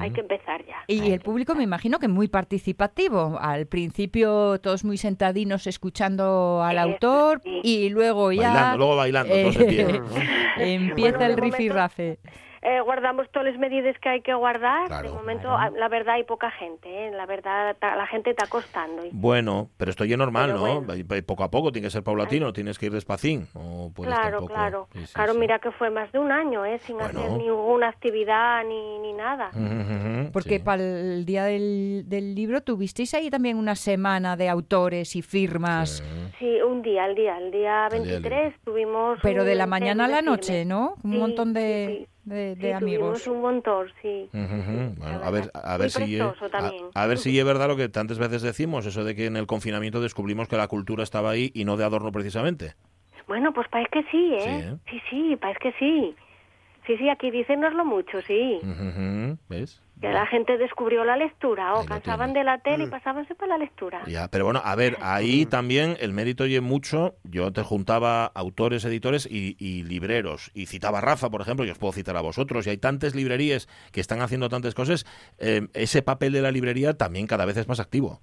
hay 0.00 0.10
que 0.10 0.20
empezar 0.20 0.64
ya. 0.66 0.82
Y 0.86 1.12
el 1.12 1.20
público 1.20 1.54
me 1.54 1.62
imagino 1.62 1.98
que 1.98 2.08
muy 2.08 2.28
participativo. 2.28 3.38
Al 3.40 3.66
principio 3.66 4.58
todos 4.60 4.84
muy 4.84 4.96
sentadinos 4.96 5.66
escuchando 5.66 6.62
al 6.62 6.76
Eso 6.78 6.88
autor 6.92 7.40
sí. 7.44 7.60
y 7.62 7.88
luego 7.90 8.32
ya 8.32 8.52
Bailando, 8.52 8.78
luego 8.78 8.96
bailando, 8.96 9.34
todos 9.34 9.56
de 9.58 9.64
pie. 9.64 10.00
empieza 10.58 11.18
Bueno, 11.18 11.24
el 11.26 11.36
de 11.36 11.42
momento- 11.42 11.56
rifirrafe. 11.56 12.18
Eh, 12.68 12.80
guardamos 12.80 13.30
todas 13.30 13.46
las 13.46 13.60
medidas 13.60 13.96
que 14.00 14.08
hay 14.08 14.22
que 14.22 14.34
guardar. 14.34 14.88
de 15.02 15.08
momento, 15.10 15.48
la 15.48 15.88
verdad, 15.88 16.16
hay 16.16 16.24
poca 16.24 16.50
gente. 16.50 16.88
¿eh? 16.88 17.12
La 17.12 17.24
verdad, 17.24 17.76
la 17.80 18.06
gente 18.08 18.30
está 18.30 18.48
costando. 18.48 19.04
Bueno, 19.12 19.70
pero 19.76 19.92
esto 19.92 20.04
ya 20.04 20.14
es 20.14 20.18
normal, 20.18 20.52
¿no? 20.52 20.84
Poco 21.24 21.44
a 21.44 21.50
poco, 21.50 21.70
tiene 21.70 21.86
que 21.86 21.92
ser 21.92 22.02
paulatino, 22.02 22.52
tienes 22.52 22.76
que 22.76 22.86
ir 22.86 22.92
despacín. 22.92 23.46
claro, 23.94 24.46
claro. 24.46 24.88
claro, 25.12 25.34
mira 25.34 25.60
que 25.60 25.70
fue 25.70 25.90
más 25.90 26.10
de 26.10 26.18
un 26.18 26.32
año, 26.32 26.64
¿eh? 26.64 26.80
Sin 26.80 27.00
hacer 27.00 27.30
ninguna 27.30 27.88
actividad 27.88 28.64
ni, 28.64 28.98
ni 28.98 29.12
nada. 29.12 29.50
Porque 30.32 30.58
para 30.58 30.82
el 30.82 31.24
día 31.24 31.44
del, 31.44 32.02
del, 32.06 32.34
libro 32.34 32.62
tuvisteis 32.62 33.14
ahí 33.14 33.30
también 33.30 33.58
una 33.58 33.76
semana 33.76 34.36
de 34.36 34.48
autores 34.48 35.14
y 35.14 35.22
firmas. 35.22 36.02
Sí, 36.40 36.60
un 36.62 36.82
día, 36.82 37.06
el 37.06 37.14
día, 37.14 37.38
el 37.38 37.52
día 37.52 37.88
23 37.90 38.54
tuvimos... 38.64 39.20
Pero 39.22 39.44
de 39.44 39.54
la 39.54 39.66
mañana 39.66 40.06
a 40.06 40.08
la 40.08 40.22
noche, 40.22 40.64
¿no? 40.64 40.96
Un 41.04 41.18
montón 41.18 41.52
de 41.52 42.08
de, 42.26 42.56
sí, 42.60 42.72
amigos. 42.72 43.26
un 43.28 43.40
montón, 43.40 43.88
sí. 44.02 44.28
Bueno, 44.32 45.20
a 45.22 45.30
ver, 45.30 45.50
a 45.54 45.76
ver 45.76 45.90
si 45.90 46.18
a, 46.20 47.06
ver 47.06 47.18
si 47.18 47.38
es 47.38 47.44
verdad 47.44 47.68
lo 47.68 47.76
que 47.76 47.88
tantas 47.88 48.18
veces 48.18 48.42
decimos, 48.42 48.84
eso 48.84 49.04
de 49.04 49.14
que 49.14 49.26
en 49.26 49.36
el 49.36 49.46
confinamiento 49.46 50.00
descubrimos 50.00 50.48
que 50.48 50.56
la 50.56 50.66
cultura 50.66 51.04
estaba 51.04 51.30
ahí 51.30 51.52
y 51.54 51.64
no 51.64 51.76
de 51.76 51.84
adorno 51.84 52.10
precisamente. 52.10 52.74
Bueno, 53.28 53.52
pues 53.52 53.68
parece 53.68 53.90
que 53.90 54.02
sí, 54.10 54.34
¿eh? 54.34 54.40
Sí, 54.40 54.50
¿eh? 54.50 54.76
sí, 54.90 55.02
sí 55.08 55.36
parece 55.36 55.60
que 55.60 55.72
sí. 55.78 56.14
Sí, 56.86 56.96
sí, 56.98 57.08
aquí 57.08 57.30
lo 57.30 57.84
mucho, 57.84 58.20
sí. 58.22 58.60
¿Ves? 59.48 59.82
Que 60.00 60.12
la 60.12 60.26
gente 60.26 60.58
descubrió 60.58 61.04
la 61.04 61.16
lectura, 61.16 61.74
o 61.74 61.86
cansaban 61.86 62.34
de 62.34 62.44
la 62.44 62.58
tele 62.58 62.84
y 62.84 62.86
mm. 62.86 62.90
pasábanse 62.90 63.34
para 63.34 63.56
la 63.56 63.58
lectura. 63.58 64.02
Ya, 64.06 64.28
pero 64.28 64.44
bueno, 64.44 64.60
a 64.62 64.74
ver, 64.74 64.98
ahí 65.00 65.46
también 65.46 65.96
el 66.00 66.12
mérito 66.12 66.44
oye 66.44 66.60
mucho. 66.60 67.14
Yo 67.24 67.50
te 67.52 67.62
juntaba 67.62 68.26
autores, 68.26 68.84
editores 68.84 69.26
y, 69.30 69.54
libreros. 69.84 70.50
Y 70.52 70.66
citaba 70.66 70.98
a 70.98 71.00
Rafa, 71.00 71.30
por 71.30 71.40
ejemplo, 71.40 71.64
y 71.64 71.70
os 71.70 71.78
puedo 71.78 71.92
citar 71.92 72.16
a 72.16 72.20
vosotros. 72.20 72.66
Y 72.66 72.70
hay 72.70 72.76
tantas 72.76 73.14
librerías 73.14 73.68
que 73.90 74.00
están 74.00 74.20
haciendo 74.20 74.50
tantas 74.50 74.74
cosas. 74.74 75.06
Eh, 75.38 75.66
ese 75.72 76.02
papel 76.02 76.32
de 76.32 76.42
la 76.42 76.50
librería 76.50 76.92
también 76.92 77.26
cada 77.26 77.46
vez 77.46 77.56
es 77.56 77.66
más 77.66 77.80
activo. 77.80 78.20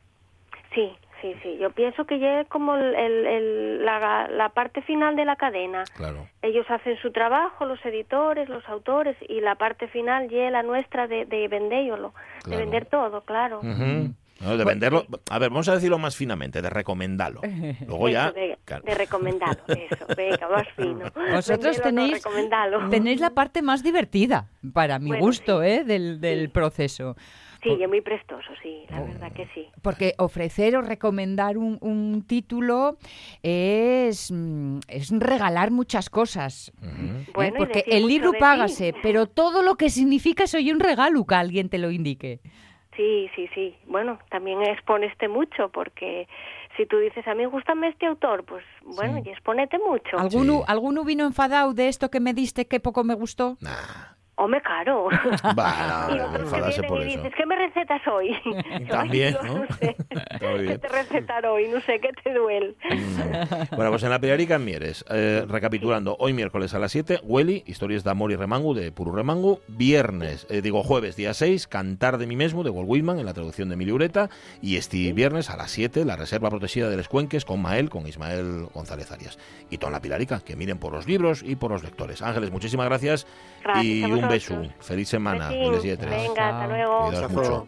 Sí, 0.75 0.91
sí, 1.23 1.33
sí. 1.41 1.57
Yo 1.59 1.71
pienso 1.71 2.05
que 2.05 2.19
ya 2.19 2.41
es 2.41 2.47
como 2.49 2.75
el, 2.75 3.83
la, 3.83 4.51
parte 4.53 4.81
final 4.81 5.15
de 5.15 5.25
la 5.25 5.37
cadena. 5.37 5.85
Claro. 5.95 6.27
Ellos 6.41 6.65
hacen 6.69 6.97
su 7.01 7.11
trabajo, 7.11 7.65
los 7.65 7.83
editores, 7.85 8.49
los 8.49 8.67
autores, 8.67 9.15
y 9.27 9.39
la 9.39 9.55
parte 9.55 9.87
final 9.87 10.29
ya 10.29 10.51
la 10.51 10.61
nuestra 10.61 11.07
de, 11.07 11.25
de 11.25 11.47
venderlo, 11.47 12.13
de 12.45 12.57
vender 12.57 12.85
todo, 12.85 13.21
claro. 13.21 13.61
de 13.61 14.65
venderlo, 14.65 15.05
a 15.29 15.39
ver, 15.39 15.49
vamos 15.49 15.69
a 15.69 15.75
decirlo 15.75 15.97
más 15.97 16.17
finamente, 16.17 16.61
de 16.61 16.69
recomendarlo. 16.69 17.41
Luego 17.87 18.09
ya. 18.09 18.31
De, 18.31 18.57
recomendarlo, 18.95 19.63
eso, 19.67 20.05
venga, 20.17 20.49
más 20.49 20.67
fino. 20.75 21.05
Vosotros 21.31 21.81
tenéis, 21.81 22.21
tenéis 22.89 23.21
la 23.21 23.29
parte 23.29 23.61
más 23.61 23.81
divertida, 23.81 24.49
para 24.73 24.99
mi 24.99 25.17
gusto, 25.17 25.63
¿eh? 25.63 25.85
del, 25.85 26.19
del 26.19 26.49
proceso. 26.49 27.15
Sí, 27.63 27.77
es 27.81 27.89
muy 27.89 28.01
prestoso, 28.01 28.49
sí, 28.61 28.85
la 28.89 29.01
oh. 29.01 29.05
verdad 29.05 29.31
que 29.31 29.47
sí. 29.53 29.67
Porque 29.81 30.13
ofrecer 30.17 30.75
o 30.75 30.81
recomendar 30.81 31.57
un, 31.57 32.25
título 32.27 32.97
es, 33.41 34.31
mm, 34.31 34.79
es 34.87 35.11
regalar 35.17 35.71
muchas 35.71 36.09
cosas. 36.09 36.71
¿eh? 36.81 37.25
bueno, 37.33 37.55
porque 37.57 37.83
el 37.87 38.07
libro 38.07 38.33
págase, 38.37 38.93
pero 39.01 39.27
todo 39.27 39.61
lo 39.61 39.75
que 39.75 39.89
significa 39.89 40.43
es 40.43 40.53
hoy 40.53 40.71
un 40.71 40.79
regalo 40.79 41.25
que 41.25 41.35
alguien 41.35 41.69
te 41.69 41.77
lo 41.77 41.91
indique. 41.91 42.39
Sí, 42.95 43.29
sí, 43.35 43.49
sí. 43.55 43.75
Bueno, 43.87 44.19
también 44.29 44.61
exponeste 44.61 45.27
mucho 45.27 45.69
porque 45.69 46.27
si 46.77 46.85
tú 46.85 46.97
dices, 46.97 47.27
a 47.27 47.33
mí 47.33 47.45
gusta 47.45 47.73
este 47.87 48.05
autor, 48.05 48.43
pues 48.43 48.63
bueno, 48.83 49.21
y 49.23 49.29
exponete 49.29 49.77
mucho. 49.79 50.17
¿Alguno, 50.17 50.63
¿Alguno 50.67 51.03
vino 51.03 51.25
enfadado 51.25 51.73
de 51.73 51.87
esto 51.87 52.09
que 52.09 52.19
me 52.19 52.33
diste 52.33 52.67
que 52.67 52.79
poco 52.79 53.03
me 53.03 53.13
gustó? 53.13 53.57
Hombre, 54.43 54.61
caro. 54.61 55.07
Va, 55.57 56.09
no, 56.33 56.89
por 56.89 57.01
eso. 57.01 57.17
Dices, 57.17 57.33
¿qué 57.37 57.45
me 57.45 57.55
recetas 57.55 58.05
hoy? 58.07 58.35
También, 58.89 59.37
¿no? 59.41 59.59
no 59.59 59.67
sé. 59.77 59.95
¿Qué 60.39 60.77
te 60.77 60.87
recetar 60.89 61.45
hoy? 61.45 61.69
No 61.69 61.79
sé, 61.79 62.01
¿qué 62.01 62.09
te 62.21 62.33
duele? 62.33 62.75
Mm. 62.83 63.75
Bueno, 63.77 63.91
pues 63.91 64.03
en 64.03 64.09
la 64.09 64.19
Pilarica 64.19 64.55
en 64.55 64.65
Mieres, 64.65 65.05
eh, 65.09 65.45
recapitulando, 65.47 66.17
hoy 66.19 66.33
miércoles 66.33 66.73
a 66.73 66.79
las 66.79 66.91
7, 66.91 67.21
Hueli, 67.23 67.63
Historias 67.67 68.03
de 68.03 68.11
Amor 68.11 68.33
y 68.33 68.35
Remangu, 68.35 68.73
de 68.73 68.91
Puru 68.91 69.13
Remangu, 69.13 69.61
viernes, 69.69 70.45
eh, 70.49 70.61
digo 70.61 70.83
jueves, 70.83 71.15
día 71.15 71.33
6, 71.33 71.67
Cantar 71.67 72.17
de 72.17 72.27
mí 72.27 72.35
mismo, 72.35 72.63
de 72.63 72.69
Walt 72.69 72.89
Whitman, 72.89 73.19
en 73.19 73.25
la 73.25 73.33
traducción 73.33 73.69
de 73.69 73.75
Emilio 73.75 73.95
Ureta, 73.95 74.29
y 74.61 74.75
este 74.75 75.13
viernes 75.13 75.49
a 75.49 75.55
las 75.55 75.71
7, 75.71 76.03
la 76.03 76.17
Reserva 76.17 76.49
Protegida 76.49 76.89
de 76.89 76.97
los 76.97 77.07
Cuenques, 77.07 77.45
con 77.45 77.61
Mael, 77.61 77.89
con 77.89 78.05
Ismael 78.07 78.67
González 78.73 79.09
Arias. 79.09 79.39
Y 79.69 79.77
toda 79.77 79.93
la 79.93 80.01
Pilarica, 80.01 80.41
que 80.41 80.57
miren 80.57 80.79
por 80.79 80.91
los 80.91 81.07
libros 81.07 81.43
y 81.43 81.55
por 81.55 81.71
los 81.71 81.81
lectores. 81.81 82.21
Ángeles, 82.21 82.51
muchísimas 82.51 82.87
gracias. 82.87 83.25
Y 83.81 84.03
un 84.03 84.27
beso. 84.27 84.61
Feliz 84.79 85.09
semana. 85.09 85.49
Venga, 85.49 86.61
hasta 86.61 86.67
luego. 86.67 87.11
mucho. 87.29 87.67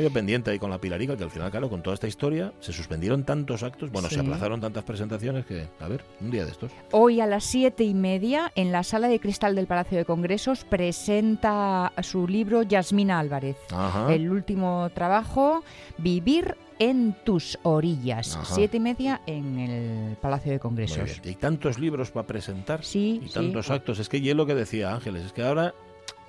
yo 0.00 0.12
pendiente 0.12 0.50
ahí 0.50 0.58
con 0.58 0.70
la 0.70 0.78
Pilarica, 0.78 1.16
que 1.16 1.24
al 1.24 1.30
final, 1.30 1.50
claro, 1.50 1.68
con 1.68 1.82
toda 1.82 1.94
esta 1.94 2.06
historia, 2.06 2.52
se 2.60 2.72
suspendieron 2.72 3.24
tantos 3.24 3.62
actos, 3.62 3.90
bueno, 3.90 4.08
se 4.08 4.20
aplazaron 4.20 4.60
tantas 4.60 4.84
presentaciones 4.84 5.46
que, 5.46 5.68
a 5.80 5.88
ver, 5.88 6.04
un 6.20 6.30
día 6.30 6.44
de 6.44 6.50
estos. 6.50 6.72
Hoy 6.92 7.20
a 7.20 7.26
las 7.26 7.44
siete 7.44 7.84
y 7.84 7.94
media, 7.94 8.52
en 8.54 8.72
la 8.72 8.82
sala 8.82 9.08
de 9.08 9.20
cristal 9.20 9.54
del 9.54 9.66
Palacio 9.66 9.98
de 9.98 10.04
Congresos, 10.04 10.64
presenta 10.64 11.92
su 12.02 12.26
libro 12.26 12.62
Yasmina 12.62 13.18
Álvarez. 13.18 13.56
El 14.08 14.30
último 14.30 14.90
trabajo, 14.94 15.62
Vivir 15.98 16.56
en 16.78 17.14
tus 17.24 17.58
orillas. 17.62 18.38
Siete 18.44 18.76
y 18.78 18.80
media 18.80 19.20
en 19.26 19.58
el 19.58 20.16
Palacio 20.16 20.52
de 20.52 20.58
Congresos. 20.58 21.20
Hay 21.24 21.34
tantos 21.34 21.78
libros 21.78 22.10
para 22.10 22.26
presentar 22.26 22.84
sí, 22.84 23.20
y 23.24 23.28
tantos 23.28 23.70
actos. 23.70 23.98
Es 23.98 24.08
que 24.08 24.18
y 24.18 24.30
es 24.30 24.36
lo 24.36 24.46
que 24.46 24.54
decía 24.54 24.92
Ángeles, 24.92 25.26
es 25.26 25.32
que 25.32 25.42
ahora 25.42 25.74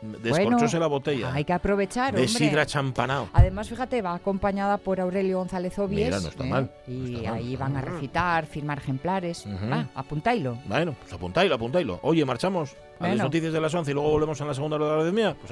descorchóse 0.02 0.80
la 0.80 0.88
botella. 0.88 1.34
Hay 1.34 1.44
que 1.44 1.54
aprovechar, 1.54 2.14
De 2.14 2.28
sidra 2.28 2.66
champanao. 2.66 3.30
Además, 3.34 3.70
fíjate, 3.70 4.02
va 4.02 4.16
acompañada 4.16 4.78
por 4.78 5.00
Aurelio 5.00 5.38
González 5.40 5.78
Obies. 5.80 6.06
Mira, 6.06 6.20
no 6.20 6.30
está 6.30 6.46
¿eh? 6.46 6.50
mal. 6.50 6.72
Y 6.88 7.26
ahí 7.26 7.56
van 7.56 7.78
a 7.78 7.82
recitar, 7.82 8.46
firmar 8.46 8.78
ejemplares. 8.80 9.46
Ah, 9.72 9.86
apuntáilo. 9.96 10.58
Bueno, 10.66 10.96
pues 11.00 11.12
apuntáilo, 11.14 11.56
apuntáilo. 11.56 12.00
Oye, 12.04 12.26
marchamos 12.26 12.76
a 13.00 13.08
las 13.08 13.18
noticias 13.18 13.54
de 13.54 13.62
las 13.62 13.74
11 13.74 13.92
y 13.92 13.94
luego 13.94 14.10
volvemos 14.10 14.40
a 14.42 14.46
la 14.46 14.54
segunda 14.54 14.78
hora 14.78 15.04
de 15.04 15.06
la 15.06 15.12
mía. 15.12 15.36
Pues 15.40 15.52